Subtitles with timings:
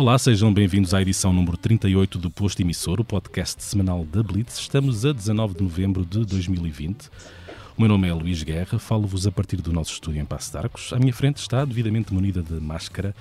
[0.00, 4.56] Olá, sejam bem-vindos à edição número 38 do Posto Emissor, o podcast semanal da Blitz.
[4.56, 7.08] Estamos a 19 de novembro de 2020.
[7.76, 10.58] O meu nome é Luís Guerra, falo-vos a partir do nosso estúdio em Passo de
[10.58, 10.92] Arcos.
[10.92, 13.12] À minha frente está, devidamente munida de máscara,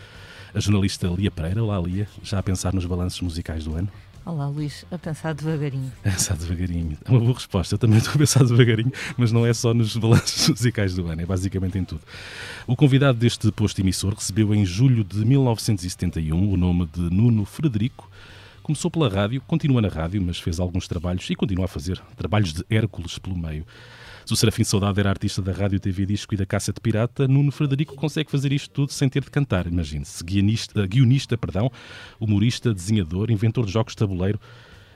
[0.54, 1.64] a jornalista Lia Pereira.
[1.64, 2.07] Olá, Lia.
[2.21, 3.89] Já a pensar nos balanços musicais do ano?
[4.28, 5.89] Olá, Luís, a pensar devagarinho.
[6.04, 6.97] A pensar devagarinho.
[7.06, 7.75] É uma boa resposta.
[7.75, 11.21] Eu também estou a pensar devagarinho, mas não é só nos balanços musicais do ano,
[11.21, 12.01] é basicamente em tudo.
[12.68, 18.11] O convidado deste posto emissor recebeu em julho de 1971 o nome de Nuno Frederico.
[18.61, 22.51] Começou pela rádio, continua na rádio, mas fez alguns trabalhos e continua a fazer trabalhos
[22.51, 23.65] de Hércules pelo meio.
[24.27, 27.29] Se o Serafim Saudade era artista da rádio, TV Disco e da Caça de Pirata,
[27.29, 30.21] Nuno Frederico consegue fazer isto tudo sem ter de cantar, imagine-se.
[30.21, 31.71] Guionista, guionista, perdão,
[32.19, 34.38] humorista, desenhador, inventor de jogos de tabuleiro,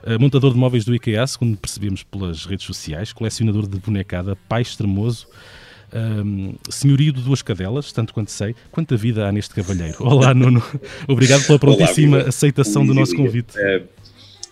[0.04, 4.64] eh, montador de móveis do IKEA, segundo percebemos pelas redes sociais, colecionador de bonecada, pai
[4.64, 5.28] extremoso,
[5.94, 8.54] um, senhorio de duas cadelas, tanto quanto sei.
[8.70, 9.96] Quanta vida há neste cavalheiro.
[10.02, 10.62] Olá, Nuno.
[11.08, 13.58] Obrigado pela prontíssima Olá, aceitação do nosso convite.
[13.58, 13.84] É,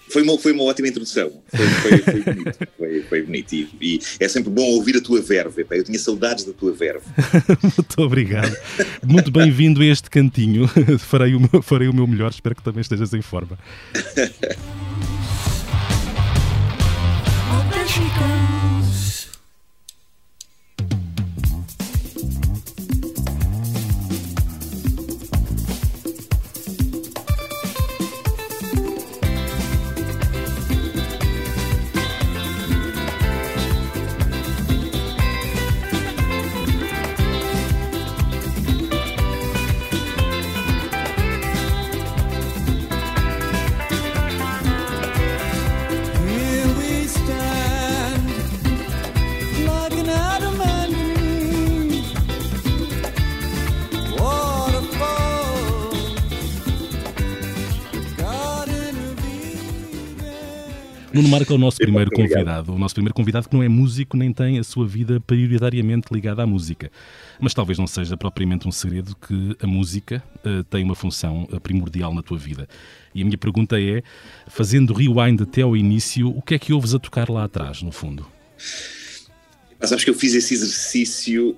[0.10, 1.32] foi uma, foi uma ótima introdução.
[1.48, 2.60] Foi, foi, foi bonito.
[2.80, 3.54] Foi, foi bonito.
[3.54, 5.66] E, e, é sempre bom ouvir a tua verve.
[5.70, 7.06] Eu tinha saudades da tua verve.
[7.62, 8.56] Muito obrigado.
[9.06, 10.68] Muito bem-vindo a este cantinho.
[10.98, 12.32] farei, o meu, farei o meu melhor.
[12.32, 13.60] Espero que também estejas em forma.
[61.12, 62.74] Nuno Marco é o nosso primeiro convidado.
[62.74, 66.44] O nosso primeiro convidado que não é músico nem tem a sua vida prioritariamente ligada
[66.44, 66.92] à música.
[67.40, 71.60] Mas talvez não seja propriamente um segredo que a música uh, tem uma função uh,
[71.60, 72.68] primordial na tua vida.
[73.14, 74.04] E a minha pergunta é,
[74.48, 77.92] fazendo rewind até ao início, o que é que ouves a tocar lá atrás, no
[77.92, 78.28] fundo?
[79.80, 81.56] Mas acho que eu fiz esse exercício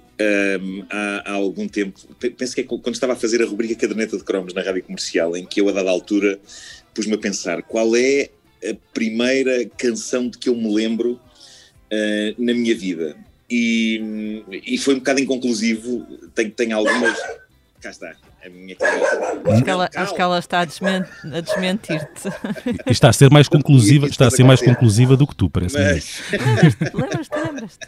[0.62, 2.00] um, há, há, algum tempo.
[2.38, 5.36] Penso que é quando estava a fazer a rubrica Caderneta de Cromos na rádio comercial,
[5.36, 6.40] em que eu, a dada altura,
[6.94, 8.30] pus-me a pensar qual é
[8.64, 13.16] a primeira canção de que eu me lembro uh, na minha vida.
[13.50, 16.08] E, e foi um bocado inconclusivo.
[16.34, 17.18] Tenho, tenho algumas.
[17.82, 18.16] Cá está.
[18.44, 19.42] A minha cabeça.
[19.46, 22.30] Acho que ela, acho que ela está a, desment, a desmentir-te.
[22.90, 25.78] Está a ser mais conclusiva, está a ser mais conclusiva do que tu, parece.
[25.78, 26.22] Mas...
[26.94, 27.88] Lembras-te, lembras-te.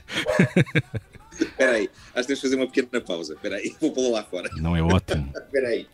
[1.40, 3.34] Espera aí, acho que temos de fazer uma pequena pausa.
[3.34, 4.50] Espera aí, vou pô-la lá fora.
[4.58, 5.32] Não é ótimo.
[5.36, 5.88] Espera aí.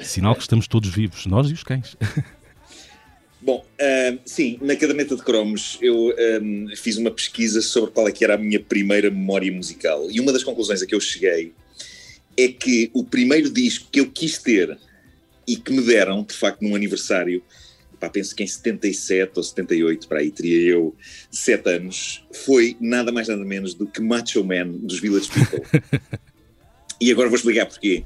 [0.00, 1.96] Sinal que estamos todos vivos, nós e os cães.
[3.40, 6.12] Bom, uh, sim, na caderneta de cromos eu
[6.42, 10.18] um, fiz uma pesquisa sobre qual é que era a minha primeira memória musical e
[10.18, 11.52] uma das conclusões a que eu cheguei
[12.36, 14.76] é que o primeiro disco que eu quis ter
[15.46, 17.42] e que me deram, de facto, num aniversário,
[17.98, 20.94] pá, penso que em 77 ou 78, para aí teria eu
[21.30, 25.62] 7 anos, foi nada mais nada menos do que Macho Man dos Village People.
[27.00, 28.04] e agora vou explicar porquê.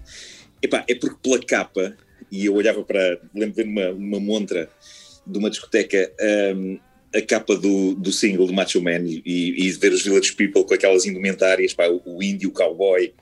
[0.63, 1.97] Epá, é porque pela capa,
[2.31, 4.71] e eu olhava para, lembro de ver uma, uma montra
[5.27, 6.13] de uma discoteca
[6.55, 6.79] um,
[7.15, 10.75] a capa do, do single do Macho Man e, e, ver os Village People com
[10.75, 13.13] aquelas indumentárias, pá, o, o índio, o cowboy,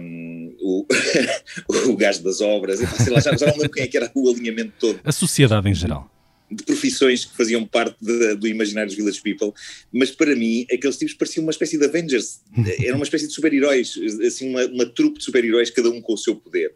[0.00, 0.86] um, o,
[1.88, 4.10] o gajo das obras, e, sei lá, já, já não lembro quem é que era
[4.14, 5.00] o alinhamento todo.
[5.02, 6.10] A sociedade em geral
[6.50, 9.52] de profissões que faziam parte de, do imaginário dos Village People,
[9.92, 12.40] mas para mim aqueles tipos pareciam uma espécie de Avengers,
[12.84, 16.18] era uma espécie de super-heróis, assim uma, uma trupe de super-heróis, cada um com o
[16.18, 16.72] seu poder.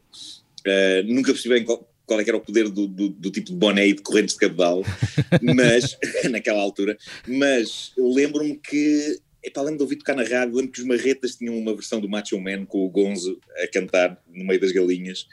[0.60, 3.50] Uh, nunca percebi bem qual, qual é que era o poder do, do, do tipo
[3.50, 4.82] de boné e de correntes de cabedal,
[5.54, 5.96] mas,
[6.28, 10.86] naquela altura, mas lembro-me que, epá, lembro de ouvir tocar na rádio, lembro que os
[10.86, 14.72] Marretas tinham uma versão do Macho Man com o Gonzo a cantar no meio das
[14.72, 15.24] galinhas,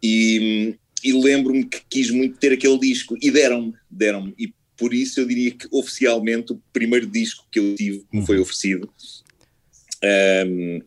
[0.00, 5.18] e, e lembro-me que quis muito ter aquele disco, e deram-me, deram-me, e por isso
[5.18, 8.42] eu diria que oficialmente o primeiro disco que eu tive me foi uhum.
[8.42, 8.88] oferecido
[10.46, 10.82] um,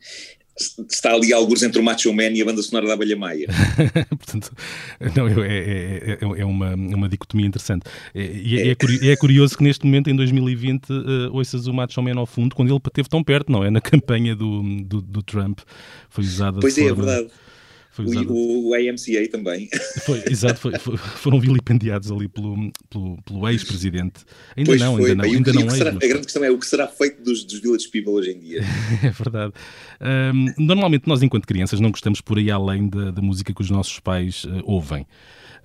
[0.90, 3.48] está ali alguns entre o Macho Man e a banda sonora da Abelha Maia.
[4.10, 4.52] Portanto,
[5.16, 7.84] não, é, é, é, é, uma, uma dicotomia interessante.
[8.13, 10.94] E é, é, é, curioso que neste momento, em 2020, uh,
[11.34, 13.69] ouças o Macho Man ao fundo, quando ele esteve tão perto, não é?
[13.69, 15.60] Na campanha do, do, do Trump,
[16.10, 16.60] foi usada.
[16.62, 17.28] Pois é, é verdade.
[17.97, 19.69] O, o, AMCA também.
[20.06, 24.25] Foi, exato, foi, foi, foram vilipendiados ali pelo, pelo, pelo ex-presidente.
[24.56, 25.33] Ainda pois não, foi, ainda não.
[25.33, 28.13] Ainda não será, a grande questão é o que será feito dos, dos Village People
[28.13, 28.62] hoje em dia.
[29.03, 29.53] é verdade.
[30.01, 33.69] Um, normalmente nós, enquanto crianças, não gostamos por aí além da, da música que os
[33.69, 35.06] nossos pais uh, ouvem.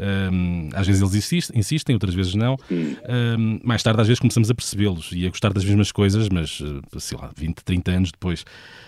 [0.00, 2.56] Um, às vezes eles insistem, insistem, outras vezes não.
[2.70, 6.62] Um, mais tarde, às vezes, começamos a percebê-los e a gostar das mesmas coisas, mas
[6.62, 8.44] eh, sei lá, 20, 30 anos depois.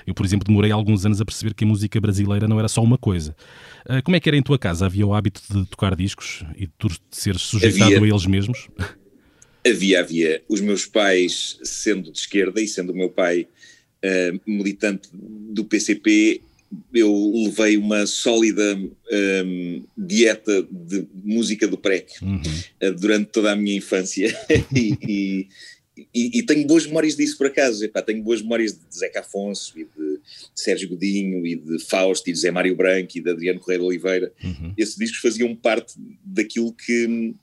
[0.07, 2.83] Eu, por exemplo, demorei alguns anos a perceber que a música brasileira não era só
[2.83, 3.37] uma coisa.
[3.85, 4.87] Uh, como é que era em tua casa?
[4.87, 8.07] Havia o hábito de tocar discos e de tu seres sujeitado havia.
[8.07, 8.69] a eles mesmos?
[9.65, 10.43] Havia, havia.
[10.49, 13.47] Os meus pais, sendo de esquerda e sendo o meu pai
[14.05, 16.43] uh, militante do PCP,
[16.93, 18.79] eu levei uma sólida
[19.45, 22.41] um, dieta de música do PREC uhum.
[22.83, 24.35] uh, durante toda a minha infância
[24.75, 25.49] e, e,
[26.15, 27.85] e, e, tenho boas memórias disso por acaso.
[27.85, 30.21] Epá, tenho boas memórias de Zeca Afonso e de
[30.55, 33.87] Sérgio Godinho e de Fausto e de Zé Mário Branco e de Adriano Correia de
[33.87, 34.33] Oliveira.
[34.43, 34.73] Uhum.
[34.77, 35.95] Esses discos faziam parte
[36.25, 37.35] daquilo que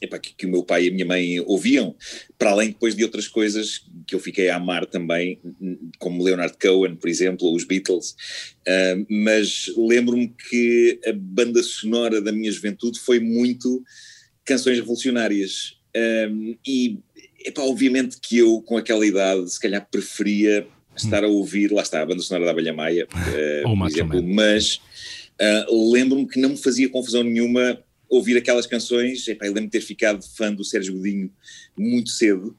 [0.00, 1.94] epá, que, que, o meu pai e a minha mãe ouviam,
[2.38, 5.40] para além depois de outras coisas que eu fiquei a amar também,
[5.98, 12.20] como Leonard Cohen, por exemplo, ou os Beatles, uh, mas lembro-me que a banda sonora
[12.20, 13.82] da minha juventude foi muito
[14.44, 16.98] canções revolucionárias, uh, e
[17.44, 20.66] epá, obviamente que eu com aquela idade se calhar preferia
[20.96, 23.06] estar a ouvir, lá está, a banda sonora da Abelha Maia,
[23.64, 24.80] uh, por exemplo, mas
[25.70, 29.80] lembro-me que não me fazia confusão nenhuma ouvir aquelas canções, epá, eu lembro de ter
[29.80, 31.30] ficado fã do Sérgio Godinho
[31.76, 32.56] muito cedo,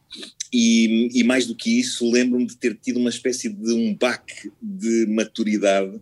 [0.54, 4.52] e, e mais do que isso, lembro-me de ter tido uma espécie de um baque
[4.62, 6.00] de maturidade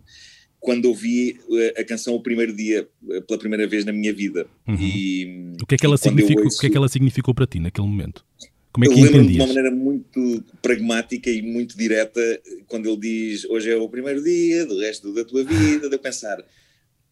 [0.60, 4.46] quando ouvi eh, a canção o primeiro dia, eh, pela primeira vez na minha vida.
[4.66, 4.76] Uhum.
[4.80, 7.46] E, o, que é que ela significou, ouço, o que é que ela significou para
[7.46, 8.24] ti naquele momento?
[8.72, 12.20] Como é que eu lembro-me de uma maneira muito pragmática e muito direta,
[12.66, 15.98] quando ele diz hoje é o primeiro dia do resto da tua vida, de eu
[15.98, 16.44] pensar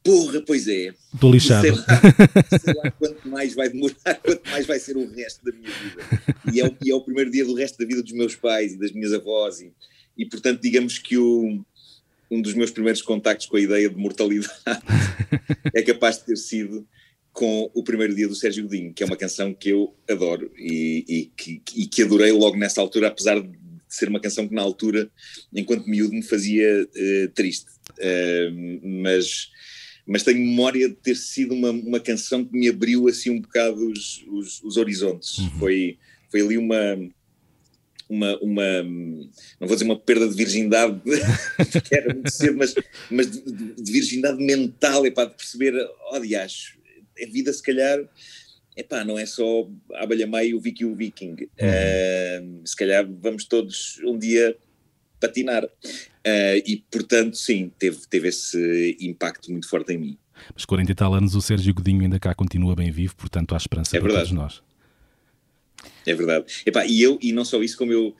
[0.06, 0.94] Porra, pois é.
[1.12, 1.62] Estou lixado.
[1.62, 5.52] Sei lá, sei lá quanto mais vai demorar, quanto mais vai ser o resto da
[5.52, 6.36] minha vida.
[6.52, 8.74] E é, o, e é o primeiro dia do resto da vida dos meus pais
[8.74, 9.60] e das minhas avós.
[9.60, 9.72] E,
[10.16, 11.64] e portanto, digamos que o,
[12.30, 14.52] um dos meus primeiros contactos com a ideia de mortalidade
[15.74, 16.86] é capaz de ter sido
[17.32, 21.04] com o primeiro dia do Sérgio Godinho, que é uma canção que eu adoro e,
[21.06, 23.50] e, que, e que adorei logo nessa altura, apesar de
[23.88, 25.10] ser uma canção que na altura,
[25.52, 27.66] enquanto miúdo, me fazia uh, triste.
[27.98, 29.50] Uh, mas
[30.06, 33.90] mas tenho memória de ter sido uma, uma canção que me abriu assim um bocado
[33.90, 35.38] os, os, os horizontes.
[35.38, 35.50] Uhum.
[35.58, 35.98] Foi,
[36.30, 36.96] foi ali uma,
[38.08, 38.82] uma, uma,
[39.60, 41.00] não vou dizer uma perda de virgindade,
[41.88, 42.74] que era muito cedo, mas,
[43.10, 45.74] mas de, de virgindade mental, é para perceber,
[46.12, 46.78] oh diacho,
[47.20, 47.98] a vida se calhar,
[48.76, 51.30] epá, não é só a abelha May, o Vicky e o Viking.
[51.30, 52.60] Uhum.
[52.60, 54.56] Uh, se calhar vamos todos um dia
[55.20, 55.64] patinar.
[55.64, 60.18] Uh, e, portanto, sim, teve, teve esse impacto muito forte em mim.
[60.54, 63.56] Mas 40 e tal anos o Sérgio Godinho ainda cá continua bem vivo, portanto há
[63.56, 64.62] esperança é para todos nós.
[66.04, 66.44] É verdade.
[66.64, 68.14] Epá, e eu, e não só isso, como eu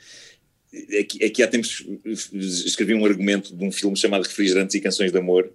[1.00, 5.18] aqui, aqui há tempos escrevi um argumento de um filme chamado Refrigerantes e Canções de
[5.18, 5.50] Amor,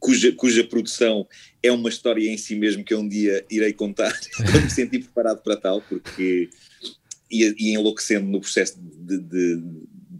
[0.00, 1.26] cuja, cuja produção
[1.62, 4.98] é uma história em si mesmo que eu um dia irei contar, quando me senti
[4.98, 6.48] preparado para tal, porque
[7.30, 9.62] ia, ia enlouquecendo no processo de, de,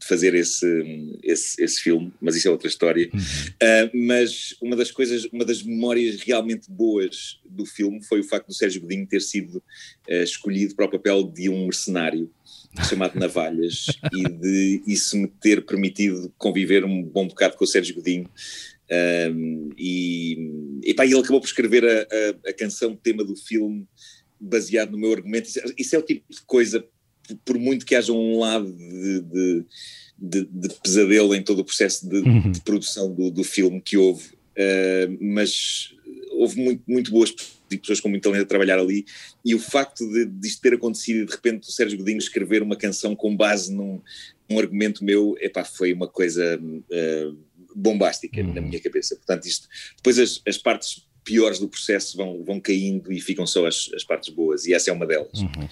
[0.02, 3.08] de fazer esse, esse, esse, filme, mas isso é outra história.
[3.14, 3.20] Uhum.
[3.20, 8.48] Uh, mas uma das coisas, uma das memórias realmente boas do filme foi o facto
[8.48, 12.28] do Sérgio Godinho ter sido uh, escolhido para o papel de um mercenário
[12.88, 17.94] chamado Navalhas e de isso me ter permitido conviver um bom bocado com o Sérgio
[17.94, 18.28] Godinho.
[19.30, 23.86] Um, e, e pá, ele acabou por escrever a, a, a canção tema do filme
[24.38, 25.48] baseado no meu argumento.
[25.48, 26.84] Isso, isso é o tipo de coisa
[27.44, 29.64] por muito que haja um lado de, de,
[30.18, 32.52] de, de pesadelo em todo o processo de, uhum.
[32.64, 35.94] produção do, do, filme que houve, uh, mas
[36.32, 37.34] houve muito, muito boas
[37.78, 39.06] pessoas com muito talento a trabalhar ali,
[39.44, 42.62] e o facto de, de isto ter acontecido e de repente o Sérgio Godinho escrever
[42.62, 44.00] uma canção com base num,
[44.48, 47.38] num argumento meu, epá, foi uma coisa uh,
[47.74, 48.52] bombástica uhum.
[48.52, 49.16] na minha cabeça.
[49.16, 53.66] Portanto, isto, depois as, as partes piores do processo vão, vão caindo e ficam só
[53.66, 55.40] as, as partes boas, e essa é uma delas.
[55.40, 55.68] Uhum.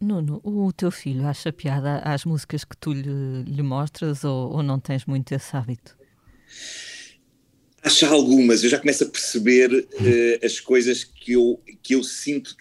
[0.00, 4.62] Nuno, o teu filho acha piada às músicas que tu lhe, lhe mostras ou, ou,
[4.62, 5.96] não tens muito esse hábito?
[7.82, 12.56] Acha algumas, eu já começo a perceber uh, as coisas que eu, que eu sinto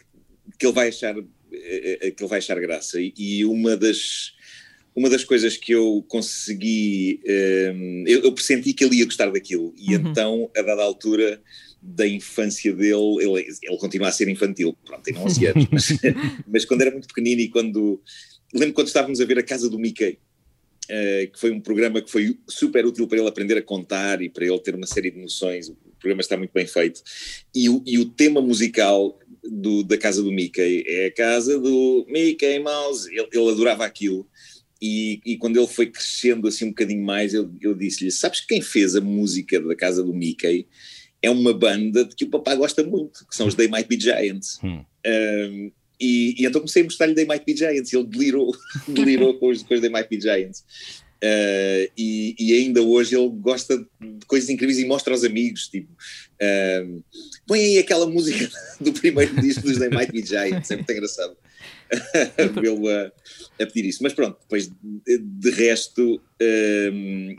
[0.58, 3.00] que ele vai achar, uh, que ele vai achar graça.
[3.00, 4.36] E, e, uma das.
[4.96, 9.72] Uma das coisas que eu consegui, uh, eu, eu pressenti que ele ia gostar daquilo,
[9.78, 10.10] e uhum.
[10.10, 11.40] então, a dada altura,
[11.82, 15.88] da infância dele, ele, ele continua a ser infantil, pronto, tem 11 anos, mas,
[16.48, 18.02] mas, quando era muito pequenino e quando.
[18.54, 20.20] Lembro quando estávamos a ver a Casa do Mickey,
[20.90, 24.30] uh, que foi um programa que foi super útil para ele aprender a contar e
[24.30, 25.70] para ele ter uma série de noções.
[25.70, 27.02] O programa está muito bem feito.
[27.54, 32.06] E o, e o tema musical do, da Casa do Mickey é a Casa do
[32.10, 33.10] Mickey Mouse.
[33.12, 34.28] Ele, ele adorava aquilo.
[34.82, 38.62] E, e, quando ele foi crescendo assim um bocadinho mais, eu, eu disse-lhe: Sabes quem
[38.62, 40.68] fez a música da Casa do Mickey?
[41.28, 44.00] É uma banda de que o papá gosta muito, que são os They Might Be
[44.00, 44.60] Giants.
[44.64, 44.84] Hum.
[45.06, 48.56] Um, e, e, então comecei a mostrar-lhe They Might Be Giants e ele delirou,
[48.88, 50.64] delirou com, os, com os They Might Be Giants.
[51.18, 55.92] Uh, e, e, ainda hoje ele gosta de coisas incríveis e mostra aos amigos, tipo,
[55.92, 57.04] uh,
[57.48, 58.48] põe aí aquela música
[58.80, 61.36] do primeiro disco dos They Might Be Giants, é muito engraçado
[62.62, 63.12] vê-lo a,
[63.60, 64.04] a, pedir isso.
[64.04, 66.22] Mas pronto, depois de, de resto,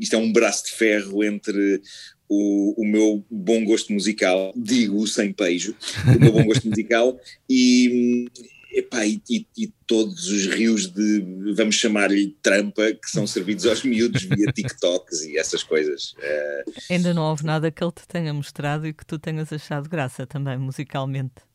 [0.00, 1.80] isto é um braço de ferro entre
[2.28, 5.74] o, o, meu bom gosto musical, digo sem peijo,
[6.06, 7.18] o meu bom gosto musical
[7.48, 8.28] e,
[8.72, 13.82] epá, e, e, e, todos os rios de, vamos chamar-lhe trampa, que são servidos aos
[13.82, 16.12] miúdos via TikToks e essas coisas.
[16.12, 19.88] Uh, Ainda não houve nada que ele te tenha mostrado e que tu tenhas achado
[19.88, 21.48] graça também, musicalmente.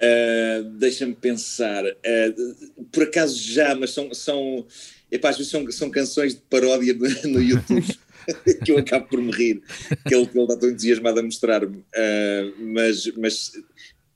[0.00, 1.84] Uh, Deixa-me pensar.
[1.84, 4.66] Uh, por acaso já, mas são, são,
[5.10, 7.86] epá, às vezes são, são canções de paródia no, no YouTube.
[8.64, 9.62] que eu acabo por me rir,
[10.06, 13.52] que ele, que ele está tão entusiasmado a mostrar-me, uh, mas, mas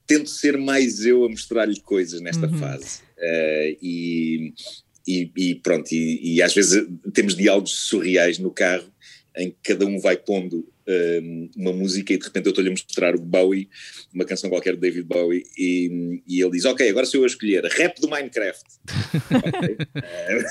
[0.06, 2.58] tento ser mais eu a mostrar-lhe coisas nesta uhum.
[2.58, 3.00] fase.
[3.18, 4.54] Uh, e,
[5.06, 8.92] e, e, pronto, e, e, às vezes temos diálogos surreais no carro
[9.36, 10.66] em que cada um vai pondo
[11.56, 13.68] uma música e de repente eu estou-lhe a mostrar o Bowie,
[14.12, 17.26] uma canção qualquer de David Bowie, e, e ele diz: Ok, agora sou eu a
[17.26, 18.64] escolher rap do Minecraft.
[19.30, 19.76] okay.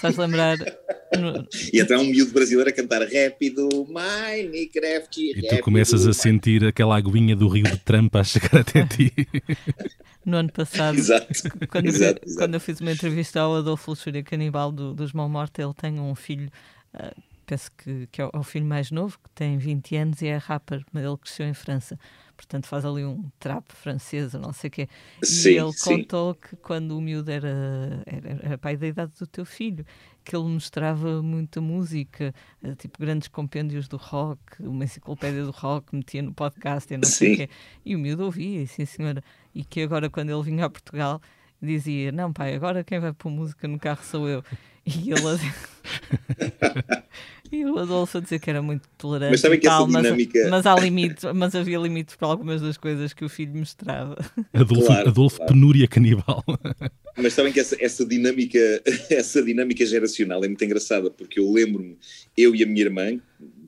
[0.00, 0.58] Faz lembrar.
[1.72, 5.20] E até um miúdo brasileiro a cantar rap do Minecraft.
[5.20, 8.86] E, e tu começas a sentir aquela aguinha do rio de Trampa a chegar até
[8.86, 9.12] ti.
[10.24, 11.26] no ano passado, exato,
[11.68, 12.36] quando, exato, eu, exato.
[12.36, 15.98] quando eu fiz uma entrevista ao Adolfo Luxúria Canibal do, dos Mão Morta, ele tem
[15.98, 16.50] um filho
[16.94, 20.36] uh, penso que, que é o filho mais novo, que tem 20 anos e é
[20.36, 21.98] rapper, mas ele cresceu em França.
[22.36, 24.88] Portanto, faz ali um trap francês, não sei o quê.
[25.24, 26.02] Sim, e ele sim.
[26.02, 29.84] contou que quando o miúdo era, era, era pai da idade do teu filho,
[30.22, 35.96] que ele mostrava muita música, eh, tipo grandes compêndios do rock, uma enciclopédia do rock,
[35.96, 37.50] metia no podcast e não sei o quê.
[37.84, 39.24] E o miúdo ouvia, sim senhora.
[39.54, 41.20] E que agora, quando ele vinha a Portugal,
[41.60, 44.44] dizia: Não, pai, agora quem vai pôr música no carro sou eu.
[45.04, 45.18] E ele.
[47.50, 49.30] E o Adolfo a dizer que era muito tolerante.
[49.30, 50.38] Mas sabem que tal, essa dinâmica.
[50.42, 54.16] Mas, mas, há limite, mas havia limites para algumas das coisas que o filho mostrava.
[54.52, 55.52] Adolfo, claro, Adolfo claro.
[55.52, 56.44] penúria canibal.
[57.20, 58.60] Mas sabem que essa, essa, dinâmica,
[59.10, 61.96] essa dinâmica geracional é muito engraçada, porque eu lembro-me,
[62.36, 63.18] eu e a minha irmã,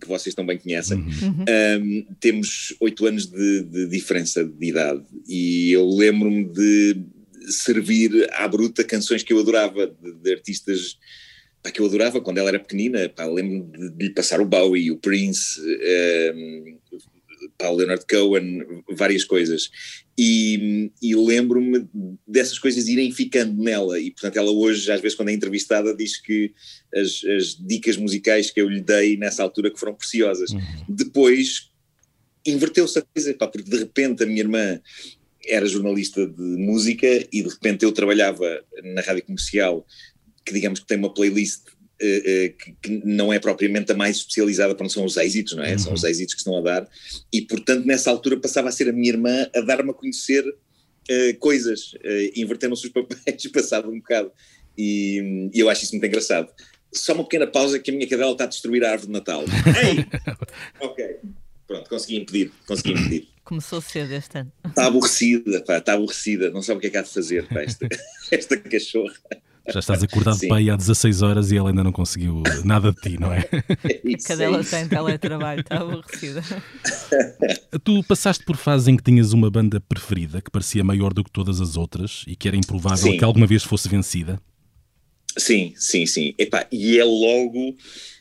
[0.00, 1.44] que vocês também conhecem, uhum.
[1.82, 5.02] um, temos oito anos de, de diferença de idade.
[5.26, 7.02] E eu lembro-me de
[7.48, 10.98] servir à bruta canções que eu adorava de, de artistas
[11.62, 13.08] pá, que eu adorava quando ela era pequenina.
[13.08, 15.60] Pá, lembro de, de lhe passar o Bowie, o Prince,
[16.34, 16.78] um,
[17.56, 19.70] pá, o Leonard Cohen, várias coisas.
[20.18, 21.88] E, e lembro-me
[22.26, 23.98] dessas coisas irem ficando nela.
[23.98, 26.52] E, portanto, ela hoje, às vezes, quando é entrevistada, diz que
[26.94, 30.50] as, as dicas musicais que eu lhe dei nessa altura que foram preciosas.
[30.50, 30.60] Uhum.
[30.88, 31.70] Depois
[32.46, 34.80] inverteu-se a coisa, pá, porque de repente a minha irmã
[35.46, 39.86] era jornalista de música e de repente eu trabalhava na rádio comercial
[40.44, 41.72] que digamos que tem uma playlist uh,
[42.04, 45.64] uh, que, que, não é propriamente a mais especializada para não são os êxitos, não
[45.64, 45.72] é?
[45.72, 45.78] Uhum.
[45.78, 46.88] São os êxitos que estão a dar,
[47.32, 51.38] e portanto nessa altura passava a ser a minha irmã a dar-me a conhecer uh,
[51.38, 51.94] coisas,
[52.34, 54.32] inverteram-se os papéis, passado um bocado,
[54.76, 56.50] e, e, eu acho isso muito engraçado.
[56.92, 59.44] Só uma pequena pausa que a minha cadela está a destruir a árvore de Natal.
[59.84, 60.04] Ei!
[60.80, 61.18] ok,
[61.70, 63.28] pronto, consegui impedir, consegui impedir.
[63.44, 64.52] Começou cedo este ano.
[64.64, 67.62] Está aborrecida, pá, está aborrecida, não sabe o que é que há de fazer, pá,
[67.62, 67.88] esta,
[68.30, 69.14] esta cachorra.
[69.68, 73.00] Já estás acordado para aí há 16 horas e ela ainda não conseguiu nada de
[73.00, 73.46] ti, não é?
[73.84, 76.42] é isso, Cadela é tem teletrabalho, está aborrecida.
[77.84, 81.30] Tu passaste por fases em que tinhas uma banda preferida que parecia maior do que
[81.30, 83.16] todas as outras e que era improvável sim.
[83.16, 84.40] que alguma vez fosse vencida?
[85.38, 86.34] Sim, sim, sim.
[86.36, 87.76] Epá, e é logo,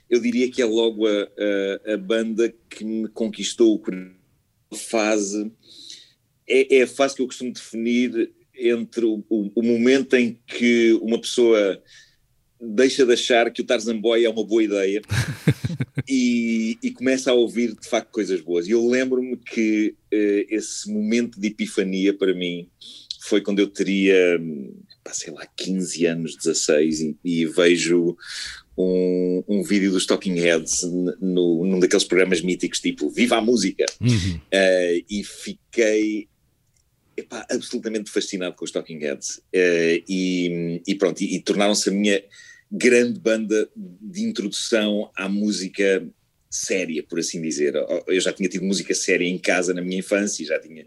[0.09, 3.81] eu diria que é logo a, a, a banda que me conquistou
[4.71, 5.51] a fase.
[6.47, 10.93] É, é a fase que eu costumo definir entre o, o, o, momento em que
[11.01, 11.81] uma pessoa
[12.59, 15.01] deixa de achar que o Tarzan Boy é uma boa ideia
[16.07, 18.67] e, e, começa a ouvir de facto coisas boas.
[18.67, 22.67] E eu lembro-me que uh, esse momento de epifania para mim
[23.21, 24.39] foi quando eu teria,
[25.11, 28.17] sei lá, 15 anos, 16, e, e vejo
[28.79, 30.83] um, um, vídeo dos Talking Heads
[31.19, 34.35] no, num daqueles programas míticos tipo Viva a Música uhum.
[34.35, 36.29] uh, e fiquei
[37.17, 41.91] epá, absolutamente fascinado com os Talking Heads uh, e, e, pronto, e, e tornaram-se a
[41.91, 42.23] minha
[42.71, 46.07] grande banda de introdução à música
[46.49, 47.73] séria, por assim dizer.
[48.07, 50.85] Eu já tinha tido música séria em casa na minha infância, já tinha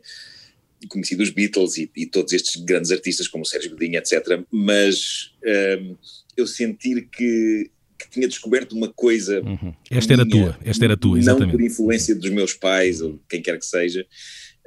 [0.88, 4.44] conhecido os Beatles e, e todos estes grandes artistas como o Sérgio Godinho, etc.
[4.50, 5.32] Mas
[5.80, 5.96] um,
[6.37, 7.70] eu sentir que,
[8.02, 9.40] que tinha descoberto uma coisa.
[9.42, 9.75] Uhum.
[9.90, 11.52] Esta era tua, esta era tua, exatamente.
[11.52, 14.06] Não por influência dos meus pais ou quem quer que seja,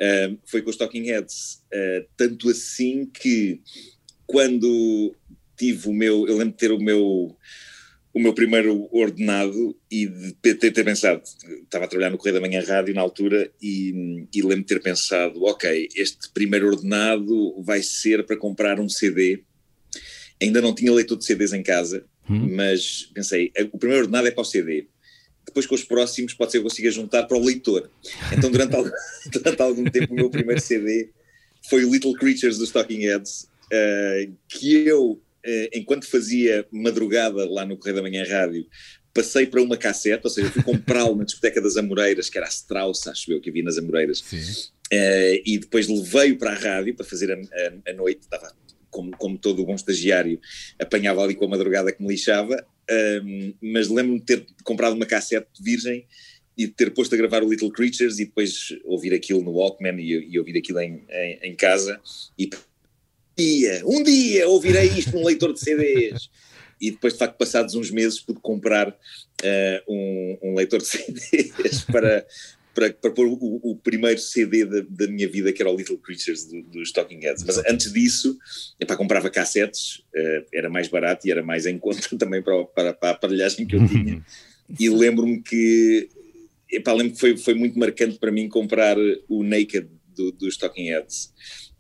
[0.01, 1.61] uh, foi com os Talking Heads.
[1.73, 3.61] Uh, tanto assim que
[4.25, 5.15] quando
[5.57, 6.27] tive o meu.
[6.27, 7.35] Eu lembro de ter o meu
[8.15, 11.21] o meu primeiro ordenado e de ter, ter, pensado,
[11.63, 14.81] estava a trabalhar no Correio da Manhã Rádio na altura e, e lembro de ter
[14.81, 19.43] pensado, ok, este primeiro ordenado vai ser para comprar um CD.
[20.41, 22.55] Ainda não tinha leitor de CDs em casa, hum.
[22.55, 24.87] mas pensei, o primeiro ordenado é para o CD.
[25.45, 27.89] Depois com os próximos pode ser que eu consiga juntar para o leitor.
[28.31, 28.91] Então durante, algum,
[29.31, 31.09] durante algum tempo o meu primeiro CD
[31.69, 37.63] foi o Little Creatures dos Talking Heads, uh, que eu eh, enquanto fazia madrugada lá
[37.63, 38.65] no Correio da Manhã Rádio,
[39.13, 42.49] passei para uma cassete, ou seja, fui comprá-lo na discoteca das Amoreiras, que era a
[42.49, 47.05] Strauss, acho eu, que havia nas Amoreiras, uh, e depois levei-o para a rádio para
[47.05, 48.51] fazer a, a, a noite, estava
[48.95, 50.39] como, como, todo o bom estagiário,
[50.79, 52.65] apanhava ali com a madrugada que me lixava,
[53.21, 56.05] um, mas lembro-me de ter comprado uma cassete virgem
[56.57, 59.99] e de ter posto a gravar o Little Creatures e depois ouvir aquilo no Walkman
[59.99, 61.99] e, e ouvir aquilo em, em, em casa
[62.39, 62.49] e
[63.37, 66.29] dia, um dia ouvirei isto num leitor de CDs.
[66.79, 68.93] E depois, de facto, passados uns meses, pude comprar uh,
[69.87, 72.25] um, um, leitor de CDs para,
[72.75, 75.97] para, para pôr o, o primeiro CD da, da, minha vida, que era o Little
[75.97, 77.43] Creatures dos do Talking Heads.
[77.43, 78.37] Mas antes disso,
[78.79, 82.93] epá, comprava cassetes, uh, era mais barato e era mais em conta também para, para,
[82.93, 84.23] para a aparelhagem que eu tinha.
[84.77, 86.09] e lembro-me que,
[86.69, 88.97] epá, lembro que foi, foi muito marcante para mim comprar
[89.29, 91.33] o Naked do, dos Talking Heads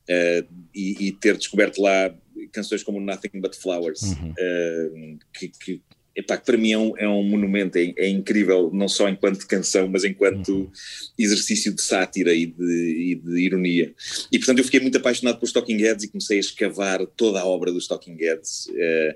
[0.09, 2.15] uh, e, e, ter descoberto lá
[2.53, 4.31] canções como Nothing But Flowers, uhum.
[4.31, 5.81] uh, que, que,
[6.15, 9.45] epá, que para mim é um, é um monumento, é, é, incrível, não só enquanto
[9.45, 10.71] canção, mas enquanto uhum.
[11.17, 13.93] exercício de sátira e de, e de, ironia.
[14.31, 17.45] E portanto eu fiquei muito apaixonado pelos Talking Heads e comecei a escavar toda a
[17.45, 18.67] obra dos Talking Heads.
[18.67, 19.15] Uh,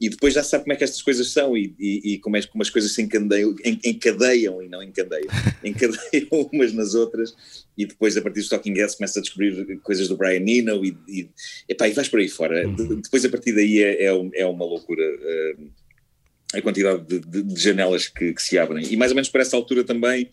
[0.00, 2.42] e depois já sabe como é que estas coisas são e, e, e como, é,
[2.42, 5.28] como as coisas se encadeiam, encadeiam e não encadeiam,
[5.62, 7.34] encadeiam umas nas outras
[7.76, 10.96] e depois a partir dos Talking Heads começa a descobrir coisas do Brian Eno e,
[11.06, 11.28] e,
[11.68, 12.66] epá, e vais por aí fora.
[12.66, 13.00] Uhum.
[13.02, 15.70] depois a partir daí é, é, é uma loucura uh,
[16.54, 18.84] a quantidade de, de, de janelas que, que, se abrem.
[18.90, 20.28] E mais ou menos por essa altura também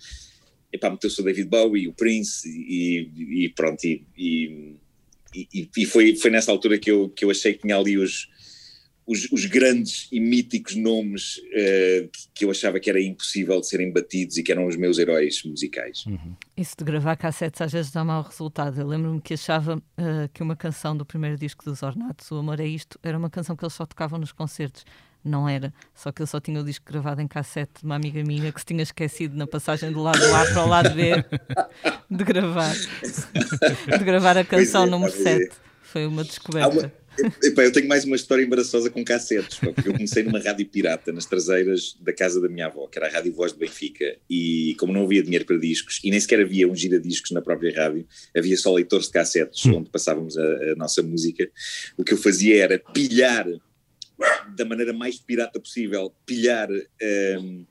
[0.71, 4.01] meteu-se o David Bowie, o Prince e, e pronto, e,
[5.75, 8.27] e, foi, foi nessa altura que eu, que eu achei que tinha ali os
[9.07, 13.91] os, os, grandes e míticos nomes uh, que eu achava que era impossível de serem
[13.91, 16.05] batidos e que eram os meus heróis musicais.
[16.05, 16.35] Uhum.
[16.57, 18.79] Isso de gravar cassetes às vezes dá mau resultado.
[18.79, 22.59] Eu lembro-me que achava uh, que uma canção do primeiro disco dos Ornatos, O Amor
[22.59, 24.85] é Isto, era uma canção que eles só tocavam nos concertos.
[25.23, 28.23] Não era, só que eu só tinha o disco gravado em cassete de uma amiga
[28.23, 31.11] minha que se tinha esquecido na passagem do lado A para o lado B
[32.09, 32.73] de gravar,
[33.97, 35.49] de gravar a canção é, número 7.
[35.81, 36.93] Foi uma descoberta.
[37.43, 41.11] Epá, eu tenho mais uma história embaraçosa com cassetes, porque eu comecei numa rádio pirata
[41.11, 44.75] nas traseiras da casa da minha avó, que era a Rádio Voz de Benfica, e
[44.79, 48.07] como não havia dinheiro para discos, e nem sequer havia um giradiscos na própria rádio,
[48.35, 49.77] havia só leitores de cassetes hum.
[49.77, 51.49] onde passávamos a, a, nossa música,
[51.97, 53.47] o que eu fazia era pilhar,
[54.55, 57.65] da maneira mais pirata possível, pilhar um,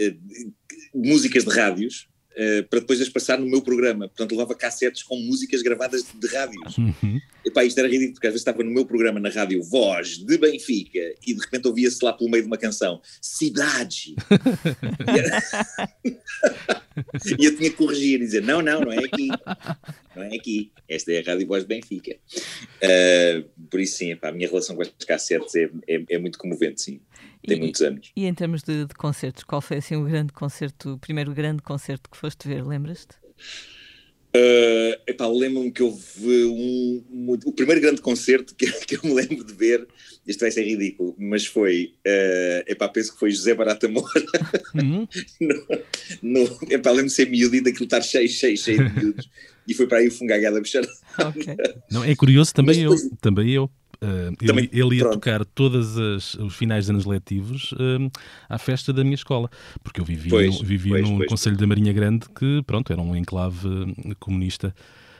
[0.00, 0.52] uh,
[0.94, 2.08] músicas de rádios,
[2.38, 4.06] Uh, para depois as passar no meu programa.
[4.06, 6.78] Portanto, levava cassetes com músicas gravadas de, de rádios.
[6.78, 7.20] Uhum.
[7.44, 10.38] Epá, isto era ridículo, porque às vezes estava no meu programa na rádio Voz de
[10.38, 14.14] Benfica e de repente ouvia-se lá pelo meio de uma canção Cidade.
[17.38, 19.28] e eu tinha que corrigir e dizer: não, não, não é aqui.
[20.14, 20.70] Não é aqui.
[20.88, 22.16] Esta é a Rádio Voz de Benfica.
[22.82, 26.38] Uh, por isso, sim, epá, a minha relação com estes cassetes é, é, é muito
[26.38, 27.00] comovente, sim
[27.46, 28.12] tem e, muitos anos.
[28.16, 31.62] E em termos de, de, concertos, qual foi assim o grande concerto, o primeiro grande
[31.62, 33.16] concerto que foste ver, lembras-te?
[34.28, 39.14] Uh, epá, lembro-me que houve um, um, o primeiro grande concerto que, que, eu me
[39.14, 39.88] lembro de ver,
[40.26, 44.22] isto vai ser ridículo, mas foi, uh, epá, penso que foi José Barata Moura.
[44.74, 45.08] Uhum.
[45.40, 49.30] no, no, epá, lembro-me de ser miúdo e daquilo estar cheio, cheio, cheio de miúdos.
[49.66, 50.86] e foi para aí o fungagado a mexer.
[51.18, 51.56] Okay.
[51.90, 53.70] Não, é curioso, também eu, também eu.
[54.00, 55.14] Uh, ele, ele, ia pronto.
[55.14, 58.10] tocar todos os finais de anos letivos uh,
[58.48, 59.50] à festa da minha escola,
[59.82, 61.28] porque eu vivia, pois, no, pois, num pois.
[61.28, 64.72] Conselho da Marinha Grande que, pronto, era um enclave uh, comunista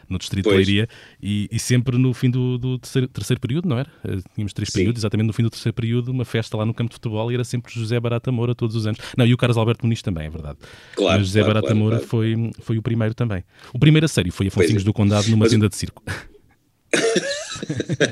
[0.08, 0.64] no Distrito pois.
[0.64, 0.88] de Leiria
[1.20, 3.90] e, e, sempre no fim do, do terceiro, terceiro, período, não era?
[4.04, 4.78] Uh, tínhamos três Sim.
[4.78, 7.34] períodos, exatamente no fim do terceiro período, uma festa lá no campo de futebol e
[7.34, 9.00] era sempre José Barata Moura todos os anos.
[9.16, 10.58] Não, e o Carlos Alberto Muniz também, é verdade.
[10.94, 13.42] Claro, Mas José claro, Barata claro, Moura Foi, foi o primeiro também.
[13.72, 14.80] O primeiro a sério foi Afonso é.
[14.80, 15.52] do Condado numa Mas...
[15.52, 16.02] tenda de circo.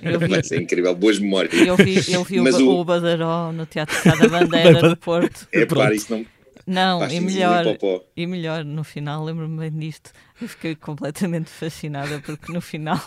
[0.03, 1.55] Eu vi, Vai ser incrível, boas memórias.
[1.55, 2.81] Eu vi, eu vi o, o...
[2.81, 5.47] o Badaró no Teatro da Bandeira do Porto.
[5.53, 6.27] É, para isso não.
[6.67, 7.65] Não, e melhor,
[8.17, 10.11] e melhor, no final, lembro-me bem disto.
[10.43, 12.99] Eu fiquei completamente fascinada porque no final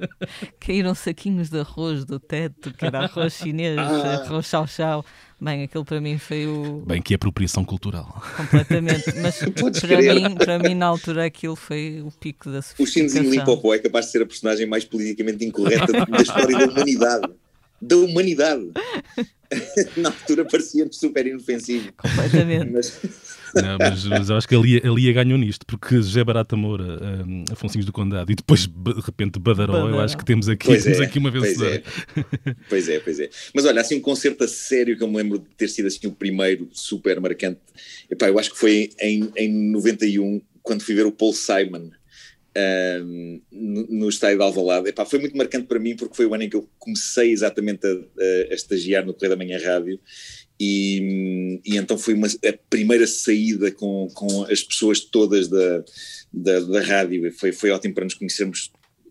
[0.58, 4.24] caíram saquinhos de arroz do teto, que era arroz chinês, ah.
[4.24, 5.04] arroz chau-chau.
[5.42, 6.84] Bem, aquele para mim foi o.
[6.86, 8.22] Bem, que é apropriação cultural.
[8.36, 9.12] Completamente.
[9.20, 9.40] Mas
[9.80, 12.84] para mim, para mim, na altura, aquilo foi o pico da sofisticação.
[12.84, 16.72] O Shinzinho Limpopo é capaz de ser a personagem mais politicamente incorreta da história da
[16.72, 17.28] humanidade.
[17.80, 18.70] Da humanidade.
[19.98, 21.92] na altura parecia-nos super inofensivo.
[21.94, 22.70] Completamente.
[22.70, 23.00] Mas...
[23.54, 27.44] Não, mas, mas, eu acho que ali, ali ganhou nisto, porque José Barata Moura, um,
[27.50, 29.90] Afonsinhos do Condado e depois de repente Badaró, Badaró.
[29.90, 31.82] eu acho que temos aqui, temos é, aqui uma vencedora.
[31.82, 32.54] Pois é.
[32.68, 33.30] pois é, pois é.
[33.54, 36.06] Mas olha, assim um concerto a sério que eu me lembro de ter sido assim
[36.06, 37.60] o primeiro super marcante,
[38.10, 41.90] epá, eu acho que foi em, em 91, quando fui ver o Paul Simon.
[42.54, 46.34] Um, no, no estádio de Alvalade, Epá, foi muito marcante para mim porque foi o
[46.34, 49.98] ano em que eu comecei exatamente a, a, a estagiar no Correio da Manhã Rádio
[50.60, 55.84] e, e, então foi uma, a primeira saída com, com as pessoas todas da,
[56.32, 58.70] da, da rádio, foi, foi ótimo para nos conhecermos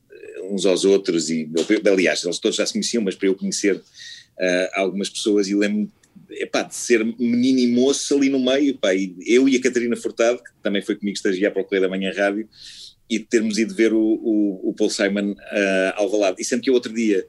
[0.09, 1.29] eh, uns aos outros.
[1.29, 1.49] E,
[1.85, 3.81] aliás, eles todos já se conheciam, mas para eu conhecer uh,
[4.73, 5.47] algumas pessoas.
[5.47, 5.89] E lembro-me
[6.31, 9.95] epá, de ser menino e moço ali no meio, epá, e eu e a Catarina
[9.95, 12.47] Furtado, que também foi comigo estagiar para o Correio da Manhã Rádio,
[13.09, 16.37] e termos ido ver o, o, o Paul Simon uh, ao Valado.
[16.39, 17.25] E sempre que eu outro dia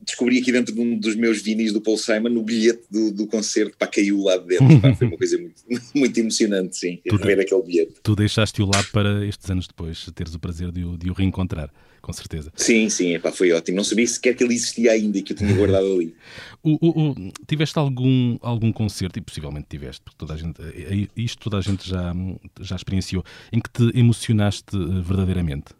[0.00, 3.26] descobri aqui dentro de um dos meus vinis do Paul Simon no bilhete do, do
[3.26, 5.62] concerto, pá, caiu lá de dentro, pá, foi uma coisa muito,
[5.94, 7.94] muito emocionante, sim, tu, ver aquele bilhete.
[8.02, 11.72] Tu deixaste-o lá para estes anos depois, teres o prazer de o, de o reencontrar,
[12.00, 12.52] com certeza.
[12.56, 15.36] Sim, sim, pá, foi ótimo, não sabia sequer que ele existia ainda e que eu
[15.36, 16.14] tinha guardado ali.
[16.62, 21.04] o, o, o, tiveste algum, algum concerto, e possivelmente tiveste, porque toda a gente, eh,
[21.04, 22.12] eh, isto toda a gente já,
[22.60, 25.74] já experienciou, em que te emocionaste eh, verdadeiramente?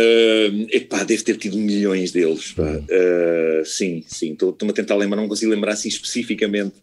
[0.00, 2.54] Uh, epá, deve ter tido milhões deles.
[2.56, 6.74] Uh, sim, sim, estou-me a tentar lembrar, não consigo lembrar assim especificamente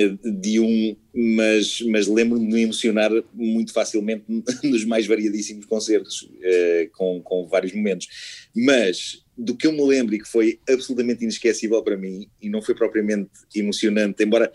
[0.00, 4.24] uh, de um, mas, mas lembro-me de me emocionar muito facilmente
[4.64, 8.08] nos mais variadíssimos concertos, uh, com, com vários momentos.
[8.56, 12.60] Mas do que eu me lembro e que foi absolutamente inesquecível para mim, e não
[12.60, 14.50] foi propriamente emocionante, embora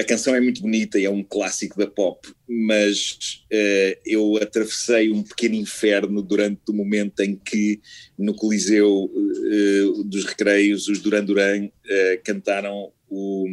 [0.00, 5.12] a canção é muito bonita e é um clássico da pop, mas uh, eu atravessei
[5.12, 7.78] um pequeno inferno durante o momento em que
[8.18, 13.46] no Coliseu uh, dos Recreios os Duran Duran uh, cantaram o,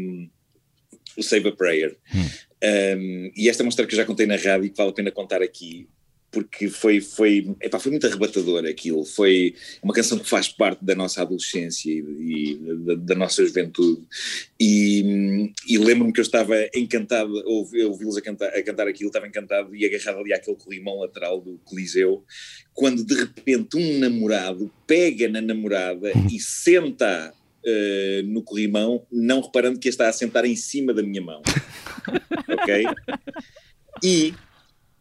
[1.17, 1.97] o Save a Prayer.
[2.15, 2.29] Hum.
[2.63, 4.91] Um, e esta é uma história que eu já contei na rádio e que vale
[4.91, 5.89] a pena contar aqui,
[6.31, 9.05] porque foi, foi, epá, foi muito arrebatador aquilo.
[9.05, 14.01] Foi uma canção que faz parte da nossa adolescência e, e da, da, nossa juventude.
[14.59, 19.27] E, e lembro-me que eu estava encantado a ouvi-los a cantar, a cantar aquilo, estava
[19.27, 22.23] encantado e agarrado ali àquele colimão lateral do Coliseu,
[22.73, 27.33] quando de repente um namorado pega na namorada e senta
[27.65, 31.41] Uh, no corrimão, não reparando que está a sentar em cima da minha mão.
[32.47, 32.85] ok?
[34.01, 34.33] E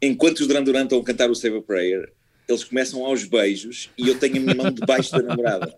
[0.01, 2.13] enquanto os Duran Duran estão a cantar o Save a Prayer,
[2.49, 5.75] eles começam aos beijos e eu tenho a minha mão debaixo da namorada.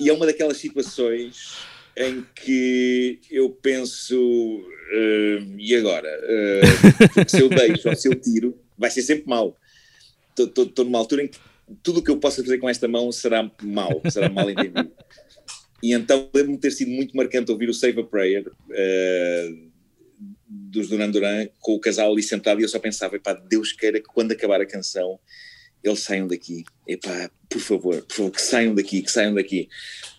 [0.00, 1.56] e é uma daquelas situações
[1.96, 6.08] em que eu penso, uh, e agora?
[6.08, 9.56] Uh, se eu deixo ou se eu tiro, vai ser sempre mau.
[10.36, 11.38] Estou numa altura em que
[11.82, 14.90] tudo o que eu possa fazer com esta mão será mau, será mal entendido.
[15.82, 18.48] E então lembro-me ter sido muito marcante ouvir o Save a Prayer.
[18.48, 19.73] Uh,
[20.74, 24.00] dos Duran Duran com o casal ali sentado e eu só pensava, epá, Deus queira
[24.00, 25.18] que quando acabar a canção
[25.82, 29.68] eles saiam daqui, epá, por favor, por favor, que saiam daqui, que saiam daqui.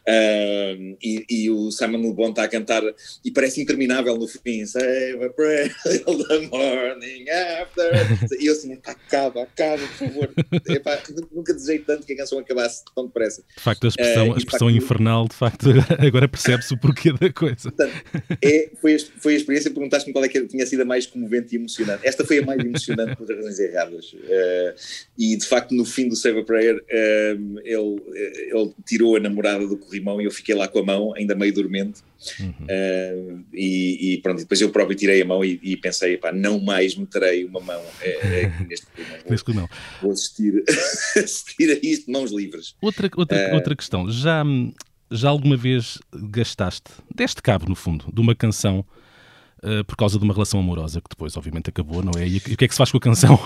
[0.08, 2.84] Uh, e, e, o Simon Le Bon está a cantar
[3.24, 7.92] e parece interminável no fim Save a prayer till the morning after.
[8.40, 10.32] E eu assim, acaba, acaba, por favor.
[10.70, 13.44] Epá, nunca desejei tanto que a canção acabasse tão depressa.
[13.58, 17.12] De facto a expressão, uh, a expressão facto, infernal de facto agora percebe-se o porquê
[17.12, 17.72] da coisa.
[17.72, 17.96] Portanto,
[18.44, 21.56] é, foi, a, foi a experiência, perguntaste-me qual é que tinha sido a mais comovente
[21.56, 22.06] e emocionante.
[22.06, 24.14] Esta foi a mais emocionante por razões erradas.
[24.14, 24.76] Uh,
[25.18, 26.76] e de facto no fim do Save a Prayer
[27.64, 28.02] ele,
[28.52, 31.54] ele tirou a namorada do corrimão e eu fiquei lá com a mão, ainda meio
[31.54, 32.02] dormente.
[32.40, 32.50] Uhum.
[32.50, 36.60] Uh, e, e, pronto, depois eu próprio tirei a mão e, e pensei, pá, não
[36.60, 38.54] mais meterei uma mão é, é,
[39.30, 39.68] neste corrimão.
[40.02, 40.64] Vou, vou assistir,
[41.18, 42.76] assistir a isto de mãos livres.
[42.82, 44.44] Outra, outra, uh, outra questão, já,
[45.12, 48.86] já alguma vez gastaste, deste cabo no fundo, de uma canção
[49.64, 52.28] uh, por causa de uma relação amorosa que depois obviamente acabou, não é?
[52.28, 53.40] E, e o que é que se faz com a canção?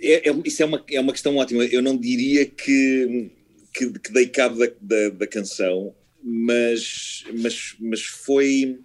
[0.00, 1.64] É, é, isso é uma, é uma questão ótima.
[1.64, 3.30] Eu não diria que,
[3.74, 8.78] que, que dei cabo da, da, da, canção, mas, mas, mas foi,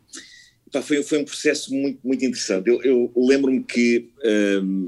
[0.71, 2.69] pá, foi, foi um processo muito, muito interessante.
[2.69, 4.09] Eu, eu lembro-me que
[4.63, 4.85] um,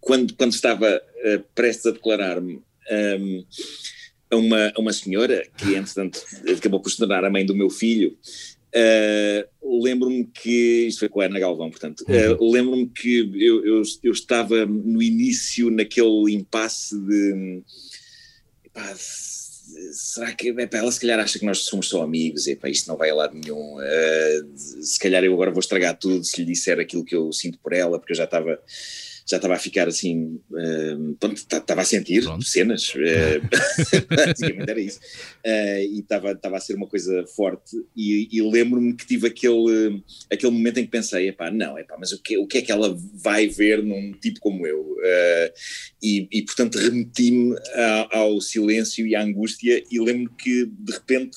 [0.00, 3.44] quando, quando estava uh, prestes a declarar-me um,
[4.30, 6.24] a, uma, a uma senhora, que entretanto
[6.56, 8.16] acabou por se tornar a mãe do meu filho,
[8.74, 13.82] Uh, lembro-me que, isto foi com a Ana Galvão, portanto, uh, lembro-me que eu, eu,
[14.02, 17.62] eu, estava no início naquele impasse de,
[18.64, 18.94] epá,
[19.92, 22.96] será que epá, ela se calhar acha que nós somos só amigos, epá, isto não
[22.98, 26.78] vai a lado nenhum, uh, se calhar eu agora vou estragar tudo se lhe disser
[26.78, 28.60] aquilo que eu sinto por ela, porque eu já estava
[29.28, 32.44] já estava a ficar assim, uh, estava a sentir Pronto.
[32.46, 34.98] cenas, uh, basicamente era isso,
[35.44, 40.02] uh, e estava, estava a ser uma coisa forte, e, e lembro-me que tive aquele,
[40.32, 42.72] aquele momento em que pensei, epá, não, epá, mas o que, o que é que
[42.72, 44.88] ela vai ver num tipo como eu?
[46.02, 47.54] e, e, portanto remeti-me
[48.10, 51.36] ao silêncio e à angústia, e lembro que de repente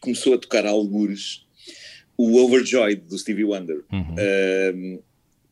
[0.00, 1.46] começou a tocar algures
[2.16, 3.84] o Overjoyed do Stevie Wonder.
[3.92, 5.02] Uhum.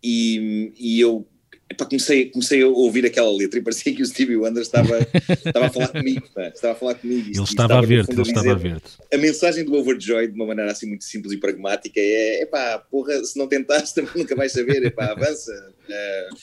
[0.03, 1.27] e, e eu
[1.70, 4.98] Epá, comecei, comecei a ouvir aquela letra e parecia que o Stevie Wonder estava,
[5.30, 7.30] estava a falar comigo, pá, estava a falar comigo.
[7.33, 8.90] Ele estava, a ver-te, ele estava a ver-te.
[9.14, 13.24] A mensagem do Overjoy, de uma maneira assim muito simples e pragmática, é: epá, porra,
[13.24, 15.52] se não tentaste também nunca vais saber, epá, avança.
[15.88, 16.37] Uh,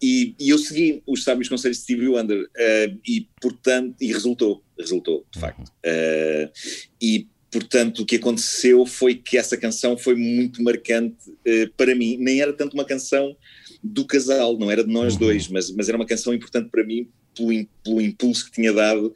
[0.00, 4.62] e, e, eu segui os sábios conselhos de Stevie Wonder uh, e, portanto, e resultou,
[4.78, 5.68] resultou, de facto.
[5.84, 6.48] Uh,
[7.02, 11.16] e, portanto, o que aconteceu foi que essa canção foi muito marcante
[11.76, 12.16] para mim.
[12.18, 13.36] Nem era tanto uma canção
[13.82, 15.20] do casal, não era de nós uhum.
[15.20, 19.14] dois, mas, mas era uma canção importante para mim pelo, pelo, impulso que tinha dado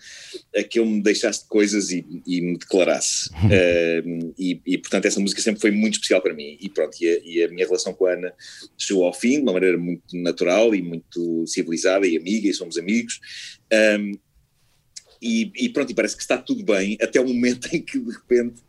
[0.56, 3.30] a que eu me deixasse de coisas e, e me declarasse.
[3.44, 6.56] Uh, e, e, portanto, essa música sempre foi muito especial para mim.
[6.60, 8.32] E pronto, e a, e a, minha relação com a Ana
[8.76, 12.78] chegou ao fim de uma maneira muito natural e muito civilizada e amiga, e somos
[12.78, 13.20] amigos.
[14.00, 14.12] Um,
[15.22, 18.12] e, e pronto, e parece que está tudo bem, até o momento em que de
[18.12, 18.62] repente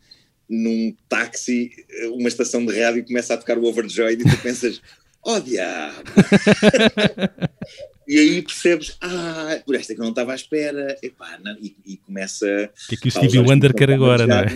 [0.48, 1.72] num táxi,
[2.14, 4.80] uma estação de rádio começa a tocar o Overjoyed e tu pensas,
[5.26, 6.04] oh diabo!
[8.08, 11.76] e aí percebes, ah, por esta que eu não estava à espera, epá, não, e,
[11.86, 12.72] e começa.
[12.86, 14.48] O que é que o Stevie Wonder quer agora, não é?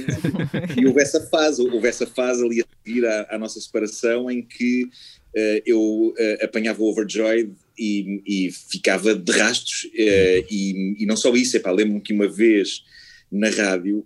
[0.78, 4.44] E houve essa fase, houve essa fase ali a seguir à, à nossa separação em
[4.44, 11.06] que uh, eu uh, apanhava o Overjoyed e, e, ficava de rastos, uh, e, e,
[11.06, 12.84] não só isso, epá, lembro-me que uma vez
[13.32, 14.06] na rádio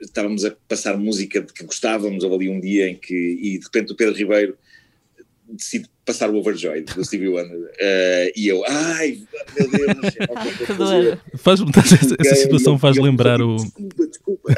[0.00, 3.64] estávamos a passar música de que gostávamos, houve ali um dia em que, e de
[3.64, 4.58] repente o Pedro Ribeiro
[5.48, 7.58] decide passar o Overjoyed do Stevie Wonder.
[7.58, 9.18] Uh, e eu, ai,
[9.56, 10.14] meu Deus,
[11.38, 13.56] faz, essa, essa situação faz lembrar o.
[13.56, 14.54] Desculpa, desculpa.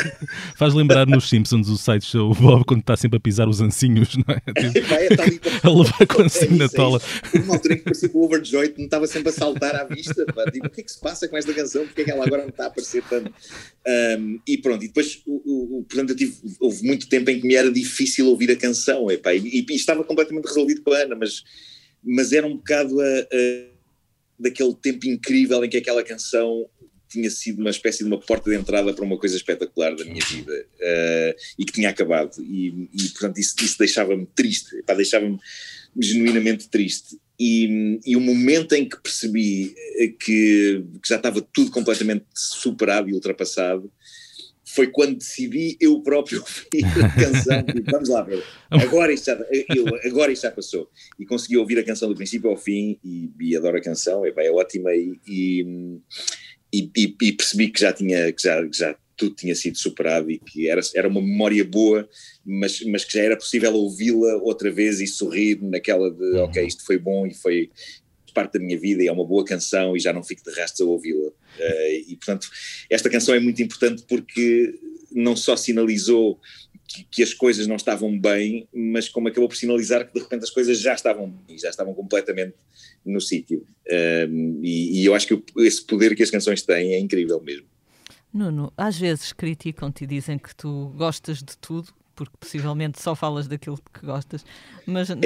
[0.57, 3.61] Faz lembrar nos Simpsons o site show o Bob quando está sempre a pisar os
[3.61, 4.41] ancinhos, não é?
[4.73, 7.01] Tipo, é, é, tá ali, a levar com o ancinho na tola.
[7.35, 10.25] Uma altura em que parecia que o Overjoyed não estava sempre a saltar à vista.
[10.33, 10.45] Pá.
[10.51, 11.85] Digo, o que é que se passa com esta canção?
[11.87, 13.33] Porque é que ela agora não está a aparecer tanto?
[13.87, 17.47] Um, e pronto, e depois, o, o, portanto, eu tive, houve muito tempo em que
[17.47, 20.99] me era difícil ouvir a canção, epá, e, e, e estava completamente resolvido com a
[20.99, 21.43] Ana, mas mas,
[22.03, 23.67] mas era um bocado a, a,
[24.39, 26.69] daquele tempo incrível em que aquela canção
[27.15, 30.25] tinha sido uma espécie de uma porta de entrada para uma coisa espetacular da minha
[30.25, 35.39] vida uh, e que tinha acabado e, e portanto isso, isso deixava-me triste, deixava-me
[35.99, 39.75] genuinamente triste e, e o momento em que percebi
[40.21, 43.91] que, que já estava tudo completamente superado e ultrapassado
[44.75, 46.41] foi quando decidi eu próprio
[46.75, 47.65] ouvir a canção.
[47.93, 48.27] Vamos lá
[48.71, 49.39] agora isto, já,
[49.75, 50.91] eu, agora isto já passou.
[51.19, 54.33] E consegui ouvir a canção do princípio ao fim e, e adoro a canção, é,
[54.37, 56.01] é ótima e, e,
[56.79, 60.39] e, e, percebi que já tinha, que já, que já tudo tinha sido superado e
[60.39, 62.09] que era, era uma memória boa,
[62.45, 66.45] mas, mas que já era possível ouvi-la outra vez e sorrir naquela de uhum.
[66.45, 67.71] ok, isto foi bom e foi,
[68.35, 70.81] parte da minha vida e é uma boa canção e já não fico de restos
[70.81, 71.29] a ouvi-la.
[71.29, 72.49] Uh, e portanto,
[72.91, 74.75] esta canção é muito importante porque
[75.13, 76.41] não só sinalizou
[76.87, 80.45] que, que, as coisas não estavam bem, mas como acabou por sinalizar que de repente
[80.45, 82.55] as coisas já estavam bem, já estavam completamente
[83.05, 83.67] no sítio.
[83.87, 87.67] Uh, e, e, eu acho que esse poder que as canções têm é incrível mesmo.
[88.33, 93.47] Nuno, às vezes criticam-te e dizem que tu gostas de tudo, porque possivelmente só falas
[93.47, 94.45] daquilo que gostas,
[94.87, 95.17] mas é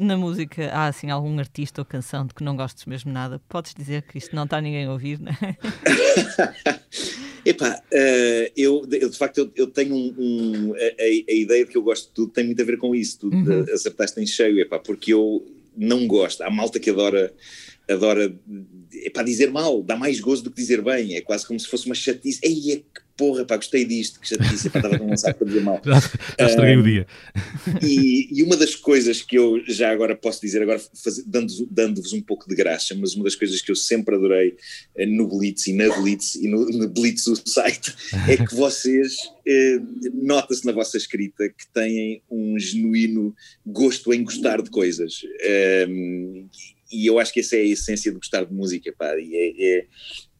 [0.00, 3.40] na música há assim algum artista ou canção de que não gostes mesmo nada?
[3.48, 5.56] Podes dizer que isto não está ninguém a ouvir, não é?
[7.48, 11.70] Epá, uh, eu, eu, de facto eu, eu tenho um, um a, a, ideia de
[11.70, 13.64] que eu gosto de tudo tem muito a ver com isso, tu uhum.
[13.72, 17.32] acertaste em cheio, epá, porque eu não gosto, há malta que adora
[17.88, 18.38] adora
[19.14, 21.86] para dizer mal, dá mais gozo do que dizer bem, é quase como se fosse
[21.86, 24.96] uma chatice, ei, é que porra, pá, gostei disto, que já te disse, pá, estava
[24.96, 25.82] tão lançado para dizer mal.
[25.84, 27.06] Já, já estraguei uh, o dia.
[27.82, 30.80] E, e, uma das coisas que eu já agora posso dizer, agora
[31.26, 34.50] dando-vos dando um pouco de graça, mas uma das coisas que eu sempre adorei
[34.96, 37.94] uh, no Blitz e na Blitz e no, no Blitz o site,
[38.28, 43.34] é que vocês, uh, nota-se na vossa escrita que têm um genuíno
[43.66, 45.22] gosto em gostar de coisas.
[46.90, 49.78] E eu acho que essa é a essência de gostar de música, pá, e é,
[49.80, 49.86] é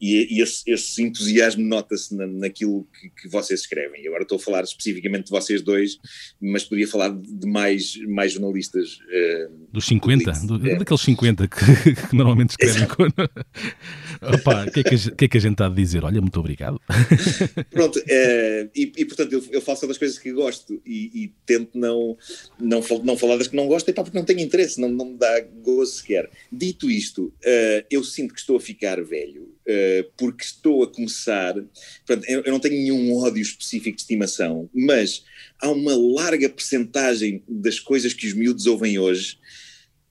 [0.01, 4.01] e, e esse, esse, entusiasmo nota-se na, naquilo que, que, vocês escrevem.
[4.01, 5.97] E agora estou a falar especificamente de vocês dois,
[6.41, 8.93] mas podia falar de mais, mais jornalistas.
[8.93, 10.31] Uh, Dos 50?
[10.45, 10.77] Do, é.
[10.77, 12.87] Daqueles 50 que, que normalmente escrevem.
[12.87, 13.03] Com...
[14.21, 16.03] Opa, o que, é que, que é que a gente está a dizer?
[16.03, 16.79] Olha, muito obrigado.
[17.71, 21.33] Pronto, eh, e, e, portanto eu, eu falo só das coisas que gosto e, e
[21.45, 22.17] tento não,
[22.59, 25.17] não, não falar das que não gosto, epá, porque não tenho interesse, não, não me
[25.17, 26.29] dá gozo sequer.
[26.51, 31.55] Dito isto, eh, eu sinto que estou a ficar velho, eh, porque estou a começar.
[31.57, 35.23] Eu, eu não tenho nenhum ódio específico de estimação, mas
[35.61, 39.37] há uma larga percentagem das coisas que os miúdos ouvem hoje.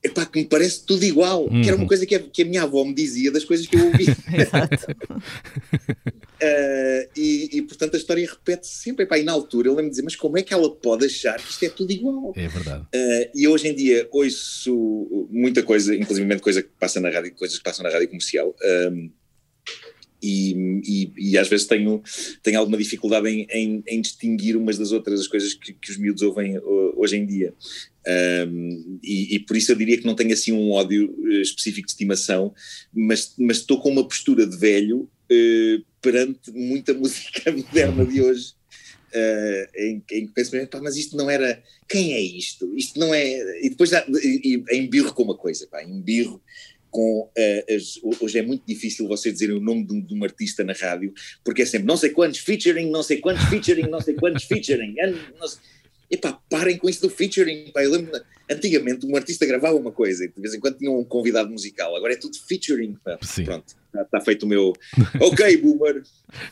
[0.08, 1.88] Epá, que me parece tudo igual, que era uma Uhum.
[1.88, 4.16] coisa que a, que a minha avó me dizia das coisas que eu ouvia.
[4.34, 4.86] Exato.
[6.40, 9.04] Uh, e, e, portanto a história repete-se sempre.
[9.04, 11.36] Epá, e na altura eu lembro de dizer, mas como é que ela pode achar
[11.40, 12.32] que isto é tudo igual?
[12.36, 12.82] É verdade.
[12.94, 17.58] Uh, e hoje em dia ouço muita coisa, inclusive coisa que passa na rádio, coisas
[17.58, 18.54] que passam na rádio comercial.
[18.90, 19.10] um,
[20.22, 22.02] e, e, e às vezes tenho,
[22.42, 25.96] tenho alguma dificuldade em, em, em distinguir umas das outras as coisas que, que os
[25.96, 26.58] miúdos ouvem
[26.98, 27.54] hoje em dia.
[28.08, 31.86] Um, e, e por isso eu diria que não tenho assim um ódio uh, específico
[31.86, 32.54] de estimação,
[32.92, 38.56] mas, mas estou com uma postura de velho uh, perante muita música moderna de hoje.
[39.08, 41.62] Uh, em, em que penso, pá, mas isto não era.
[41.88, 42.70] Quem é isto?
[42.76, 43.64] Isto não é.
[43.64, 46.42] E depois dá, e, e, embirro com uma coisa, pá, embirro
[46.90, 47.30] com.
[47.36, 50.64] Uh, as, hoje é muito difícil você dizer o nome de um, de um, artista
[50.64, 51.12] na rádio,
[51.44, 54.94] porque é sempre não sei quantos featuring, não sei quantos featuring, não sei quantos featuring.
[54.94, 55.58] Sei,
[56.10, 57.70] epá, parem com isso do featuring.
[57.72, 57.82] Pá.
[57.82, 58.12] Eu lembro,
[58.50, 61.94] antigamente um artista gravava uma coisa e de vez em quando tinha um convidado musical,
[61.96, 62.96] agora é tudo featuring.
[63.04, 63.18] Pá.
[63.22, 63.44] Sim.
[63.44, 64.72] Pronto, está, está feito o meu
[65.20, 66.02] ok, boomer.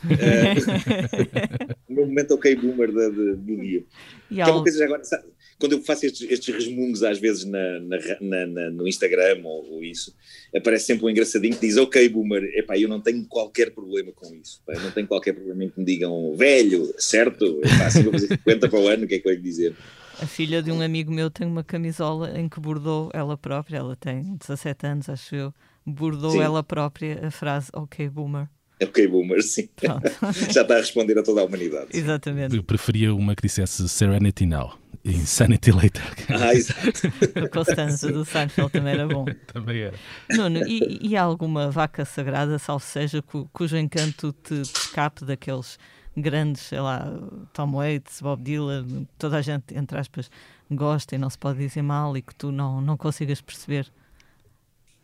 [0.05, 3.85] Uh, o meu momento ok, boomer do dia.
[4.31, 5.25] E que é uma coisa já agora, sabe,
[5.59, 9.85] quando eu faço estes, estes resmungos às vezes na, na, na, no Instagram ou, ou,
[9.85, 10.15] isso,
[10.55, 12.43] aparece sempre um engraçadinho que diz ok, boomer.
[12.55, 14.63] Epá, eu não tenho qualquer problema com isso.
[14.67, 17.61] Pá, eu não tenho qualquer problema em que me digam velho, certo?
[17.65, 19.75] Epá, assim vou fazer 50 para o ano, o que é que eu ia dizer?
[20.21, 23.95] A filha de um amigo meu tem uma camisola em que bordou ela própria, ela
[23.97, 26.41] tem 17 anos, acho eu, bordou sim.
[26.41, 28.49] ela própria a frase Ok, boomer.
[28.83, 29.69] Ok, boomer, sim.
[30.53, 31.89] Já está a responder a toda a humanidade.
[31.93, 32.57] Exatamente.
[32.57, 34.79] Eu preferia uma que dissesse Serenity Now.
[35.07, 36.03] Insanity Later.
[36.29, 36.91] Ah, exato.
[37.45, 39.25] o Constanza do Seinfeld também era bom.
[39.53, 39.95] também era.
[40.31, 45.25] Nuno, e, e há alguma vaca sagrada, salvo seja, cu, cujo encanto te, te escape
[45.25, 45.79] daqueles
[46.17, 47.13] grandes, sei lá,
[47.53, 50.31] Tom Waits, Bob Dylan, toda a gente, entre aspas,
[50.71, 53.87] gosta e não se pode dizer mal e que tu não, não consigas perceber?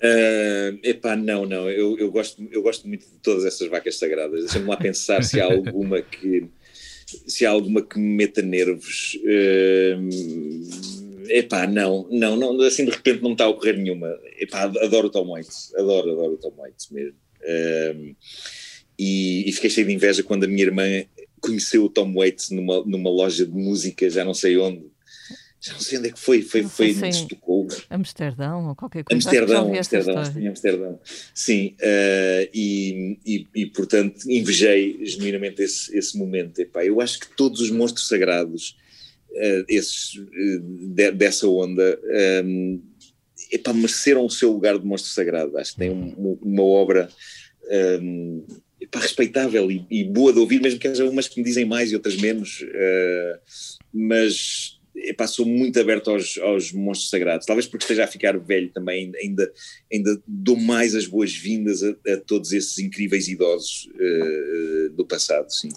[0.02, 4.40] Uh, epá, não, não, eu, eu, gosto, eu gosto muito de todas essas vacas sagradas.
[4.40, 6.48] Deixa-me lá pensar se há alguma que
[7.26, 9.18] se há alguma que me meta nervos.
[9.24, 9.98] Uh,
[11.28, 14.08] epá, não, não, não, assim de repente não está a ocorrer nenhuma.
[14.38, 17.16] Epá, adoro o Tom Waits, adoro, adoro o Tom Waits mesmo.
[17.42, 18.14] Uh,
[18.98, 20.84] e, e, fiquei cheio de inveja quando a minha irmã
[21.40, 24.91] conheceu o Tom Waits numa, numa loja de música, já não sei onde.
[25.62, 27.70] Já não sei onde é que foi, foi, foi em Estocolmo.
[27.88, 29.16] Amsterdão ou qualquer coisa.
[29.16, 31.00] Amsterdão, Amsterdão, que em Amsterdão.
[31.32, 36.58] Sim, uh, e, e, e, portanto invejei genuinamente esse, esse momento.
[36.58, 38.76] Epá, eu acho que todos os monstros sagrados,
[39.30, 40.60] uh, esses, uh,
[40.94, 41.96] de, dessa onda,
[42.44, 42.82] um,
[43.52, 45.56] epá, mereceram o seu lugar de monstro sagrado.
[45.58, 47.08] Acho que tem um, uma obra.
[48.02, 48.44] Um,
[48.80, 51.92] epá, respeitável e, e, boa de ouvir, mesmo que haja umas que me dizem mais
[51.92, 52.66] e outras menos,
[53.94, 58.70] mas epá, sou muito aberto aos, aos monstros sagrados, talvez porque esteja a ficar velho
[58.70, 59.50] também, ainda,
[59.92, 65.70] ainda dou mais as boas-vindas a, a, todos esses incríveis idosos uh, do passado, sim.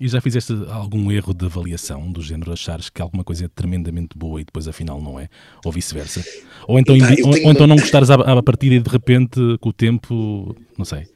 [0.00, 4.16] E já fizeste algum erro de avaliação do género, achares que alguma coisa é tremendamente
[4.16, 5.28] boa e depois afinal não é?
[5.62, 6.24] Ou vice-versa?
[6.66, 9.68] Ou então, Epá, ou, ou então não gostares à, à partida e de repente, com
[9.68, 11.06] o tempo, não sei.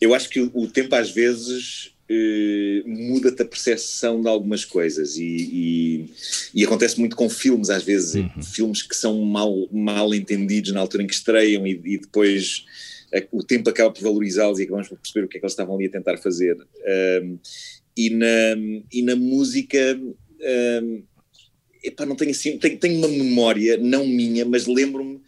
[0.00, 5.24] Eu acho que o tempo às vezes Uh, muda-te a percepção de algumas coisas e,
[5.24, 6.14] e,
[6.54, 8.42] e, acontece muito com filmes às vezes, uhum.
[8.44, 12.64] filmes que são mal, mal entendidos na altura em que estreiam e, e depois
[13.12, 15.52] uh, o tempo acaba por valorizá-los e acabamos por perceber o que é que eles
[15.52, 17.38] estavam ali a tentar fazer uh,
[17.96, 18.56] e, na,
[18.92, 20.00] e na música
[21.82, 25.20] epá, não tenho assim, tenho, tenho, uma memória, não minha, mas lembro-me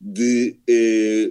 [0.00, 0.56] de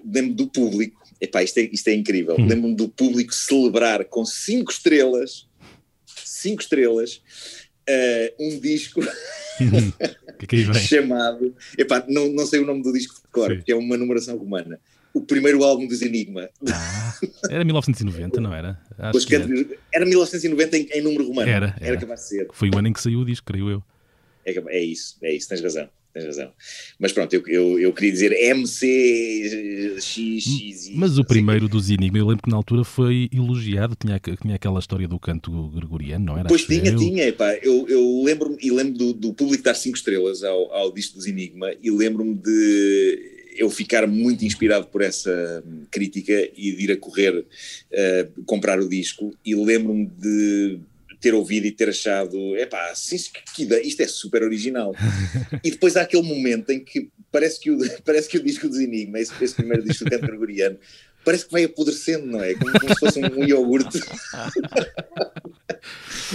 [0.06, 2.36] lembro do público Epá, isto é, isto é incrível.
[2.38, 2.48] Hum.
[2.48, 5.48] Lembro-me do público celebrar com cinco estrelas,
[6.26, 7.22] cinco estrelas,
[7.88, 9.02] uh, um disco
[10.40, 11.56] que que chamado.
[11.78, 14.80] Epá, não, não sei o nome do disco de cor, porque é uma numeração romana.
[15.14, 16.50] O primeiro álbum dos Enigma.
[16.68, 17.20] Ah,
[17.50, 18.82] era 1990, não era?
[18.98, 19.46] Acho que era.
[19.94, 21.50] era 1990 em, em número romano.
[21.52, 21.88] Era, era.
[21.90, 22.48] era capaz de ser.
[22.54, 23.84] Foi o ano em que saiu o disco, creio eu.
[24.46, 26.52] É, é isso, é isso, tens razão tens razão.
[27.00, 30.02] Mas pronto, eu, eu, eu queria dizer MCXX.
[30.94, 34.80] Mas o primeiro dos Enigma, eu lembro que na altura foi elogiado, tinha, tinha aquela
[34.80, 36.48] história do canto gregoriano, não era?
[36.48, 36.98] Pois tinha, eu.
[36.98, 41.16] tinha, eu, eu lembro-me e lembro do, do público dar 5 estrelas ao, ao disco
[41.16, 43.56] dos Enigma e lembro-me de.
[43.58, 48.90] eu ficar muito inspirado por essa crítica e de ir a correr uh, comprar o
[48.90, 50.80] disco e lembro-me de
[51.22, 54.94] ter ouvido e ter achado, epá, isto é super original.
[55.64, 58.80] e depois há aquele momento em que parece que o, parece que o disco dos
[58.80, 60.78] Enigma, esse, esse primeiro disco do canto gregoriano,
[61.24, 62.54] parece que vai apodrecendo, não é?
[62.54, 64.00] Como, como se fosse um, um iogurte.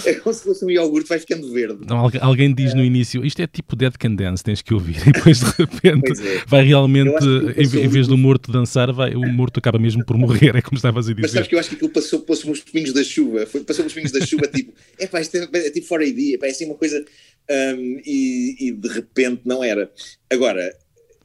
[0.04, 1.86] é como se fosse um iogurte, vai ficando verde.
[1.86, 5.12] Não, alguém diz no início, isto é tipo Dead Can Dance, tens que ouvir, e
[5.12, 6.42] depois de repente é.
[6.46, 7.24] vai realmente,
[7.56, 10.76] em, em, vez do morto dançar, vai, o morto acaba mesmo por morrer, é como
[10.76, 11.22] estavas a dizer.
[11.22, 13.84] Mas sabes que eu acho que aquilo passou, passou uns pingos da chuva, foi, passou
[13.84, 16.50] uns pingos da chuva, tipo, é pá, isto é, é tipo 4AD, é, pá, é
[16.50, 17.04] assim uma coisa,
[17.50, 19.90] um, e, e de repente não era.
[20.30, 20.72] Agora,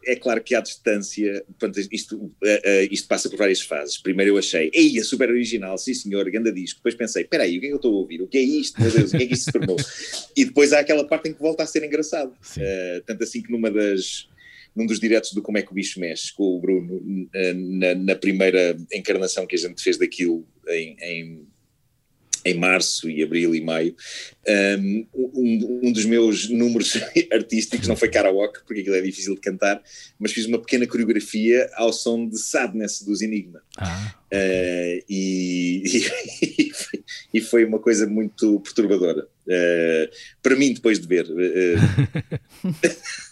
[0.05, 3.97] é claro que à distância, portanto, isto, uh, uh, isto passa por várias fases.
[3.97, 6.79] Primeiro eu achei, ei, é super original, sim senhor, grande disco.
[6.79, 8.21] Depois pensei, espera aí, o que é que eu estou a ouvir?
[8.21, 8.81] O que é isto?
[8.81, 9.77] Meu Deus, o que é que isto se tornou?
[10.35, 12.31] e depois há aquela parte em que volta a ser engraçado.
[12.31, 14.27] Uh, tanto assim que numa das,
[14.75, 18.15] num dos diretos do Como é que o Bicho Mexe, com o Bruno, na, na
[18.15, 21.47] primeira encarnação que a gente fez daquilo em, em
[22.43, 23.95] em março e abril e maio,
[24.79, 26.97] um, um, dos meus números
[27.31, 29.81] artísticos não foi karaoke, porque aquilo é difícil de cantar,
[30.19, 33.61] mas fiz uma pequena coreografia ao som de Sadness dos Enigma.
[33.77, 34.15] Ah.
[34.31, 35.83] Uh, e,
[36.41, 36.71] e,
[37.33, 39.27] e, foi uma coisa muito perturbadora.
[39.45, 40.09] Uh,
[40.41, 41.25] para mim, depois de ver.
[41.25, 41.75] Uh,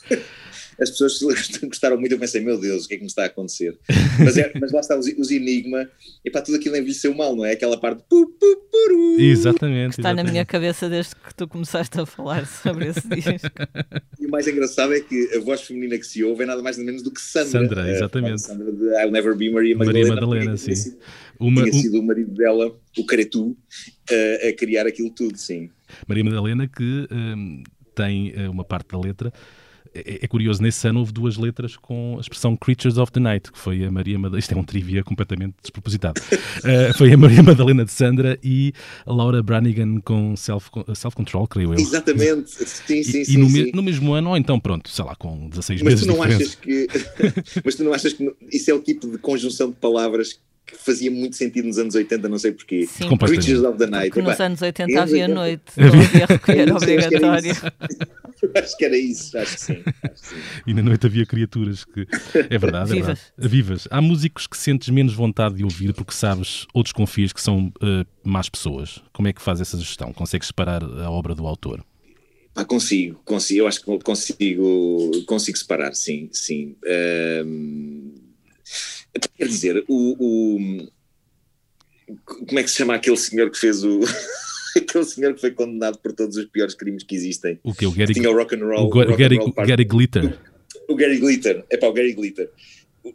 [0.80, 1.20] as pessoas
[1.64, 3.78] gostaram muito, eu pensei, meu Deus, o que é que me está a acontecer?
[4.20, 5.90] Mas, é, mas lá está, os, os Enigma,
[6.26, 7.54] e para tudo aquilo envelheceu mal, não é?
[7.54, 8.04] Aquela parte.
[8.10, 9.96] Pu, pu, puru, exatamente.
[9.96, 10.26] Que está exatamente.
[10.26, 13.48] na minha cabeça desde que tu começaste a falar sobre esse disco.
[14.20, 16.76] E o mais engraçado é que a voz feminina que se ouve é nada mais
[16.78, 17.50] nem menos do que Sandra.
[17.50, 18.42] Sandra, exatamente.
[18.42, 20.08] Sandra de I'll Never Be Maria Madalena.
[20.08, 20.66] Maria Madalena, sim.
[20.66, 20.98] Tinha sido,
[21.40, 22.00] Uma, tinha sido um...
[22.02, 23.58] o marido dela, o Caretu,
[24.12, 25.70] a, a criar aquilo tudo, sim.
[26.08, 27.64] Maria Madalena que um,
[27.96, 29.34] tem eh, uma parte da letra
[29.94, 33.52] é, é, curioso, nesse ano houve duas letras com a expressão Creatures of the Night,
[33.52, 37.44] que foi a Maria Madalena, isto é um trivia completamente despropositado, uh, foi a Maria
[37.44, 38.74] Madalena de Sandra e
[39.06, 41.16] a Laura Branigan com Self-Control, self
[41.50, 41.80] creio eu.
[41.80, 43.34] Exatamente, sim, sim, e, sim.
[43.34, 43.64] E no, sim.
[43.64, 46.24] Me, no, mesmo ano, ou então pronto, sei lá, com 16 mas meses tu não
[46.24, 46.88] achas que
[47.64, 51.10] Mas tu não achas que isso é o tipo de conjunção de palavras que fazia
[51.10, 52.86] muito sentido nos anos 80, não sei porquê.
[52.86, 53.18] Sim.
[53.18, 54.10] Creatures of the Night.
[54.10, 57.56] Porque nos anos 80 havia noite, havia recolher obrigatório.
[58.56, 59.84] acho que era isso, acho que sim.
[60.04, 60.36] Acho que sim.
[60.68, 62.08] E na noite havia criaturas que.
[62.50, 63.20] É verdade, é Vivas.
[63.20, 63.24] verdade.
[63.38, 63.88] Vivas.
[63.92, 68.06] Há músicos que sentes menos vontade de ouvir porque sabes ou desconfias que são uh,
[68.24, 69.02] más pessoas.
[69.14, 70.14] Como é que faz essa gestão?
[70.14, 71.84] Consegues separar a obra do autor?
[72.56, 76.76] Ah, consigo, consigo, eu acho que consigo, consigo separar, sim, sim.
[77.46, 78.16] Um,
[79.38, 80.92] quer dizer, o, o,
[82.26, 84.02] como é que se chama aquele senhor que fez o
[84.78, 87.60] aquele senhor que foi condenado por todos os piores crimes que existem.
[87.64, 87.86] O que?
[87.86, 88.88] O Gary, Tinha o rock and roll.
[88.88, 90.40] O, rock Gary, roll Gary Glitter.
[90.88, 91.64] O Gary Glitter.
[91.70, 92.50] É para o Gary Glitter.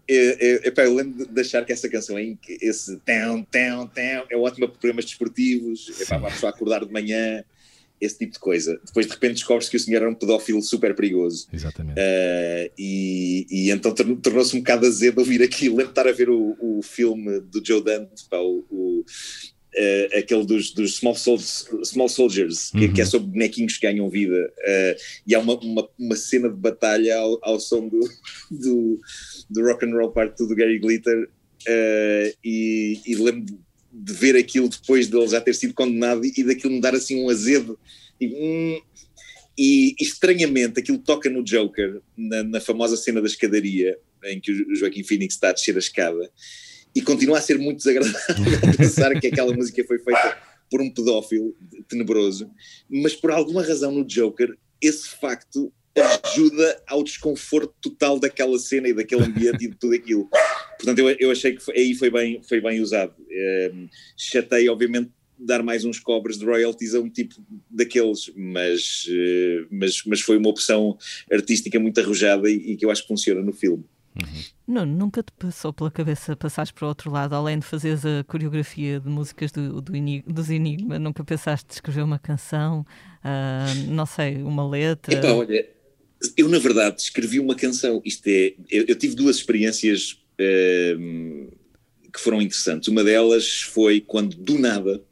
[0.08, 4.26] É, é, é, eu lembro de achar que essa canção aí, esse tão, tão, tão,
[4.30, 7.44] é ótima para programas desportivos, é para a pessoa acordar de manhã,
[8.00, 8.80] esse tipo de coisa.
[8.84, 11.48] Depois de repente descobre-se que o senhor era um pedófilo super perigoso.
[11.52, 11.98] Exatamente.
[11.98, 15.76] Uh, e, e, então tornou-se um bocado azedo ouvir aquilo.
[15.76, 19.04] Lembro de estar a ver o, o filme do Joe Dante, pá, o, o
[19.76, 22.92] Uh, aquele dos, dos small, small Soldiers, que, uhum.
[22.92, 24.52] que, é sobre bonequinhos que ganham vida.
[24.58, 28.00] Uh, e há uma, uma, uma, cena de batalha ao, ao som do,
[28.50, 29.00] do,
[29.50, 31.28] do, rock and roll part do Gary Glitter.
[31.66, 33.58] Uh, e, e lembro
[33.92, 37.24] de ver aquilo depois dele já ter sido condenado e, e daquilo me dar assim
[37.24, 37.76] um azedo.
[38.20, 38.80] E, hum,
[39.58, 44.76] e estranhamente aquilo toca no Joker, na, na famosa cena da escadaria, em que o
[44.76, 46.30] Joaquim Phoenix está a descer a escada
[46.94, 48.36] e continua a ser muito desagradável
[48.76, 50.38] pensar que aquela música foi feita
[50.70, 51.54] por um pedófilo
[51.88, 52.50] tenebroso,
[52.88, 55.72] mas por alguma razão no Joker esse facto
[56.24, 60.28] ajuda ao desconforto total daquela cena e daquele ambiente e de tudo aquilo.
[60.76, 63.14] Portanto, eu, eu achei que foi, aí foi bem, foi bem usado.
[63.20, 67.34] Um, ehm, chatei, obviamente, dar mais uns cobres de royalties a um tipo
[67.70, 70.96] daqueles, mas, uh, mas, mas foi uma opção
[71.30, 73.84] artística muito arrojada e, e que eu acho que funciona no filme.
[74.20, 74.42] Uhum.
[74.66, 78.22] Não, nunca te passou pela cabeça passares para o outro lado, além de fazeres a
[78.24, 82.86] coreografia de músicas do, do Enigma, dos Enigma, nunca pensaste de escrever uma canção,
[83.24, 85.14] uh, não sei, uma letra?
[85.14, 85.68] Epá, olha,
[86.36, 91.52] eu na verdade escrevi uma canção, isto é, eu, eu tive duas experiências uh,
[92.12, 95.02] que foram interessantes, uma delas foi quando do nada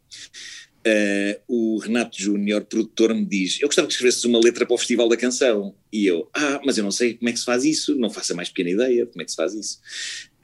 [0.84, 4.78] Uh, o Renato Júnior, produtor, me diz: Eu gostava que escrevesses uma letra para o
[4.78, 5.74] Festival da Canção.
[5.92, 8.32] E eu, ah, mas eu não sei como é que se faz isso, não faço
[8.32, 9.78] a mais pequena ideia de como é que se faz isso.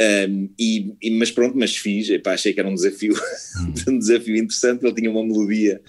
[0.00, 3.94] Um, e, e, mas pronto, mas fiz, epá, achei que era um desafio, uhum.
[3.94, 4.84] um desafio interessante.
[4.84, 5.80] Ele tinha uma melodia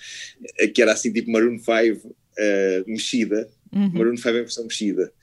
[0.58, 3.92] eh, que era assim, tipo Maroon 5 uh, eh, mexida, uhum.
[3.94, 5.14] Maroon 5 em versão mexida.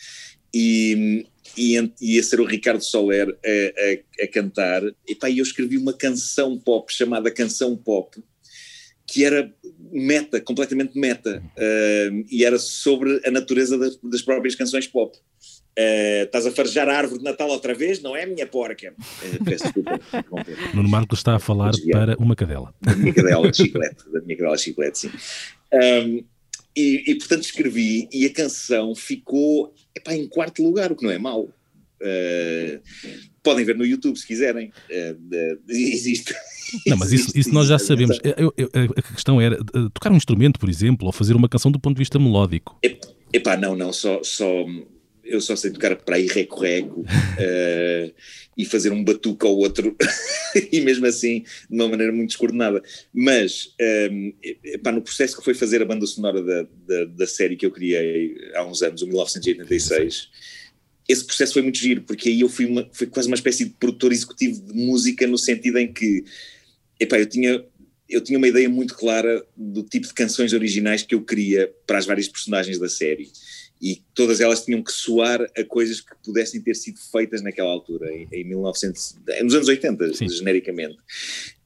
[0.54, 4.82] E, e ia ser o Ricardo Soler a, a, a cantar.
[5.08, 8.22] E pá, eu escrevi uma canção pop chamada Canção Pop,
[9.06, 9.52] que era
[9.92, 15.16] meta, completamente meta, uh, e era sobre a natureza das, das próprias canções pop.
[15.78, 18.00] Uh, estás a farejar a árvore de Natal outra vez?
[18.02, 18.94] Não é, minha porca?
[18.98, 20.00] Uh, peço desculpa.
[20.74, 22.74] Nuno Marco está a falar para uma cadela.
[22.80, 25.10] Da minha cadela de chiclete, da minha cadela de chiclete, sim.
[25.72, 26.24] Um,
[26.76, 31.10] e, e, portanto escrevi e a canção ficou epá, em quarto lugar, o que não
[31.10, 31.48] é mau.
[32.00, 32.80] Uh,
[33.42, 34.72] podem ver no YouTube se quiserem.
[34.90, 36.34] Uh, existe.
[36.86, 38.18] Não, mas isso, isso nós já sabemos.
[38.22, 39.56] Eu, eu, a questão era
[39.94, 42.78] tocar um instrumento, por exemplo, ou fazer uma canção do ponto de vista melódico.
[43.32, 44.64] Epá, não, não, só, só
[45.26, 48.14] eu só sei tocar para aí reco-reco uh,
[48.56, 49.94] e fazer um batuque ao outro,
[50.72, 52.82] e mesmo assim de uma maneira muito descoordenada.
[53.12, 53.74] Mas,
[54.10, 57.66] um, epá, no processo que foi fazer a banda sonora da, da, da, série que
[57.66, 60.28] eu criei há uns anos, o 1986,
[61.08, 63.70] esse processo foi muito giro, porque aí eu fui, uma, fui quase uma espécie de
[63.70, 66.24] produtor executivo de música, no sentido em que
[66.98, 67.64] epá, eu tinha
[68.08, 71.98] eu tinha uma ideia muito clara do tipo de canções originais que eu queria para
[71.98, 73.28] as várias personagens da série
[73.82, 78.10] e todas elas tinham que soar a coisas que pudessem ter sido feitas naquela altura,
[78.14, 80.28] em, em 1900, nos anos 80, Sim.
[80.28, 80.96] genericamente.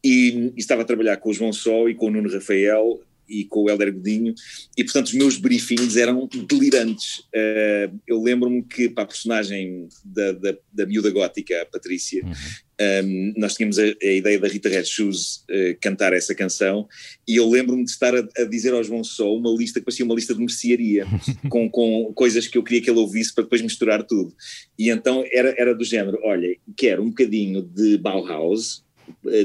[0.03, 3.01] E, e, estava a trabalhar com o João Sol e com o Nuno Rafael
[3.31, 4.35] e com o Helder Godinho,
[4.76, 7.20] e portanto os meus briefings eram delirantes.
[7.35, 12.31] Uh, eu lembro-me que para a personagem da, da, da miúda gótica, a Patrícia, uhum.
[12.31, 12.35] um,
[12.78, 16.89] ehm, nós tínhamos a, a, ideia da Rita Red Shoes uh, cantar essa canção,
[17.26, 20.05] e eu lembro-me de estar a, a, dizer ao João Só uma lista que parecia
[20.05, 21.07] uma lista de mercearia,
[21.49, 24.35] com, com coisas que eu queria que ele ouvisse para depois misturar tudo.
[24.78, 28.83] E então era, era do género: olha, quero um bocadinho de Bauhaus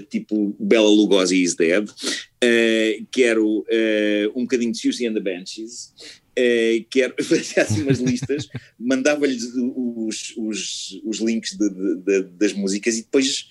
[0.09, 5.93] tipo Bela Lugosi is Dead, uh, quero uh, um bocadinho de Susie and the Benches,
[6.37, 8.47] uh, quero fazer assim umas listas,
[8.79, 13.47] mandava-lhes os, os, os links de, de, de, das músicas e depois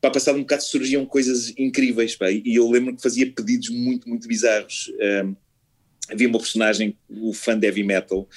[0.00, 4.08] para passar um bocado surgiam coisas incríveis, pá, e eu lembro que fazia pedidos muito,
[4.08, 4.90] muito bizarros
[6.10, 8.28] havia uma personagem, o fã de heavy metal,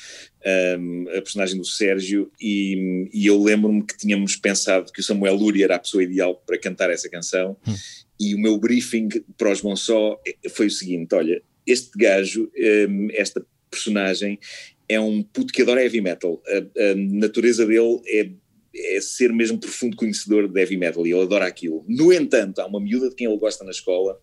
[0.79, 5.35] um, a personagem do Sérgio, e, e eu lembro-me que tínhamos pensado que o Samuel
[5.35, 7.73] Luria era a pessoa ideal para cantar essa canção, hum.
[8.19, 10.19] e o meu briefing para os Bonsó
[10.51, 12.51] foi o seguinte: olha, este gajo,
[12.89, 14.39] um, esta personagem,
[14.87, 16.41] é um puto que adora heavy metal.
[16.47, 18.29] A, a natureza dele é
[18.77, 21.85] é ser mesmo profundo conhecedor de heavy metal e ele adora aquilo.
[21.87, 24.19] No entanto, há uma miúda de quem ele gosta na escola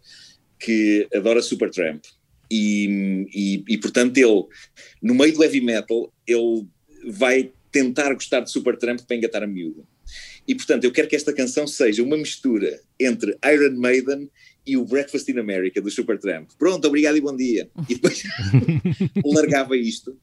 [0.59, 2.05] que adora Supertramp
[2.53, 4.44] e, e, e, portanto ele,
[5.03, 6.66] no meio do heavy metal, ele
[7.07, 9.82] vai tentar gostar de Supertramp para engatar a miúda.
[10.46, 14.30] E portanto eu quero que esta canção seja uma mistura entre Iron Maiden
[14.66, 16.50] e o Breakfast in America do Supertramp.
[16.59, 17.70] Pronto, obrigado e bom dia.
[17.88, 18.22] E depois
[19.24, 20.14] largava isto.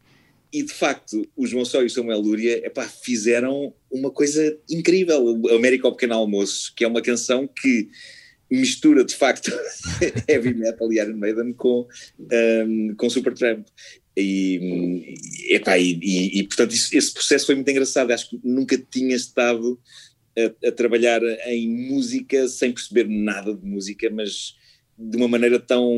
[0.54, 5.24] E de facto, o João Só e o Samuel Lúria epá, fizeram uma coisa incrível.
[5.24, 7.90] O América ao Pequeno Almoço, que é uma canção que
[8.50, 9.52] mistura de facto
[10.28, 11.88] heavy metal e Iron Maiden com,
[12.20, 13.66] um, com Supertramp.
[14.18, 15.16] E,
[15.50, 18.12] epá, e, e, e portanto isso, esse processo foi muito engraçado.
[18.12, 19.80] Acho que nunca tinha estado
[20.38, 24.58] a, a, trabalhar em música sem perceber nada de música, mas
[24.98, 25.90] de uma maneira tão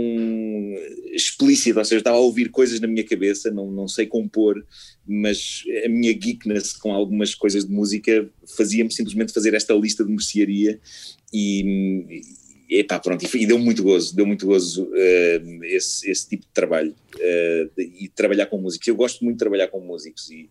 [1.12, 4.64] explícita, ou seja, estava a ouvir coisas na minha cabeça, não, não sei compor,
[5.08, 10.12] mas a minha geekness com algumas coisas de música fazia-me simplesmente fazer esta lista de
[10.12, 10.80] mercearia
[11.34, 12.22] e,
[12.72, 16.54] e pá, pronto, e, deu muito gozo, deu muito gozo uh, esse, esse tipo de
[16.54, 18.88] trabalho uh, e trabalhar com músicos.
[18.88, 20.50] Eu gosto muito de trabalhar com músicos e,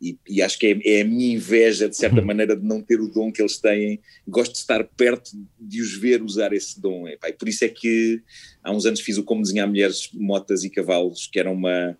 [0.00, 2.26] e, e acho que é, é, a minha inveja, de certa uhum.
[2.26, 4.00] maneira, de não ter o dom que eles têm.
[4.26, 7.06] Gosto de estar perto de os ver usar esse dom.
[7.06, 8.22] E, pá, e por isso é que
[8.64, 11.98] há uns anos fiz o Como Desenhar Mulheres, Motas e Cavalos, que era uma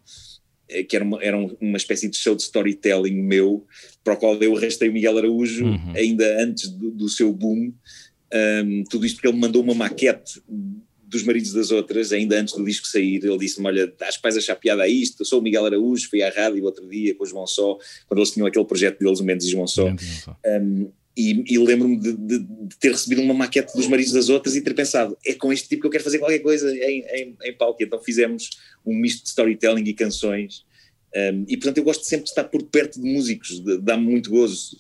[0.69, 3.67] eh, que era uma, era uma espécie de show de storytelling meu,
[4.05, 5.93] para o qual eu arrastei o Miguel Araújo uhum.
[5.97, 7.73] ainda antes do, do seu boom,
[8.33, 10.43] um, tudo isto porque ele mandou uma maquete
[11.09, 14.37] dos maridos das outras, ainda antes do disco sair, ele disse-me, olha, acho que vais
[14.37, 17.25] achar piada a isto, eu sou o Miguel Araújo, fui à rádio outro dia com
[17.25, 20.91] o João Só, quando eles tinham aquele projeto deles, o Mendes e João Só, um,
[21.17, 24.61] e, e lembro-me de, de, de, ter recebido uma maquete dos maridos das outras e
[24.61, 27.53] ter pensado, é com este tipo que eu quero fazer qualquer coisa em, em, em
[27.55, 28.51] palco, então fizemos
[28.85, 30.65] um misto de storytelling e canções,
[31.17, 34.77] um, e portanto eu gosto sempre de estar por perto de músicos, dá-me muito gozo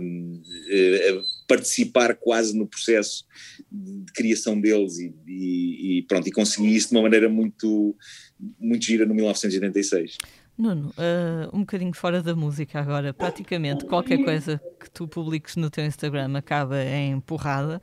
[0.00, 3.24] um, uh, participar quase no processo
[3.70, 7.96] de, de criação deles e, e, e, pronto, e consegui isso de uma maneira muito,
[8.58, 10.18] muito gira no 1986.
[10.56, 15.70] Nuno, uh, um bocadinho fora da música agora, praticamente qualquer coisa que tu publiques no
[15.70, 17.80] teu Instagram acaba em porrada.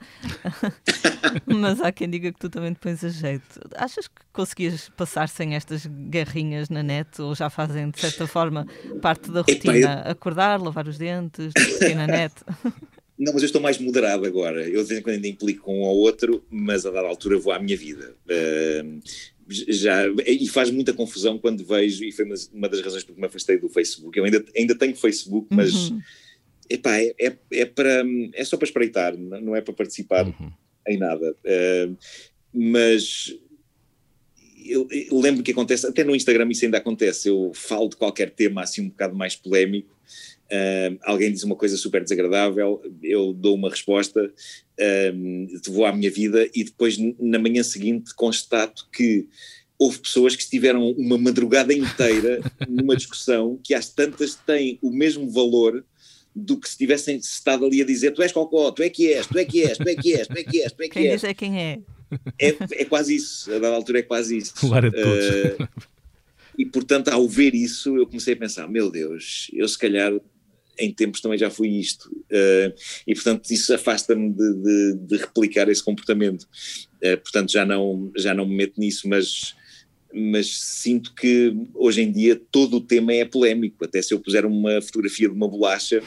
[1.47, 3.59] mas há quem diga que tu também te pões a jeito.
[3.75, 8.67] Achas que conseguias passar sem estas guerrinhas na net ou já fazem, de certa forma,
[9.01, 10.01] parte da rotina?
[10.01, 12.33] Acordar, lavar os dentes, discutir na net?
[13.17, 14.61] Não, mas eu estou mais moderado agora.
[14.61, 17.51] Eu de vez em quando ainda implico um ou outro, mas a dada altura vou
[17.51, 18.13] à minha vida.
[18.29, 19.01] Uh,
[19.49, 23.57] já, e faz muita confusão quando vejo, e foi uma, das razões porque me afastei
[23.57, 24.17] do Facebook.
[24.17, 26.01] Eu ainda, ainda tenho Facebook, mas uhum.
[26.69, 30.51] epá, é, é, é, para, é só para espreitar, não é para participar uhum.
[30.87, 31.35] em nada.
[31.45, 31.97] Uh,
[32.53, 33.35] mas
[34.65, 37.29] eu, eu, lembro que acontece, até no Instagram isso ainda acontece.
[37.29, 39.96] Eu falo de qualquer tema assim um bocado mais polémico
[40.47, 46.09] Uh, alguém diz uma coisa super desagradável, eu dou uma resposta, uh, vou à minha
[46.09, 49.27] vida e depois na manhã seguinte constato que
[49.77, 55.29] houve pessoas que estiveram uma madrugada inteira numa discussão que às tantas tem o mesmo
[55.29, 55.85] valor
[56.33, 59.27] do que se tivessem estado ali a dizer tu és cocó, tu é que és,
[59.27, 60.93] tu é que és, tu é que és, tu é que és, tu é que
[60.93, 61.21] quem és.
[61.21, 61.79] Quem diz é quem é.
[62.39, 64.53] É, é quase isso, a dada altura é quase isso.
[64.61, 65.25] Claro, é todos.
[65.59, 65.87] Uh,
[66.57, 70.13] e portanto, ao ver isso, eu comecei a pensar: meu Deus, eu se calhar
[70.79, 72.09] em tempos também já fui isto.
[72.31, 72.73] Uh,
[73.05, 76.43] e, portanto, isso afasta-me de, de, de, replicar esse comportamento.
[77.03, 79.55] Uh, portanto, já não, já não me meto nisso, mas,
[80.13, 83.83] mas sinto que hoje em dia todo o tema é polémico.
[83.83, 86.01] Até se eu puser uma fotografia de uma bolacha.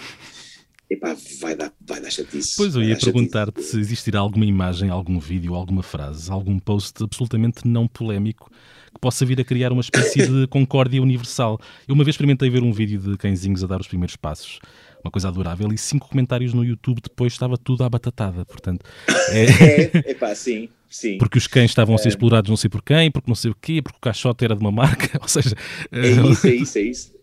[0.88, 2.56] Epá, vai dar, vai dar chatice.
[2.56, 7.60] Pois eu ia perguntar-te se existirá alguma imagem, algum vídeo, alguma frase, algum post absolutamente
[7.64, 8.50] não polémico
[8.94, 11.58] que possa vir a criar uma espécie de concórdia universal.
[11.86, 14.58] Eu uma vez experimentei ver um vídeo de cãezinhos a dar os primeiros passos,
[15.04, 18.84] uma coisa adorável, e cinco comentários no YouTube depois estava tudo à batatada, portanto...
[19.32, 20.68] É, é pá, sim.
[20.88, 21.18] Sim.
[21.18, 22.10] Porque os cães estavam a ser é.
[22.10, 24.60] explorados não sei por quem, porque não sei o quê, porque o caixote era de
[24.60, 25.54] uma marca, ou seja...
[25.92, 27.20] É isso, é isso, é isso.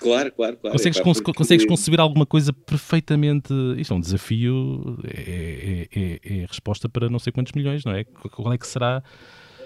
[0.00, 0.72] Claro, claro, claro.
[0.72, 1.32] Consegues, é, porque...
[1.34, 3.52] consegues conceber alguma coisa perfeitamente.
[3.76, 7.92] Isto é um desafio, é, é, é, é, resposta para não sei quantos milhões, não
[7.92, 8.04] é?
[8.04, 9.02] Qual é que será?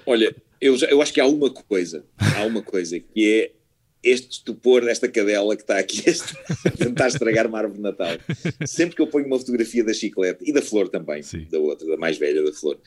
[0.07, 2.05] Olha, eu, eu acho que há uma coisa,
[2.37, 3.53] há uma coisa que é
[4.03, 6.05] este estupor desta cadela que está aqui
[6.67, 8.17] a tentar estragar uma árvore de Natal.
[8.67, 11.47] Sempre que eu ponho uma fotografia da chiclete e da flor também, Sim.
[11.51, 12.79] da outra, da mais velha da flor,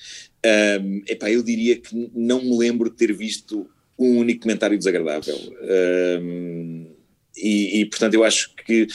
[0.81, 5.37] um, epá, eu diria que não me lembro de ter visto um único comentário desagradável.
[6.21, 6.95] Um,
[7.35, 8.87] e, e, portanto, eu acho que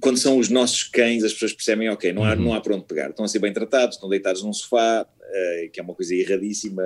[0.00, 2.42] quando são os nossos cães, as pessoas percebem, ok, não há, uhum.
[2.42, 5.70] não há para onde pegar, estão a ser bem tratados, estão deitados num sofá, uh,
[5.70, 6.82] que é uma coisa erradíssima,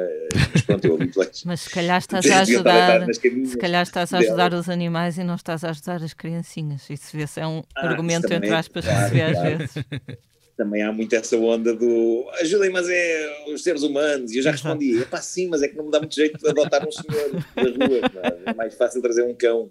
[0.52, 1.28] mas pronto, eu habituei.
[1.44, 4.60] mas se calhar estás a ajudar, se calhar estás a ajudar dela.
[4.60, 8.32] os animais e não estás a ajudar as criancinhas, isso vê-se é um ah, argumento
[8.32, 9.58] entre aspas claro, que se vê às claro.
[9.58, 9.74] vezes.
[10.56, 14.32] Também há muito essa onda do ajudem, mas é os seres humanos.
[14.32, 16.38] E eu já respondi: é pá, sim, mas é que não me dá muito jeito
[16.38, 18.00] de adotar um senhor da rua.
[18.46, 18.50] É?
[18.50, 19.70] é mais fácil trazer um cão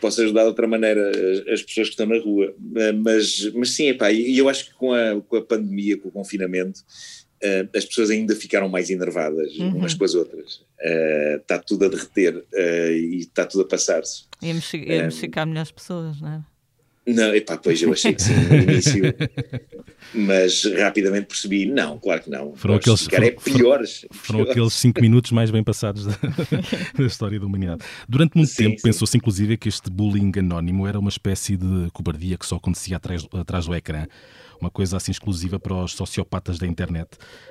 [0.00, 1.10] posso ajudar de outra maneira
[1.52, 2.54] as, pessoas que estão na rua.
[2.76, 6.08] Eh, mas, mas sim, epá, e eu acho que com a, com a pandemia, com
[6.08, 6.80] o confinamento,
[7.42, 9.76] uh, as pessoas ainda ficaram mais enervadas uhum.
[9.76, 10.56] umas com as outras.
[10.80, 14.24] Uh, está tudo a derreter uh, e está tudo a passar-se.
[14.42, 16.40] Íamos, íamos ficar melhores pessoas, não é?
[17.06, 19.02] Não, epá, pois eu achei que sim no início,
[20.14, 22.54] mas rapidamente percebi, não, claro que não.
[22.54, 24.06] Foram aqueles, foram, é piores.
[24.12, 24.50] Foram piores.
[24.50, 26.12] aqueles cinco minutos mais bem passados da,
[26.96, 27.82] da história da humanidade.
[28.08, 32.36] Durante muito sim, tempo pensou-se inclusive que este bullying anónimo era uma espécie de cobardia
[32.36, 34.06] que só acontecia atrás, atrás do ecrã
[34.60, 37.08] uma coisa assim exclusiva para os sociopatas da internet.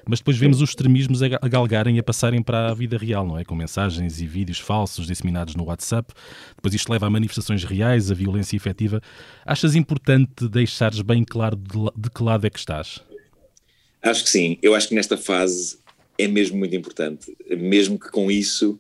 [0.08, 3.38] Mas depois vemos os extremismos a galgarem e a passarem para a vida real, não
[3.38, 3.44] é?
[3.44, 6.14] Com mensagens e vídeos falsos disseminados no WhatsApp.
[6.56, 9.02] Depois isto leva a manifestações reais, a violência efetiva.
[9.46, 13.02] Achas importante deixares bem claro de, que lado é que estás?
[14.02, 14.58] Acho que sim.
[14.62, 15.80] Eu acho que nesta fase
[16.18, 17.36] é mesmo muito importante.
[17.50, 18.80] Mesmo que com isso,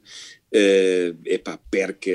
[0.53, 2.11] uh, epá, perca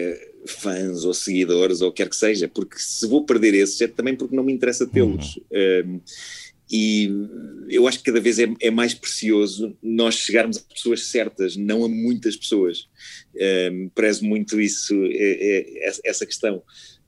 [0.47, 4.36] fãs ou seguidores ou quer que seja, porque se vou perder esses é também porque
[4.36, 5.36] não me interessa tê-los.
[5.51, 6.01] Uhum.
[6.01, 6.01] Um,
[6.70, 7.11] e
[7.68, 11.84] eu acho que cada vez é, é, mais precioso nós chegarmos a pessoas certas, não
[11.84, 12.88] a muitas pessoas.
[13.70, 16.62] Um, prezo muito isso, é, é, essa questão.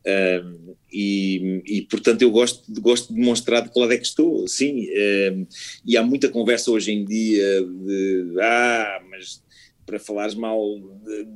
[0.07, 4.47] Um, e, e, portanto eu gosto, gosto de demonstrar de qual lado é que estou,
[4.47, 4.87] sim,
[5.33, 5.47] um,
[5.85, 9.43] e há muita conversa hoje em dia de ah, mas
[9.87, 10.61] para falares mal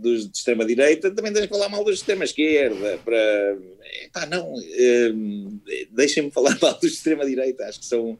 [0.02, 2.98] dos de, de extrema-direita, também tens que falar mal dos de extrema-esquerda.
[3.04, 3.56] Para...
[4.04, 5.60] Epá, não, hum,
[5.92, 8.18] deixem-me falar mal dos de extrema-direita, acho que são.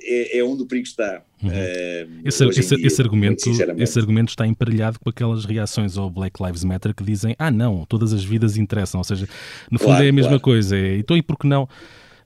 [0.00, 1.24] É, é onde o perigo está.
[1.42, 1.48] Uhum.
[1.48, 3.42] Uh, esse, esse, dia, esse, argumento,
[3.78, 7.84] esse argumento está emparelhado com aquelas reações ao Black Lives Matter que dizem: ah, não,
[7.86, 9.00] todas as vidas interessam.
[9.00, 9.26] Ou seja,
[9.70, 10.42] no fundo claro, é a mesma claro.
[10.42, 10.76] coisa.
[10.76, 11.68] É, então, e por que não?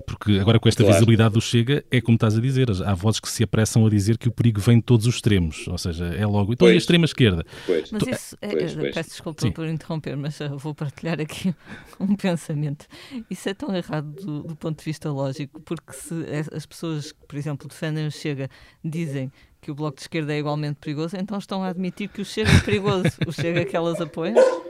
[0.06, 0.94] Porque agora com esta claro.
[0.94, 4.18] visibilidade do Chega, é como estás a dizer, há vozes que se apressam a dizer
[4.18, 6.72] que o perigo vem de todos os extremos, ou seja, é logo, então pois.
[6.72, 7.44] e a extrema esquerda?
[7.66, 7.90] Pois.
[7.90, 8.94] Mas isso, é, pois, pois.
[8.94, 9.52] peço desculpa Sim.
[9.52, 11.54] por interromper, mas vou partilhar aqui
[11.98, 12.86] um pensamento.
[13.30, 16.14] Isso é tão errado do, do ponto de vista lógico, porque se
[16.54, 18.48] as pessoas que, por exemplo, defendem o Chega,
[18.84, 19.30] dizem
[19.60, 22.50] que o Bloco de Esquerda é igualmente perigoso, então estão a admitir que o Chega
[22.50, 23.08] é perigoso.
[23.26, 24.65] o Chega que elas apoiam?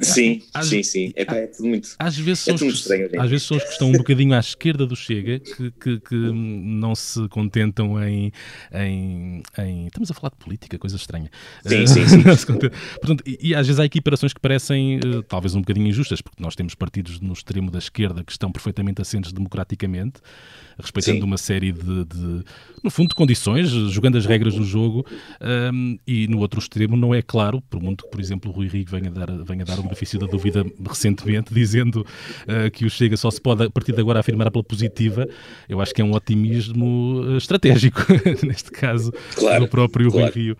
[0.00, 1.12] Sim, às, sim, sim.
[1.14, 1.94] É, pá, é tudo muito.
[1.98, 4.38] Às vezes, é são, os, estranho, às vezes são os que estão um bocadinho à
[4.38, 8.32] esquerda do Chega que, que, que não se contentam em,
[8.72, 11.30] em, em, Estamos a falar de política, coisa estranha.
[11.64, 12.22] Sim, sim, sim.
[13.00, 16.42] Portanto, e, e, às vezes há equiparações que parecem uh, talvez um bocadinho injustas, porque
[16.42, 20.20] nós temos partidos no extremo da esquerda que estão perfeitamente assentes democraticamente
[20.78, 21.24] respeitando Sim.
[21.24, 22.44] uma série de, de,
[22.82, 25.06] no fundo, de condições, jogando as regras do jogo,
[25.72, 28.68] um, e no outro extremo não é claro, por muito que, por exemplo, o Rui
[28.68, 32.06] Rigo venha dar, venha dar benefício da dúvida recentemente, dizendo
[32.42, 35.28] uh, que o Chega só se pode, a partir de agora, afirmar pela positiva,
[35.68, 38.00] eu acho que é um otimismo uh, estratégico,
[38.46, 40.32] neste caso, claro, do próprio claro.
[40.32, 40.56] Rui Rio.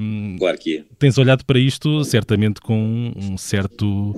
[0.00, 0.84] Um, claro que é.
[0.98, 4.14] Tens olhado para isto, certamente, com um certo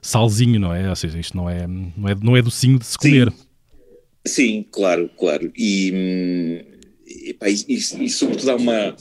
[0.00, 0.88] salzinho, não é?
[0.88, 3.30] Ou seja, isto não é, não é, não é docinho de se comer.
[3.30, 3.48] Sim.
[4.26, 5.50] Sim, claro, claro.
[5.56, 8.96] E, hum, e, e, e, e sobretudo há uma.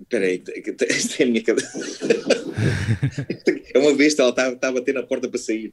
[0.00, 0.42] Espera aí,
[0.88, 1.78] esta é a minha cabeça.
[3.74, 5.72] é uma vez ela está, está a bater na porta para sair.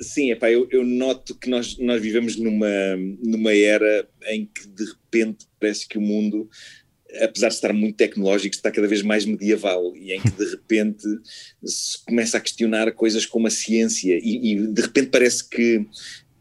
[0.00, 4.84] Sim, epá, eu, eu noto que nós, nós vivemos numa, numa era em que de
[4.84, 6.48] repente parece que o mundo,
[7.20, 11.06] apesar de estar muito tecnológico, está cada vez mais medieval e em que de repente
[11.64, 15.86] se começa a questionar coisas como a ciência e, e de repente parece que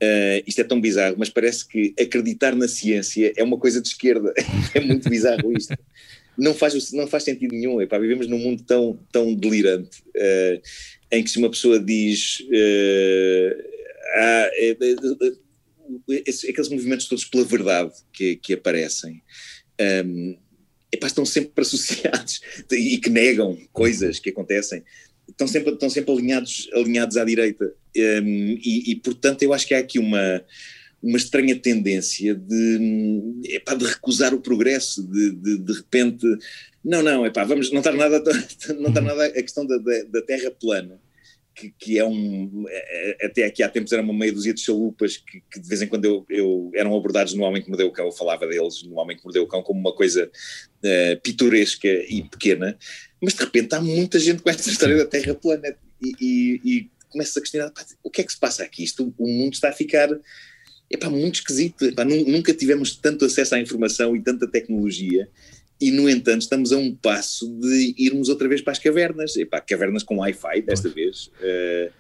[0.04, 3.88] Uh, isto é tão bizarro, mas parece que acreditar na ciência é uma coisa de
[3.88, 4.34] esquerda.
[4.76, 5.78] é muito bizarro isto.
[6.38, 7.82] Não faz, não faz sentido nenhum.
[7.82, 10.62] Epá, vivemos num mundo tão, tão delirante uh,
[11.12, 13.74] em que se uma pessoa diz uh,
[14.16, 19.22] ah, é, é, é, aqueles movimentos todos pela verdade que, que aparecem.
[20.06, 20.38] Um,
[20.92, 24.84] epá, estão sempre associados e que negam coisas que acontecem
[25.30, 27.74] estão sempre, estão sempre alinhados, alinhados à direita.
[27.96, 30.44] Um, e, e, portanto, eu acho que há aqui uma,
[31.04, 36.26] uma estranha tendência de, epá, de recusar o progresso, de, de, de repente.
[36.84, 38.24] Não, não, epá, vamos, não está nada,
[38.80, 41.00] não está nada a questão da, da, da Terra plana.
[41.56, 42.66] Que, que, é um.
[42.68, 45.70] É, é, até aqui há tempos era uma meia dúzia de chalupas que, que de
[45.70, 48.08] vez em quando eu, eu, eram abordados no Homem que Mordeu o Cão.
[48.08, 52.24] Eu falava deles no Homem que Mordeu o Cão como uma coisa uh, pitoresca e
[52.24, 52.76] pequena
[53.24, 56.92] mas de repente há muita gente com esta história da Terra plana e, e, e
[57.08, 57.72] começa a questionar
[58.04, 58.84] o que é que se passa aqui?
[58.84, 60.10] Isto, o mundo está a ficar
[60.94, 61.86] epá, muito esquisito.
[61.86, 65.28] Epá, nunca tivemos tanto acesso à informação e tanta tecnologia
[65.82, 69.36] e, no entanto, estamos a um passo de irmos outra vez para as cavernas.
[69.36, 71.28] Epá, cavernas com Wi-Fi, desta vez.
[71.40, 71.92] Uh,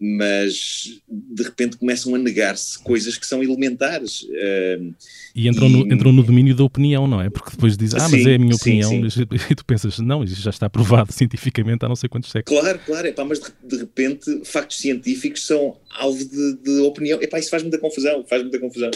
[0.00, 4.22] mas de repente começam a negar-se coisas que são elementares.
[4.22, 4.94] Uh,
[5.34, 7.30] e entram, e no, entram no domínio da opinião, não é?
[7.30, 9.22] Porque depois dizem, ah, sim, mas é a minha opinião, sim, sim.
[9.50, 12.60] e tu pensas, não, isso já está provado cientificamente há não sei quantos séculos.
[12.60, 17.20] Claro, claro, epá, mas de, de, repente factos científicos são alvo de, de opinião.
[17.22, 18.90] Epá, isso faz muita confusão, faz muita confusão.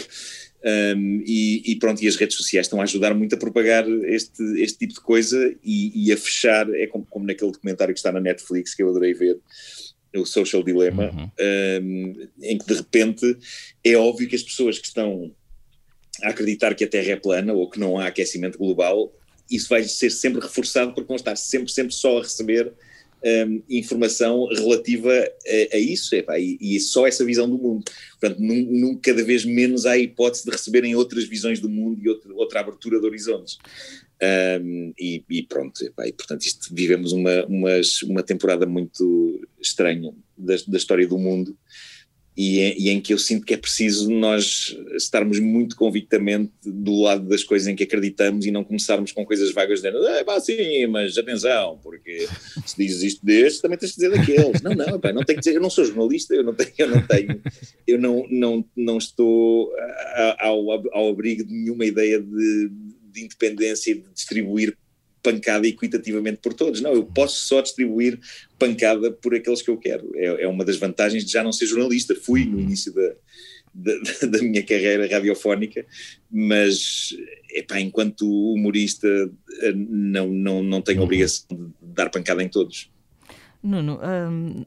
[0.61, 4.43] Um, e, e, pronto, e as redes sociais estão a ajudar muito a propagar este,
[4.61, 8.11] este tipo de coisa e, e a fechar, é como, como naquele documentário que está
[8.11, 9.37] na Netflix que eu adorei ver,
[10.15, 11.31] o Social Dilemma, uhum.
[11.83, 13.37] um, em que de repente
[13.83, 15.31] é óbvio que as pessoas que estão
[16.23, 19.13] a acreditar que a Terra é plana ou que não há aquecimento global,
[19.49, 22.73] isso vai ser sempre reforçado porque vão estar sempre, sempre só a receber
[23.23, 27.83] um, informação relativa a, a isso, epá, e, e, só essa visão do mundo.
[28.19, 31.99] Portanto, num, num, cada vez menos há a hipótese de receberem outras visões do mundo
[32.01, 33.57] e outra, outra abertura de horizontes.
[34.21, 37.71] Um, e, e, pronto, epá, e, portanto, isto, vivemos uma, uma,
[38.03, 41.57] uma temporada muito estranha da, da história do mundo
[42.41, 47.27] e, e, em que eu sinto que é preciso nós estarmos muito convictamente do lado
[47.27, 50.87] das coisas em que acreditamos e não começarmos com coisas vagas dizendo, ah, pá, sim,
[50.87, 52.27] mas atenção, porque
[52.65, 54.61] se dizes isto destes, também tens de dizer daqueles.
[54.63, 56.87] não, não, pá, não tenho que dizer, eu não sou jornalista, eu não tenho, eu
[56.87, 57.41] não tenho,
[57.85, 59.73] eu não, não, não estou
[60.39, 62.71] ao, ao abrigo de nenhuma ideia de
[63.11, 64.77] de independência de distribuir
[65.21, 66.81] pancada equitativamente por todos.
[66.81, 68.19] Não, eu posso só distribuir
[68.57, 70.11] pancada por aqueles que eu quero.
[70.15, 72.15] É, é uma das vantagens de já não ser jornalista.
[72.15, 73.13] Fui no início da,
[73.73, 73.93] da,
[74.27, 75.85] da minha carreira radiofónica,
[76.31, 77.15] mas
[77.51, 79.07] epá, enquanto humorista
[79.75, 82.89] não, não, não tenho obrigação de dar pancada em todos.
[83.61, 84.63] Nuno, hum,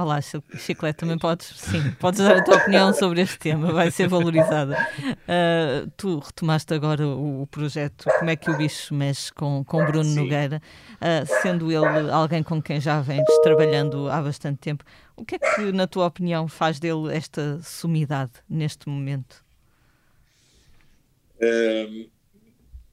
[0.00, 4.06] Olá, Chiclete, também podes, sim, podes dar a tua opinião sobre este tema, vai ser
[4.06, 4.78] valorizada.
[5.02, 9.84] Uh, tu retomaste agora o, o, projeto Como é que o bicho mexe com, com
[9.84, 10.14] Bruno sim.
[10.14, 10.62] Nogueira,
[10.98, 14.84] uh, sendo ele alguém com quem já vens trabalhando há bastante tempo.
[15.16, 19.44] O que é que, na tua opinião, faz dele esta sumidade neste momento?
[21.42, 22.08] Um,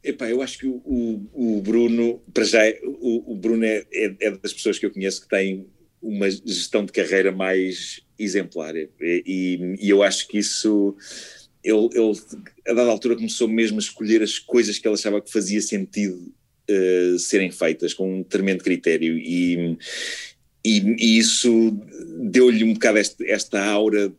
[0.04, 4.16] epá, eu acho que o, o, o Bruno, para já, o, o Bruno é, é,
[4.22, 5.68] é das pessoas que eu conheço que tem
[6.06, 8.76] uma gestão de carreira mais exemplar.
[8.76, 8.88] E,
[9.80, 10.96] e, eu acho que isso
[11.64, 12.22] ele, ele,
[12.68, 16.32] a dada altura, começou mesmo a escolher as coisas que ele achava que fazia sentido
[16.70, 19.78] uh, serem feitas com um tremendo critério e,
[20.64, 21.72] e, e isso
[22.30, 24.14] deu-lhe um bocado este, esta aura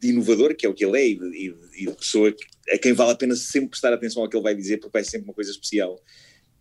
[0.00, 2.34] de inovador, que é o que ele é, e de, e pessoa
[2.70, 5.04] a quem vale a pena sempre prestar atenção ao que ele vai dizer, porque vai
[5.04, 5.98] sempre uma coisa especial.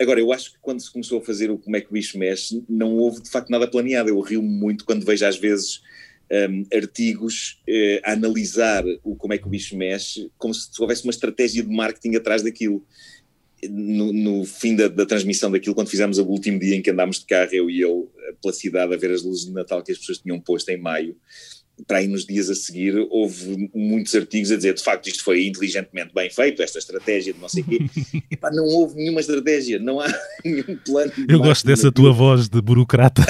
[0.04, 2.18] Agora, eu acho que quando se começou a fazer o Como é que o bicho
[2.18, 4.10] mexe, não houve de facto nada planeado.
[4.10, 5.82] Eu rio muito quando vejo às vezes
[6.32, 11.04] um, artigos uh, a analisar o Como é que o bicho mexe, como se houvesse
[11.04, 12.86] uma estratégia de marketing atrás daquilo.
[13.70, 17.20] No, no fim da, da, transmissão daquilo, quando fizemos o último dia em que andámos
[17.20, 18.08] de carro, eu e ele,
[18.41, 21.16] pela cidade, a ver as luzes de Natal que as pessoas tinham posto em maio,
[21.88, 25.45] para aí nos dias a seguir houve muitos artigos a dizer de facto isto foi
[25.45, 27.79] inteligentemente bem feito, esta estratégia de não sei o quê.
[28.31, 30.07] Epá, não houve nenhuma estratégia, não há
[30.43, 31.11] nenhum plano.
[31.27, 33.21] Eu gosto dessa tua voz de burocrata.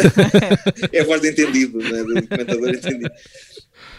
[0.91, 3.11] é a voz de entendido, né, do comentador entendido.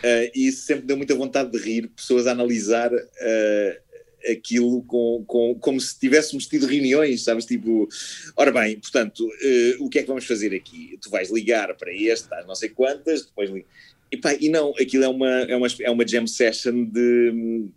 [0.05, 3.85] Uh, e isso sempre deu muita vontade de rir, pessoas a analisar uh,
[4.31, 7.45] aquilo com, com, como se tivéssemos tido reuniões, sabes?
[7.45, 7.89] Tipo,
[8.37, 10.99] ora bem, portanto, uh, o que é que vamos fazer aqui?
[11.01, 13.51] Tu vais ligar para este, às não sei quantas, depois
[14.11, 17.69] e, pá, e não, aquilo é uma, é uma, é uma jam session de,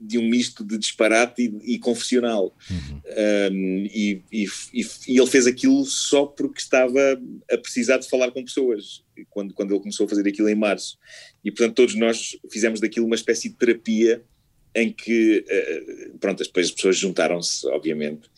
[0.00, 2.54] de um misto de disparate e, e confessional.
[2.70, 3.00] Uhum.
[3.52, 7.20] Um, e, e, e, ele fez aquilo só porque estava
[7.50, 10.98] a precisar de falar com pessoas, quando, quando ele começou a fazer aquilo em março.
[11.44, 14.22] E portanto, todos nós fizemos daquilo uma espécie de terapia
[14.74, 18.28] em que, uh, pronto, depois as pessoas juntaram-se, obviamente,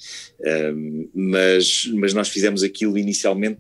[0.75, 3.59] um, mas, mas nós fizemos aquilo inicialmente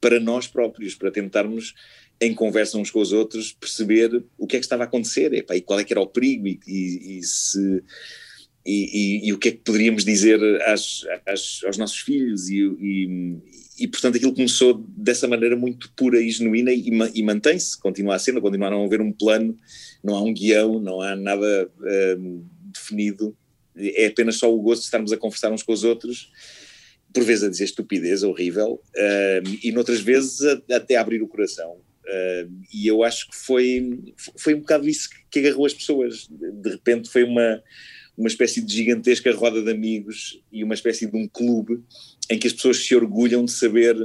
[0.00, 1.74] para nós próprios, para tentarmos
[2.20, 5.60] em conversa uns com os outros, perceber o que é que estava a acontecer e
[5.60, 7.82] qual é que era o perigo e, e, e se,
[8.64, 13.38] e, e, o que é que poderíamos dizer às, às, aos nossos filhos e,
[13.78, 18.18] e, portanto aquilo começou dessa maneira muito pura e genuína e, e mantém-se, continua a
[18.18, 19.58] ser, continua a não haver um plano,
[20.02, 21.70] não há um guião, não há nada
[22.18, 23.36] um, definido,
[23.76, 26.30] é apenas só o gosto de estarmos a conversar uns com os outros
[27.12, 31.28] por vezes a dizer estupidez horrível um, e noutras vezes a, até a abrir o
[31.28, 36.28] coração Uh, e eu acho que foi, foi um bocado isso que agarrou as pessoas.
[36.28, 37.62] De repente foi uma,
[38.16, 41.82] uma espécie de gigantesca roda de amigos e uma espécie de um clube
[42.30, 43.96] em que as pessoas se orgulham de saber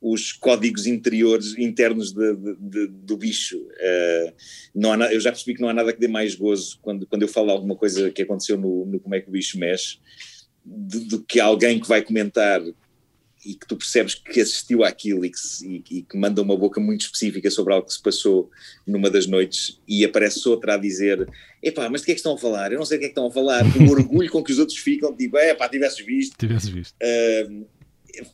[0.00, 3.58] os códigos interiores, internos de, de, de, do bicho.
[3.58, 4.32] Uh,
[4.74, 7.22] não há, eu já percebi que não há nada que dê mais gozo quando, quando
[7.22, 9.98] eu falo alguma coisa que aconteceu no, no Como é que o bicho mexe,
[10.64, 12.62] do que alguém que vai comentar
[13.44, 16.80] e que tu percebes que assistiu àquilo e que, e, e que, manda uma boca
[16.80, 18.50] muito específica sobre algo que se passou
[18.86, 21.26] numa das noites e aparece outra a dizer
[21.62, 22.72] epá, mas de que é que estão a falar?
[22.72, 23.64] Eu não sei o que é que estão a falar.
[23.64, 26.36] O orgulho com que os outros ficam, tipo, é pá, tivesses visto.
[26.38, 26.94] Tivesses visto.
[27.02, 27.66] Uh,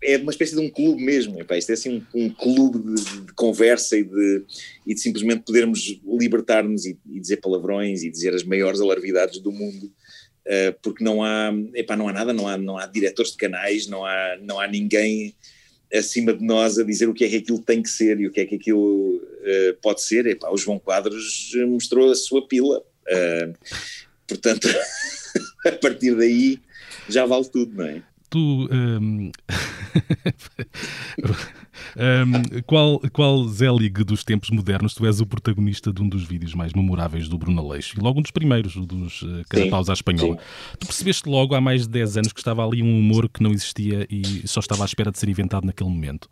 [0.03, 3.21] é uma espécie de um clube mesmo, epá, isto é assim um, um clube de,
[3.27, 4.45] de, conversa e de,
[4.87, 9.53] e de simplesmente podermos libertar-nos e, e dizer palavrões e dizer as maiores alarvidades do
[9.53, 9.93] mundo
[10.83, 14.05] porque não há, epá, não há nada, não há, não há diretores de canais, não
[14.05, 15.35] há, não há ninguém
[15.93, 18.33] acima de nós a dizer o que é que aquilo tem que ser e o
[18.33, 20.27] que é que aquilo uh, pode ser.
[20.27, 22.79] Epá, o João Quadros mostrou a sua pila.
[22.79, 23.55] Uh,
[24.27, 24.69] portanto,
[25.67, 26.61] a partir daí
[27.09, 28.03] já vale tudo, não é?
[28.31, 28.39] Tu.
[28.39, 29.31] Um...
[31.97, 34.93] Um, qual, qual Zelig dos tempos modernos?
[34.93, 38.19] Tu és o protagonista de um dos vídeos mais memoráveis do Bruno Aleixo e logo
[38.19, 40.35] um dos primeiros, dos uh, Carapaus à Espanhola.
[40.35, 40.77] Sim.
[40.79, 43.51] Tu percebeste logo há mais de 10 anos que estava ali um humor que não
[43.51, 46.29] existia e só estava à espera de ser inventado naquele momento?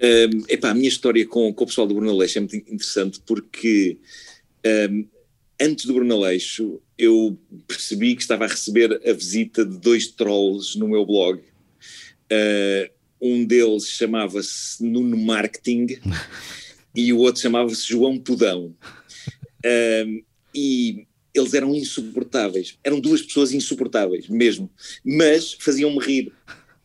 [0.00, 3.20] Um, epá, a minha história com, com o pessoal do Bruno Aleixo é muito interessante
[3.26, 3.98] porque
[4.90, 5.06] um,
[5.58, 10.78] antes do Bruno Aleixo eu percebi que estava a receber a visita de dois trolls
[10.78, 11.40] no meu blog.
[12.30, 15.86] Uh, um deles chamava-se Nuno Marketing
[16.94, 18.74] e o outro chamava-se João Pudão.
[19.64, 20.22] Um,
[20.54, 22.78] e eles eram insuportáveis.
[22.82, 24.70] Eram duas pessoas insuportáveis, mesmo.
[25.04, 26.32] Mas faziam-me rir.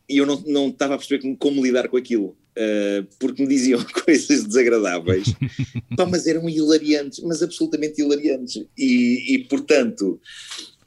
[0.08, 2.36] E eu não, não estava a perceber como, lidar com aquilo.
[2.56, 5.26] Uh, porque me diziam coisas desagradáveis,
[5.96, 8.64] Pá, mas eram hilariantes, mas absolutamente hilariantes.
[8.78, 10.20] E, e, portanto,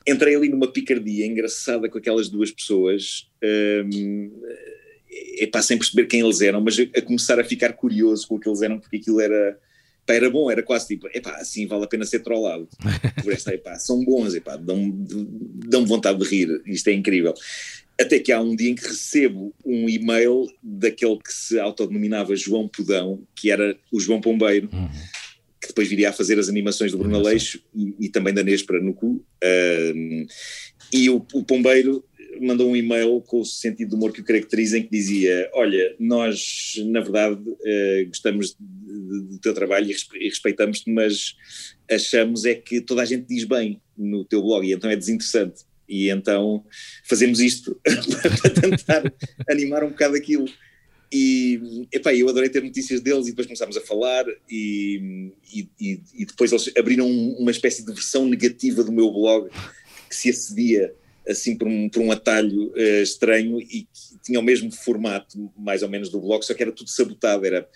[0.08, 3.28] entrei ali numa picardia engraçada com aquelas duas pessoas.
[3.43, 4.32] Um,
[5.39, 8.49] epá, sem perceber quem eles eram, mas a, começar a ficar curioso com o que
[8.49, 9.57] eles eram, porque aquilo era,
[10.03, 12.68] epá, era bom, era quase tipo, epá, assim vale a pena ser trollado.
[13.24, 17.34] Por esta, epá, são bons, epá, dão, dão vontade de rir, isto é incrível.
[17.99, 22.68] Até que há um dia em que recebo um e-mail daquele que se autodenominava João
[22.68, 24.88] Pudão, que era o João Pombeiro, uhum.
[25.59, 28.80] que depois viria a fazer as animações do Bruno Aleixo e, e, também da Nespra
[28.80, 29.26] no cu.
[29.43, 30.28] Uh,
[30.93, 32.07] e o, o Pombeiro
[32.42, 35.96] mandou um e-mail com o sentido de humor que o caracteriza, em que dizia: Olha,
[36.00, 41.36] nós, na verdade, uh, gostamos do teu trabalho e respeitamos-te, mas
[41.90, 45.66] achamos é que toda a gente diz bem no teu blog e então é desinteressante.
[45.88, 46.66] E então
[47.06, 47.80] fazemos isto
[48.42, 49.14] para tentar
[49.50, 50.48] animar um bocado aquilo.
[51.12, 56.26] E epá, eu adorei ter notícias deles e depois começámos a falar e, e, e,
[56.26, 59.50] depois eles abriram uma espécie de versão negativa do meu blog
[60.10, 60.94] que se acedia
[61.28, 65.84] assim por um, por um atalho uh, estranho e que tinha o mesmo formato mais
[65.84, 67.67] ou menos do blog, só que era tudo sabotado, era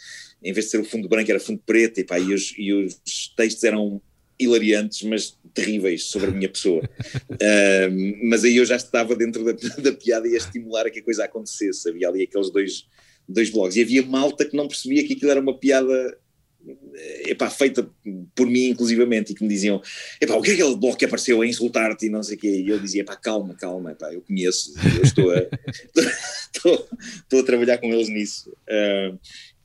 [0.43, 2.73] em vez de ser o fundo branco era fundo preto e, pá, e, os, e
[2.73, 4.01] os textos eram
[4.39, 6.81] hilariantes, mas terríveis sobre a minha pessoa.
[7.29, 10.99] uh, mas aí eu já estava dentro da, da piada e a estimular a que
[10.99, 11.87] a coisa acontecesse.
[11.87, 12.87] Havia ali aqueles dois,
[13.27, 13.75] dois blogs.
[13.75, 16.17] E havia malta que não percebia que aquilo era uma piada
[17.25, 17.89] epá, feita
[18.35, 19.81] por mim inclusivamente e que me diziam
[20.19, 22.61] epá, o que é aquele blog que apareceu a insultar-te e não sei o quê?
[22.65, 25.37] E eu dizia epá, calma, calma, epá, eu conheço eu estou a,
[26.53, 26.87] estou,
[27.23, 28.51] estou, a trabalhar com eles nisso.
[28.69, 29.17] Uh,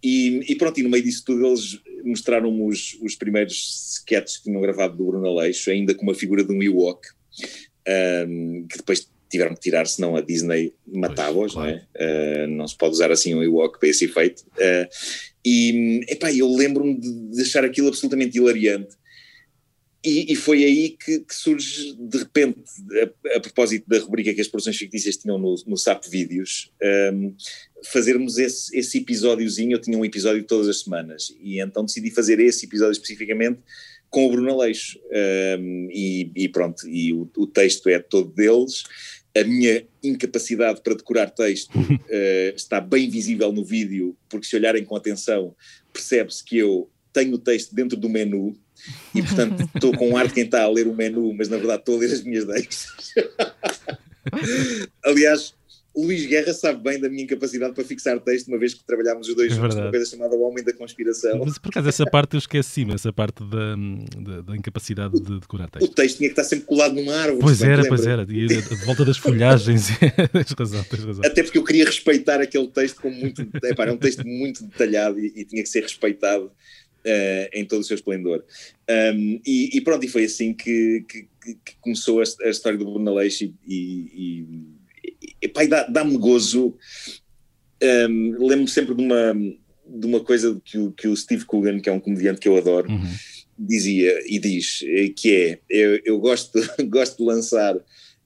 [0.03, 4.45] e, e, pronto, e no meio disso tudo eles mostraram-me os, os primeiros sketches que
[4.45, 7.09] tinham gravado do Bruno Aleixo, ainda com uma figura de um Ewok
[8.29, 11.70] um, que depois tiveram que tirar, senão a Disney matava-os, claro.
[11.70, 12.45] não é?
[12.45, 14.43] Uh, não se pode usar assim um Ewok para esse efeito.
[14.57, 14.89] Uh,
[15.45, 18.97] e, epá, eu lembro-me de achar aquilo absolutamente hilariante.
[20.05, 22.61] E, e foi aí que, que, surge, de repente,
[23.03, 26.70] a, a, propósito da rubrica que as produções fictícias tinham no, no SAP Vídeos,
[27.12, 27.35] um,
[27.87, 29.72] fazermos esse, esse episódiozinho.
[29.72, 33.59] Eu tinha um episódio todas as semanas, e então decidi fazer esse episódio especificamente
[34.11, 34.99] com o Bruno Aleixo.
[35.59, 38.85] Um, e, e, pronto, e o, o, texto é todo deles.
[39.39, 44.84] A minha incapacidade para decorar texto uh, está bem visível no vídeo, porque se olharem
[44.84, 45.55] com atenção,
[45.93, 48.57] percebe-se que eu tenho o texto dentro do menu
[49.14, 51.80] e, portanto, estou com ar de quem está a ler o menu, mas na verdade
[51.80, 52.87] estou a ler as minhas deixas.
[55.05, 55.55] Aliás,
[55.97, 59.29] o Luís Guerra sabe bem da minha incapacidade para fixar texto, uma vez que trabalhámos
[59.29, 61.43] os dois é juntos numa coisa chamada O Homem da Conspiração.
[61.43, 63.75] Mas por acaso essa parte eu esqueci-me, essa parte da,
[64.21, 65.91] da, da, incapacidade de decorar texto.
[65.91, 67.41] O texto tinha que estar sempre colado numa árvore.
[67.41, 69.89] Pois era, pois era, e de volta das folhagens.
[70.33, 71.25] tens razão, tens razão.
[71.25, 73.41] Até porque eu queria respeitar aquele texto como muito.
[73.65, 76.53] Epá, é um texto muito detalhado e, e tinha que ser respeitado.
[77.07, 78.43] Uh, em todo o seu esplendor.
[78.91, 81.29] Um, e, e, pronto, e foi assim que, que,
[81.65, 84.76] que começou a, a, história do Bruno Aleixo e, e
[85.41, 86.77] epá, dá-me gozo.
[87.83, 89.35] Um, Lembro-me sempre de uma,
[89.87, 92.57] de uma coisa que o, que o Steve Coogan, que é um comediante que eu
[92.57, 93.14] adoro, uhum.
[93.59, 96.59] dizia e diz, eh, que é, eu, eu gosto,
[96.89, 97.77] gosto de lançar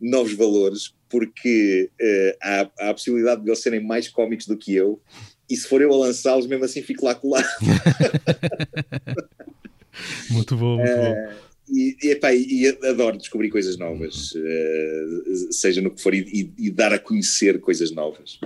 [0.01, 4.75] novos valores porque uh, há, há, a possibilidade de eles serem mais cómicos do que
[4.75, 5.01] eu
[5.49, 7.49] e se for eu a lançá-los, mesmo assim fico lá colado.
[10.31, 15.91] muito bom, muito uh, bom e, epá, e, adoro descobrir coisas novas, uh, seja no
[15.91, 18.39] que for, e, e, dar a conhecer coisas novas.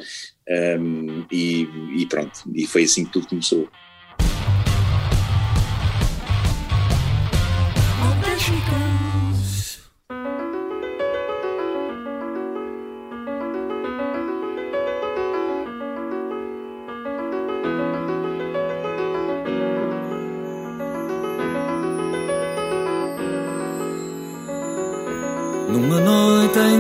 [0.79, 1.67] Um, e,
[1.97, 3.69] e pronto, e foi assim que tudo começou.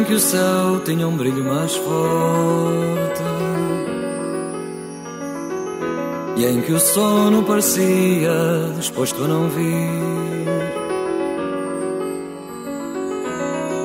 [0.04, 3.22] Que o céu tinha um brilho mais forte
[6.36, 8.32] e em que o sono parecia
[8.76, 10.44] disposto a não vir.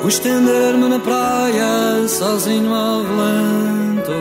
[0.02, 4.12] Fui estender-me na praia, sozinho ao relento.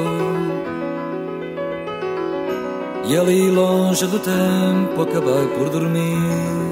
[3.07, 6.68] E ali, longe do tempo, acabei por dormir.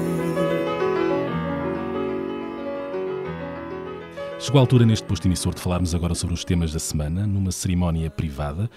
[4.47, 7.51] Chegou a altura neste posto emissor de falarmos agora sobre os temas da semana, numa
[7.51, 8.71] cerimónia privada,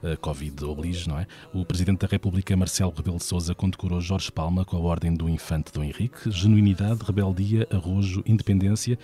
[0.00, 1.26] uh, Covid oblige, não é?
[1.52, 5.28] O Presidente da República, Marcelo Rebelo de Sousa, condecorou Jorge Palma com a Ordem do
[5.28, 6.30] Infante Dom Henrique.
[6.30, 8.96] Genuinidade, rebeldia, arrojo, independência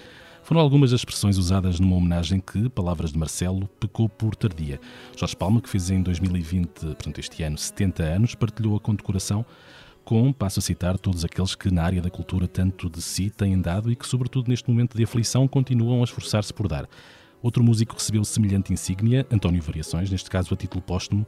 [0.45, 4.81] foram algumas das expressões usadas numa homenagem que, palavras de Marcelo, pecou por tardia.
[5.17, 9.45] Jorge Palma, que fez em 2020, portanto este ano, 70 anos, partilhou a condecoração
[10.05, 13.61] com, passo a citar, todos aqueles que na área da cultura tanto de si têm
[13.61, 16.89] dado e que, sobretudo neste momento de aflição, continuam a esforçar-se por dar.
[17.43, 21.27] Outro músico recebeu semelhante insígnia, António Variações, neste caso a título póstumo,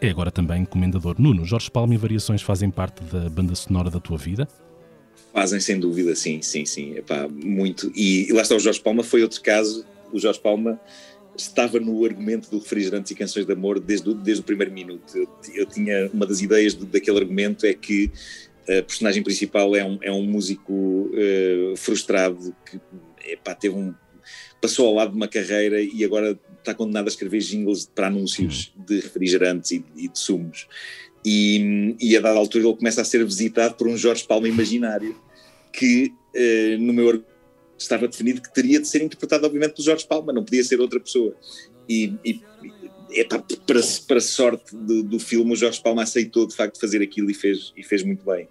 [0.00, 1.14] é agora também comendador.
[1.18, 4.48] Nuno, Jorge Palma e Variações fazem parte da banda sonora da tua vida?
[5.32, 6.96] Fazem, sem dúvida, sim, sim, sim.
[6.96, 7.92] Epá, muito.
[7.94, 9.84] E, e lá está o Jorge Palma, foi outro caso.
[10.12, 10.78] O Jorge Palma
[11.36, 15.16] estava no argumento do Refrigerantes e Canções de Amor desde o, desde o primeiro minuto.
[15.16, 18.10] Eu, eu tinha uma das ideias do, daquele argumento é que
[18.68, 22.80] a personagem principal é um, é um músico uh, frustrado que
[23.24, 23.94] epá, teve um
[24.60, 28.72] passou ao lado de uma carreira e agora está condenado a escrever jingles para anúncios
[28.86, 30.68] de refrigerantes e, e de sumos.
[31.24, 35.16] E, e, a dada altura ele começa a ser visitado por um Jorge Palma imaginário
[35.72, 37.24] que, uh, no meu
[37.82, 41.00] estava definido que teria de ser interpretado, obviamente, por Jorge Palma, não podia ser outra
[41.00, 41.34] pessoa.
[41.88, 42.40] E, e
[43.14, 43.42] é para,
[44.06, 47.72] para sorte do, do, filme, o Jorge Palma aceitou de facto fazer aquilo e fez,
[47.76, 48.48] e fez muito bem.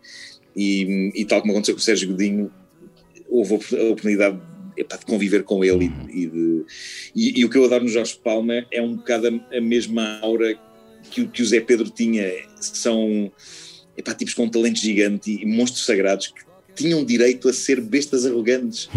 [0.56, 2.52] E, e tal como aconteceu com o Sérgio Godinho,
[3.30, 4.40] houve a oportunidade
[4.78, 6.10] epá, de conviver com ele uhum.
[6.10, 6.66] e, de,
[7.16, 10.20] e, e, o que eu adoro no Jorge Palma é um bocado a, a mesma
[10.22, 10.60] aura
[11.10, 12.30] que, que o Zé Pedro tinha,
[12.60, 13.32] são
[13.98, 18.26] epá, tipos com um talento gigante e monstros sagrados que tinham direito a ser bestas
[18.26, 18.90] arrogantes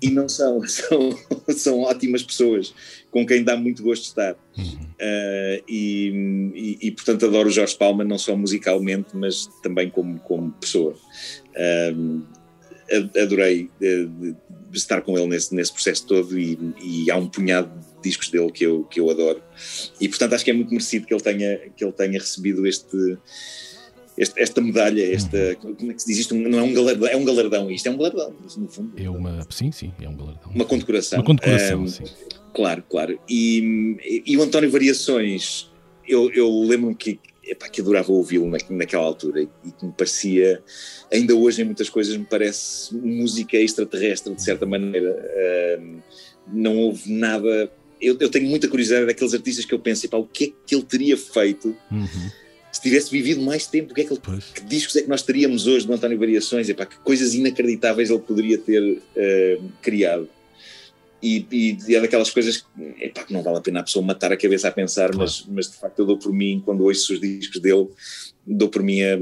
[0.00, 1.18] e não são, são,
[1.48, 2.74] são ótimas pessoas
[3.10, 4.32] com quem dá muito gosto estar.
[4.32, 10.18] Uh, e, e, e, portanto adoro o Jorge Palma, não só musicalmente, mas também como,
[10.20, 10.94] como pessoa.
[11.54, 12.22] Uh,
[13.22, 14.36] adorei uh,
[14.72, 18.50] estar com ele nesse, nesse processo todo e, e, há um punhado de discos dele
[18.50, 19.42] que eu, que eu adoro.
[20.00, 23.18] E portanto acho que é muito merecido que ele tenha, que ele tenha recebido este
[24.16, 25.56] esta, esta medalha, esta.
[25.62, 25.74] Uhum.
[25.74, 26.34] Como é que se diz isto?
[26.34, 27.70] Não é um galardão, é um galardão.
[27.70, 28.92] Isto é um galardão, no fundo.
[28.96, 29.46] É uma.
[29.50, 30.50] Sim, sim, é um galardão.
[30.54, 31.18] Uma condecoração.
[31.18, 32.04] Uma condecoração, um, sim.
[32.54, 33.18] Claro, claro.
[33.28, 35.70] E, e, o António Variações,
[36.06, 40.62] eu, eu lembro-me que, epá, que adorava ouvi-lo na, naquela altura e que me parecia,
[41.10, 45.78] ainda hoje em muitas coisas, me parece música extraterrestre, de certa maneira.
[45.80, 45.98] Um,
[46.52, 47.72] não houve nada.
[47.98, 50.74] Eu, eu, tenho muita curiosidade daqueles artistas que eu penso, epá, o que é que
[50.74, 51.74] ele teria feito?
[51.90, 52.42] Uhum
[52.72, 54.20] se tivesse vivido mais tempo, que, é que, ele,
[54.54, 56.68] que discos é que nós teríamos hoje do António Variações?
[56.70, 60.28] Epá, que coisas inacreditáveis ele poderia ter uh, criado.
[61.22, 64.04] E, e, e, é daquelas coisas que, epá, que não vale a pena a pessoa
[64.04, 65.18] matar a cabeça a pensar, claro.
[65.18, 67.88] mas, mas de facto eu dou por mim, quando ouço os discos dele,
[68.46, 69.16] dou por mim a,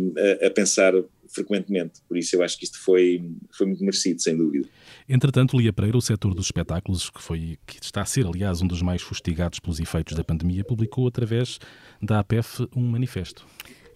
[0.44, 0.94] a, a pensar
[1.28, 2.00] frequentemente.
[2.08, 4.68] Por isso eu acho que isto foi, foi muito merecido, sem dúvida.
[5.12, 8.66] Entretanto, Lia Pereira, o setor dos espetáculos, que, foi, que está a ser, aliás, um
[8.68, 11.58] dos mais fustigados pelos efeitos da pandemia, publicou através
[12.00, 13.44] da APF um manifesto.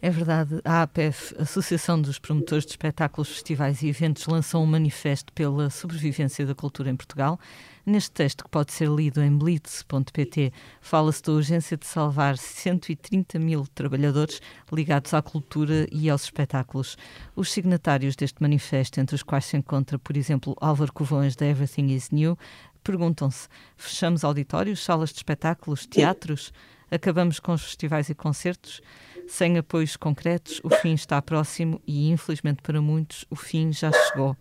[0.04, 5.32] É verdade, a APF, Associação dos Promotores de Espetáculos, Festivais e Eventos, lançou um manifesto
[5.32, 7.40] pela sobrevivência da cultura em Portugal.
[7.86, 10.52] Neste texto, que pode ser lido em blitz.pt,
[10.82, 16.98] fala-se da urgência de salvar 130 mil trabalhadores ligados à cultura e aos espetáculos.
[17.34, 21.94] Os signatários deste manifesto, entre os quais se encontra, por exemplo, Álvaro Covões da Everything
[21.94, 22.38] is New,
[22.82, 26.52] perguntam-se: fechamos auditórios, salas de espetáculos, teatros?
[26.90, 28.82] Acabamos com os festivais e concertos?
[29.26, 34.36] Sem apoios concretos, o fim está próximo e, infelizmente para muitos, o fim já chegou.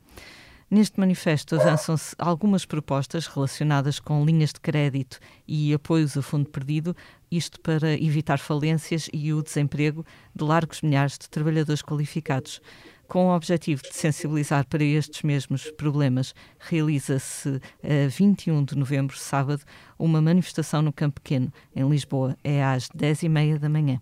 [0.69, 6.95] Neste manifesto avançam-se algumas propostas relacionadas com linhas de crédito e apoios a fundo perdido,
[7.29, 10.03] isto para evitar falências e o desemprego
[10.36, 12.59] de largos milhares de trabalhadores qualificados.
[13.07, 19.61] Com o objetivo de sensibilizar para estes mesmos problemas, realiza-se a 21 de novembro, sábado,
[19.99, 22.36] uma manifestação no Campo Pequeno, em Lisboa.
[22.43, 24.01] É às 10h30 da manhã.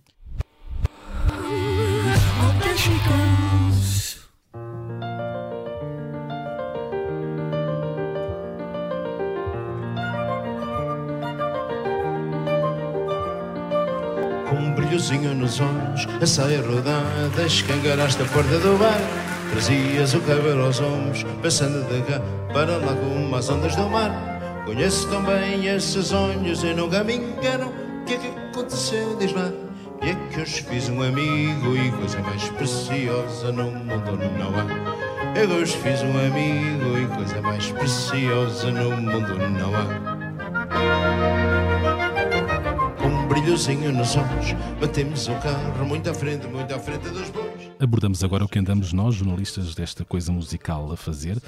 [14.91, 18.99] Brilhozinho nos olhos, a saia rodada, escangaraste a porta do bar.
[19.49, 24.11] Trazias o cabelo aos ombros, passando de cá para lá como as ondas do mar.
[24.65, 27.67] Conheço tão bem esses olhos e nunca me engano.
[28.01, 29.15] O que é que aconteceu?
[29.17, 29.49] Diz lá.
[30.03, 35.39] E é que hoje fiz um amigo e coisa mais preciosa no mundo não há.
[35.39, 41.40] Eu hoje fiz um amigo e coisa mais preciosa no mundo não há.
[43.41, 47.71] Com brilhozinho nos olhos, batemos o carro muito à frente, muito à frente dos bons.
[47.79, 51.41] Abordamos agora o que andamos nós, jornalistas desta coisa musical, a fazer.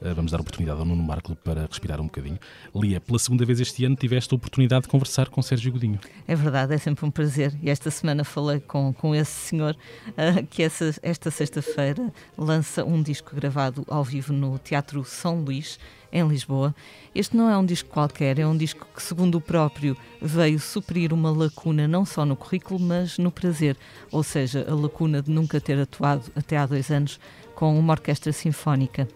[0.00, 2.38] Eh, vamos dar oportunidade ao Nuno Marco para respirar um bocadinho.
[2.72, 5.98] Lia, pela segunda vez este ano tiveste a oportunidade de conversar com Sérgio Godinho.
[6.28, 7.52] É verdade, é sempre um prazer.
[7.60, 9.76] E esta semana falei com, com esse senhor
[10.10, 15.80] uh, que essa, esta sexta-feira lança um disco gravado ao vivo no Teatro São Luís
[16.12, 16.74] em Lisboa.
[17.14, 21.12] Este não é um disco qualquer, é um disco que, segundo o próprio, veio suprir
[21.12, 23.76] uma lacuna não só no currículo, mas no prazer,
[24.10, 27.18] ou seja, a lacuna de nunca ter atuado até há dois anos
[27.54, 29.08] com uma orquestra sinfónica.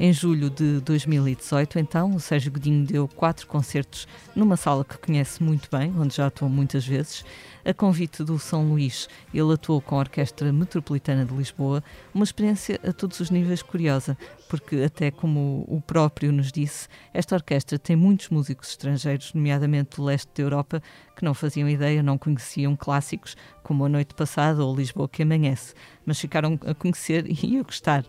[0.00, 4.06] Em julho de 2018, então, o Sérgio Godinho deu quatro concertos
[4.36, 7.24] numa sala que conhece muito bem, onde já atuou muitas vezes.
[7.68, 11.84] A convite do São Luís, ele atuou com a Orquestra Metropolitana de Lisboa,
[12.14, 14.16] uma experiência a todos os níveis curiosa,
[14.48, 20.04] porque, até como o próprio nos disse, esta orquestra tem muitos músicos estrangeiros, nomeadamente do
[20.04, 20.82] leste da Europa,
[21.14, 25.74] que não faziam ideia, não conheciam clássicos como A Noite Passada ou Lisboa que Amanhece,
[26.06, 28.02] mas ficaram a conhecer e a gostar.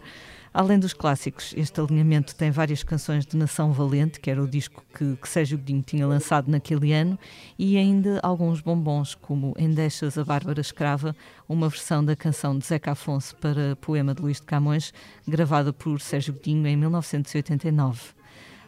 [0.60, 4.84] Além dos clássicos, este alinhamento tem várias canções de Nação Valente, que era o disco
[4.94, 7.18] que, que Sérgio Godinho tinha lançado naquele ano,
[7.58, 11.16] e ainda alguns bombons, como Endechas a Bárbara Escrava,
[11.48, 14.94] uma versão da canção de Zeca Afonso para poema de Luís de Camões,
[15.26, 18.19] gravada por Sérgio Godinho em 1989.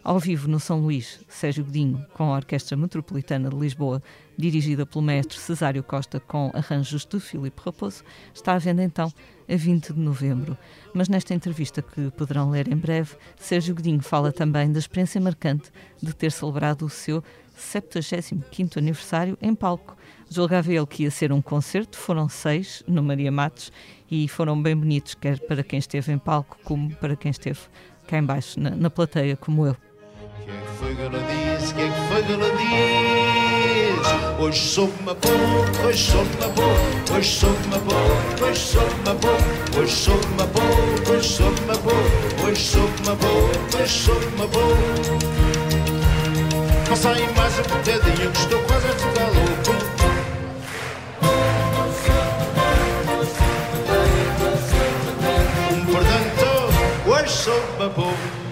[0.03, 4.01] Ao vivo no São Luís, Sérgio Godinho, com a Orquestra Metropolitana de Lisboa,
[4.35, 8.03] dirigida pelo mestre Cesário Costa com arranjos de Filipe Raposo,
[8.33, 9.13] está à venda então
[9.47, 10.57] a 20 de novembro.
[10.91, 15.69] Mas nesta entrevista que poderão ler em breve, Sérgio Godinho fala também da experiência marcante
[16.01, 17.23] de ter celebrado o seu
[17.55, 19.95] 75º aniversário em palco.
[20.27, 23.71] Julgava ele que ia ser um concerto, foram seis no Maria Matos
[24.09, 27.59] e foram bem bonitos, quer para quem esteve em palco como para quem esteve
[28.07, 29.77] cá embaixo na, na plateia, como eu.
[30.45, 34.01] Quem é que foi que é que foi que ela diz?
[34.39, 39.13] Hoje soube uma boa, hoje soube uma boa, hoje soube uma boa, hoje soube uma
[39.13, 39.37] boa,
[39.77, 40.65] hoje soube uma boa,
[41.13, 41.93] hoje soube uma boa,
[42.43, 44.77] hoje soube uma boa, hoje soube uma boa.
[46.89, 49.71] Passa aí mais um bocadinho que estou quase a ficar louco.
[55.91, 56.47] Portanto,
[57.07, 58.50] hoje soube uma boa.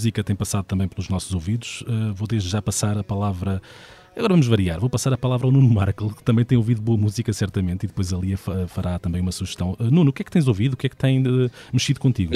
[0.00, 1.82] Música tem passado também pelos nossos ouvidos.
[1.82, 3.60] Uh, vou desde já passar a palavra.
[4.16, 4.80] Agora vamos variar.
[4.80, 7.86] Vou passar a palavra ao Nuno Markle, que também tem ouvido boa música, certamente, e
[7.86, 9.76] depois ali fa- fará também uma sugestão.
[9.78, 10.72] Uh, Nuno, o que é que tens ouvido?
[10.72, 12.32] O que é que tem uh, mexido contigo?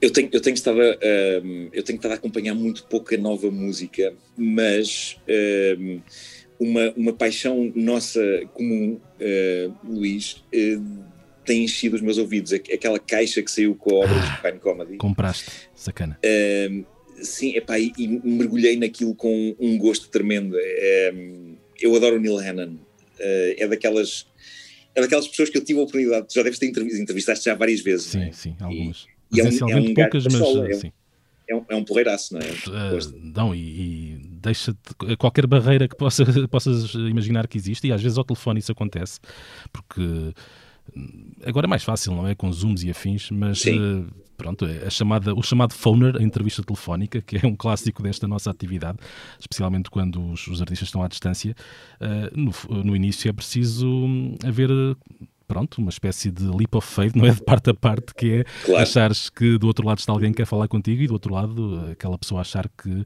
[0.00, 3.50] Eu tenho, eu tenho estado a, um, eu tenho estado a acompanhar muito pouca nova
[3.50, 5.18] música, mas
[5.78, 6.00] um,
[6.58, 8.20] uma, uma paixão nossa
[8.54, 8.98] comum,
[9.84, 10.42] Luís,
[11.48, 12.52] tem enchido os meus ouvidos.
[12.52, 14.96] Aqu- Aquela caixa que saiu com a obra de Fine Comedy.
[14.98, 16.18] Compraste, sacana.
[16.70, 16.84] Um,
[17.22, 20.56] sim, epá, e, e mergulhei naquilo com um gosto tremendo.
[21.14, 22.74] Um, eu adoro o Neil Hannon.
[22.74, 24.26] Uh, é daquelas
[24.94, 27.80] é daquelas pessoas que eu tive a oportunidade, já deves ter entrev- entrevistaste já várias
[27.80, 28.06] vezes.
[28.06, 28.32] Sim, não é?
[28.32, 29.06] sim, algumas.
[29.32, 30.92] e é um- é Presencialmente um gajo poucas, da mas sola, é um- sim.
[31.50, 32.44] É um, é um porreiraço, não é?
[32.44, 34.78] Uh, não, e, e deixa-te
[35.18, 39.18] qualquer barreira que possa, possas imaginar que existe, e às vezes ao telefone isso acontece,
[39.72, 40.02] porque
[41.44, 42.34] agora é mais fácil, não é?
[42.34, 44.06] Com zooms e afins, mas uh,
[44.36, 48.26] pronto, é a chamada, o chamado phoner, a entrevista telefónica, que é um clássico desta
[48.28, 48.98] nossa atividade,
[49.38, 51.54] especialmente quando os, os artistas estão à distância.
[52.00, 52.38] Uh,
[52.72, 54.70] no, no início é preciso hum, haver.
[55.46, 57.30] Pronto, uma espécie de leap of faith, não é?
[57.30, 58.82] De parte a parte, que é Claro.
[58.82, 61.86] achares que do outro lado está alguém que quer falar contigo e do outro lado
[61.90, 63.02] aquela pessoa achar que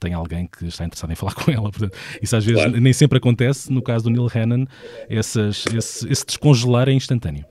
[0.00, 1.70] tem alguém que está interessado em falar com ela.
[1.70, 2.80] Portanto, isso às vezes Claro.
[2.80, 3.70] nem sempre acontece.
[3.70, 4.64] No caso do Neil Hannon,
[5.08, 7.44] essas, esse, esse descongelar é instantâneo.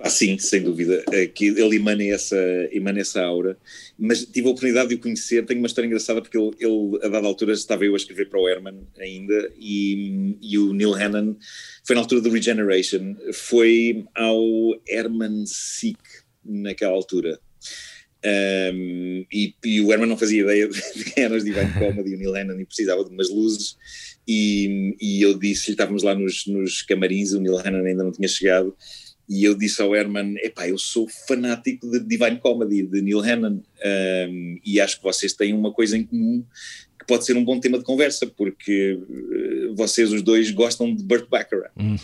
[0.00, 1.04] Ah, sim, sem dúvida.
[1.12, 2.36] É que ele emana essa,
[2.72, 3.56] emana essa aura.
[3.98, 5.44] Mas tive a oportunidade de o conhecer.
[5.46, 8.40] Tenho uma história engraçada porque ele, ele, a dada altura, estava eu a escrever para
[8.40, 11.36] o Herman ainda e, e o Neil Hannon
[11.84, 13.14] foi na altura do Regeneration.
[13.32, 14.42] Foi ao
[14.88, 15.98] Herman Sick
[16.44, 17.38] naquela altura.
[18.24, 22.18] Um, e, e o Herman não fazia ideia de quem eram os Divine Comedy, o
[22.18, 23.76] Neil Hannon, e precisava de umas luzes.
[24.26, 28.28] E, e eu disse-lhe, estávamos lá nos, nos camarins, o Neil Hannon ainda não tinha
[28.28, 28.76] chegado,
[29.28, 33.60] e eu disse ao Herman: epá, eu sou fanático de Divine Comedy, de Neil Hannon,
[34.28, 36.44] um, e acho que vocês têm uma coisa em comum
[36.98, 41.02] que pode ser um bom tema de conversa, porque uh, vocês os dois gostam de
[41.02, 41.72] Burt Bacharach.
[41.78, 41.98] Uhum.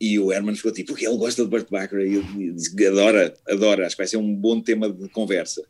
[0.00, 3.86] E o Herman ficou tipo, porque ele gosta de Burt Bacharach, e disse adora, adora,
[3.86, 5.62] acho que vai ser um bom tema de conversa.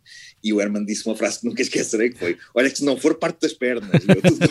[0.42, 2.96] E o Herman disse uma frase que nunca esquecerei, que foi, olha que se não
[2.96, 3.90] for, parte das pernas.
[4.08, 4.48] Eu, tudo.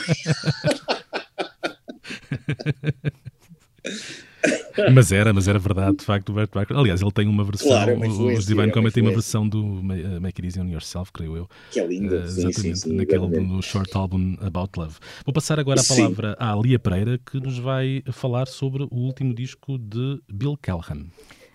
[4.94, 6.80] Mas era, mas era verdade, de facto, o Burt Bacharach.
[6.80, 9.12] Aliás, ele tem uma versão, Claro, é uma os Divine é uma Comedy tem uma
[9.12, 9.84] versão do uh,
[10.22, 11.50] Make It Easy on Yourself, creio eu.
[11.72, 12.22] Que é linda.
[12.22, 12.94] Uh, sim, sim, exatamente, sim.
[12.94, 13.52] naquele exatamente.
[13.52, 14.96] no short album About Love.
[15.26, 15.96] Vou passar agora a Sim.
[15.98, 21.08] palavra à Lia Pereira, que nos vai falar sobre o último disco de Bill Callahan.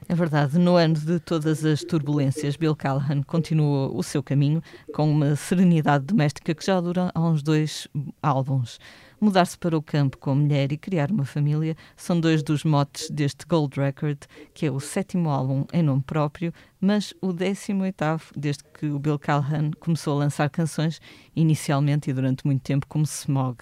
[0.06, 4.62] É verdade, no ano de todas as turbulências, Bill Callahan continua o seu caminho
[4.92, 7.88] com uma serenidade doméstica que já dura há uns dois
[8.22, 8.78] álbuns.
[9.24, 13.08] Mudar-se para o campo com a mulher e criar uma família são dois dos motes
[13.08, 14.18] deste Gold Record,
[14.52, 18.98] que é o sétimo álbum em nome próprio, mas o décimo oitavo desde que o
[18.98, 21.00] Bill Callahan começou a lançar canções,
[21.34, 23.56] inicialmente e durante muito tempo como Smog.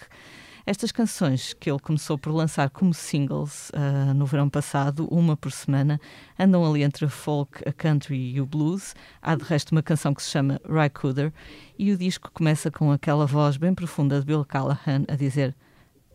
[0.64, 5.50] Estas canções que ele começou por lançar como singles ah, no verão passado, uma por
[5.50, 6.00] semana,
[6.38, 8.94] andam ali entre a folk, a country e o blues.
[9.20, 11.32] Há de resto uma canção que se chama Rycooder
[11.76, 15.54] e o disco começa com aquela voz bem profunda de Bill Callahan a dizer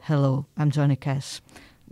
[0.09, 1.41] Hello, I'm Johnny Cash.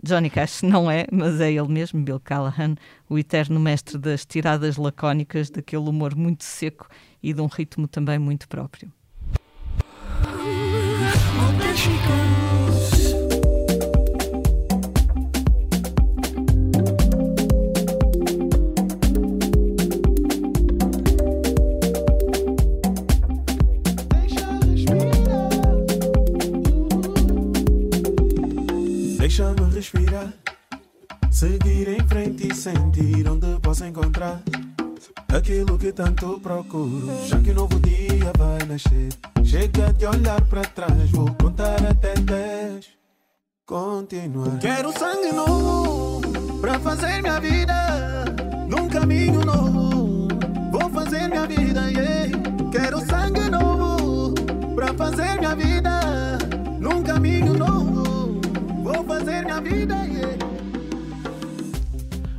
[0.02, 2.76] Johnny Cash não é, mas é ele mesmo, Bill Callahan,
[3.08, 6.88] o eterno mestre das tiradas lacónicas, daquele humor muito seco
[7.22, 8.90] e de um ritmo também muito próprio.
[29.36, 30.32] Deixa-me respirar,
[31.30, 34.40] seguir em frente e sentir onde posso encontrar
[35.30, 37.06] aquilo que tanto procuro.
[37.26, 39.10] Já que um novo dia vai nascer,
[39.44, 42.86] chega de olhar para trás, vou contar até 10.
[43.66, 44.58] Continuar.
[44.58, 46.22] Quero sangue novo
[46.62, 48.24] para fazer minha vida
[48.66, 50.28] num caminho novo.
[50.72, 52.70] Vou fazer minha vida, yeah.
[52.72, 54.32] Quero sangue novo
[54.74, 56.00] para fazer minha vida
[56.80, 57.75] num caminho novo.
[59.46, 60.36] Minha vida, yeah.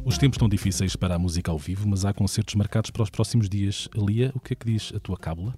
[0.04, 3.10] Os tempos estão difíceis para a música ao vivo, mas há concertos marcados para os
[3.10, 3.88] próximos dias.
[3.96, 5.56] Lia, o que é que diz a tua cábula?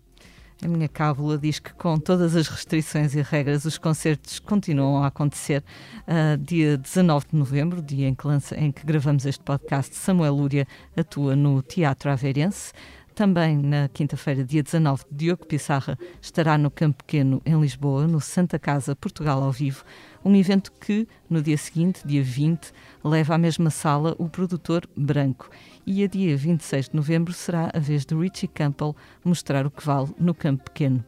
[0.63, 5.07] A minha cábula diz que, com todas as restrições e regras, os concertos continuam a
[5.07, 5.63] acontecer.
[6.05, 10.35] Ah, dia 19 de novembro, dia em que, lança- em que gravamos este podcast, Samuel
[10.35, 12.73] Lúria atua no Teatro Aveirense.
[13.15, 18.57] Também na quinta-feira, dia 19, Diogo Pissarra estará no Campo Pequeno, em Lisboa, no Santa
[18.57, 19.83] Casa Portugal ao vivo.
[20.23, 22.71] Um evento que, no dia seguinte, dia 20,
[23.03, 25.49] leva à mesma sala o produtor Branco.
[25.87, 29.85] E a dia 26 de novembro será a vez de Richie Campbell mostrar o que
[29.85, 31.03] vale no Campo Pequeno.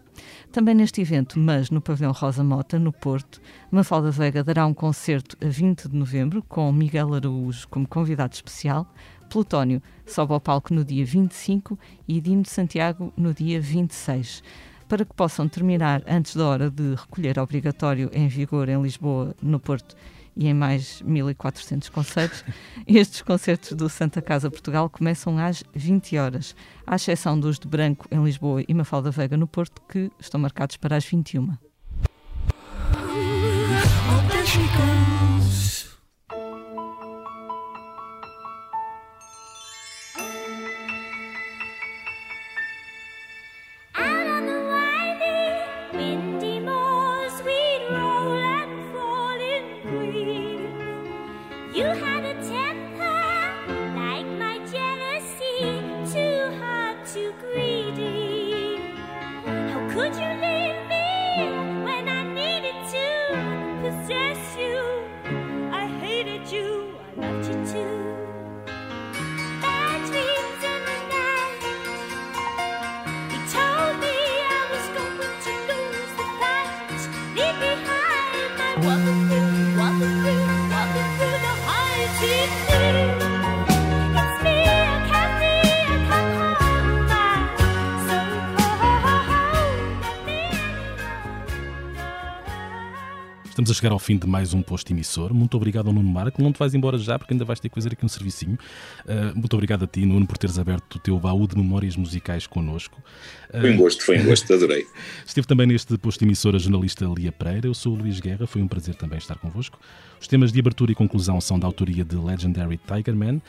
[0.51, 5.37] Também neste evento, mas no Pavilhão Rosa Mota, no Porto, Mafalda Veiga dará um concerto
[5.43, 8.91] a 20 de novembro com Miguel Araújo como convidado especial.
[9.29, 11.77] Plutónio sobe ao palco no dia 25
[12.07, 14.43] e Dino de Santiago no dia 26.
[14.91, 19.57] Para que possam terminar antes da hora de recolher obrigatório em vigor em Lisboa, no
[19.57, 19.95] Porto
[20.35, 22.43] e em mais 1400 concertos,
[22.85, 26.53] estes concertos do Santa Casa Portugal começam às 20 horas,
[26.85, 30.75] à exceção dos de Branco em Lisboa e Mafalda Veiga no Porto, que estão marcados
[30.75, 31.53] para as 21.
[78.83, 79.20] one.
[93.61, 95.31] Estamos a chegar ao fim de mais um posto emissor.
[95.35, 96.41] Muito obrigado ao Nuno Marco.
[96.41, 98.57] Não te vais embora já, porque ainda vais ter que fazer aqui um servicinho.
[99.05, 102.47] Uh, muito obrigado a ti, Nuno, por teres aberto o teu baú de memórias musicais
[102.47, 102.99] connosco.
[103.53, 104.87] Uh, Foi um gosto, foi um gosto, adorei.
[105.23, 107.67] Esteve também neste posto emissor a jornalista Lia Pereira.
[107.67, 109.79] Eu sou o Luís Guerra, foi um prazer também estar convosco.
[110.19, 113.41] Os temas de abertura e conclusão são da autoria de Legendary Tiger Man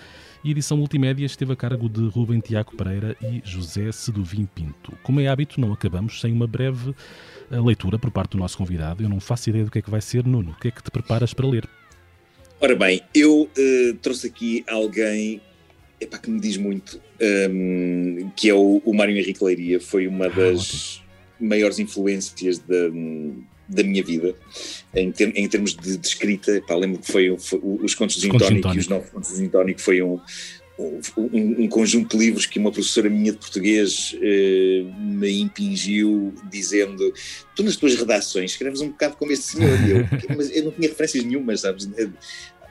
[0.45, 4.97] e a edição multimédia esteve a cargo de Rubem Tiago Pereira e José Seduvim Pinto.
[5.03, 6.95] Como é hábito, não acabamos sem uma breve
[7.51, 9.03] eh, leitura por parte do nosso convidado.
[9.03, 10.51] Eu não faço ideia do que é que vai ser, Nuno.
[10.51, 11.69] O que é que te preparas para ler?
[12.61, 15.41] Ora bem, eu eh, trouxe aqui alguém
[16.01, 19.81] epá, que me diz muito, ehm, que é o, o Mário Henrique Leiria.
[19.81, 21.03] Foi uma das
[21.41, 22.89] maiores influências da,
[23.75, 24.35] da minha vida.
[24.95, 28.23] em, ter- em termos de, de escrita, pá, lembro que foi, foi os contos de
[28.23, 30.21] Zintónico e os nove contos de Zintónico foi um,
[30.79, 37.13] um, um conjunto de livros que uma professora minha de português eh, me impingiu dizendo
[37.55, 40.71] tu nas tuas redações escreves um bocado como este senhor e eu, mas eu não
[40.73, 41.89] tinha referências nenhumas, sabes?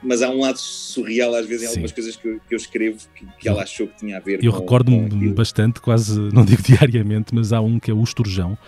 [0.04, 1.70] Mas há um lado surreal às vezes em Sim.
[1.70, 4.42] algumas coisas que eu, que eu escrevo que, que ela achou que tinha a ver
[4.42, 8.58] Eu recordo-me bastante, quase, não digo diariamente, mas há um que é o Esturjão,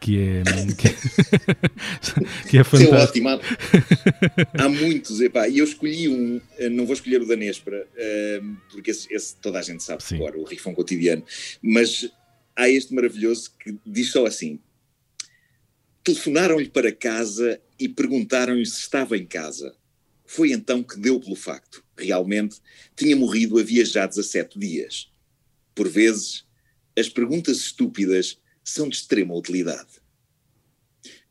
[0.00, 0.42] que é,
[0.76, 0.94] que é,
[2.48, 2.96] que é é fantástico.
[2.96, 3.28] ótimo.
[3.28, 7.86] Há, há muitos, epá, e eu escolhi um, eh, não vou escolher o da Nespra,
[7.94, 8.40] eh,
[8.70, 11.22] porque esse, esse toda a gente sabe agora, o Rifão Cotidiano,
[11.62, 12.10] mas
[12.56, 14.58] há este maravilhoso que diz só assim:
[16.02, 19.74] telefonaram-lhe para casa e perguntaram-lhe se estava em casa.
[20.24, 21.84] Foi então que deu pelo facto.
[21.96, 22.58] Realmente
[22.96, 25.10] tinha morrido havia já 17 dias.
[25.74, 26.44] Por vezes,
[26.96, 28.38] as perguntas estúpidas
[28.70, 29.88] são de extrema utilidade.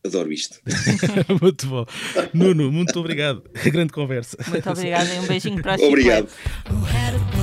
[0.06, 0.60] Adoro isto.
[1.42, 1.86] muito bom.
[2.34, 3.44] Nuno, muito obrigado.
[3.66, 4.38] Grande conversa.
[4.48, 6.30] Muito obrigada e um beijinho para a Obrigado.
[6.66, 7.39] has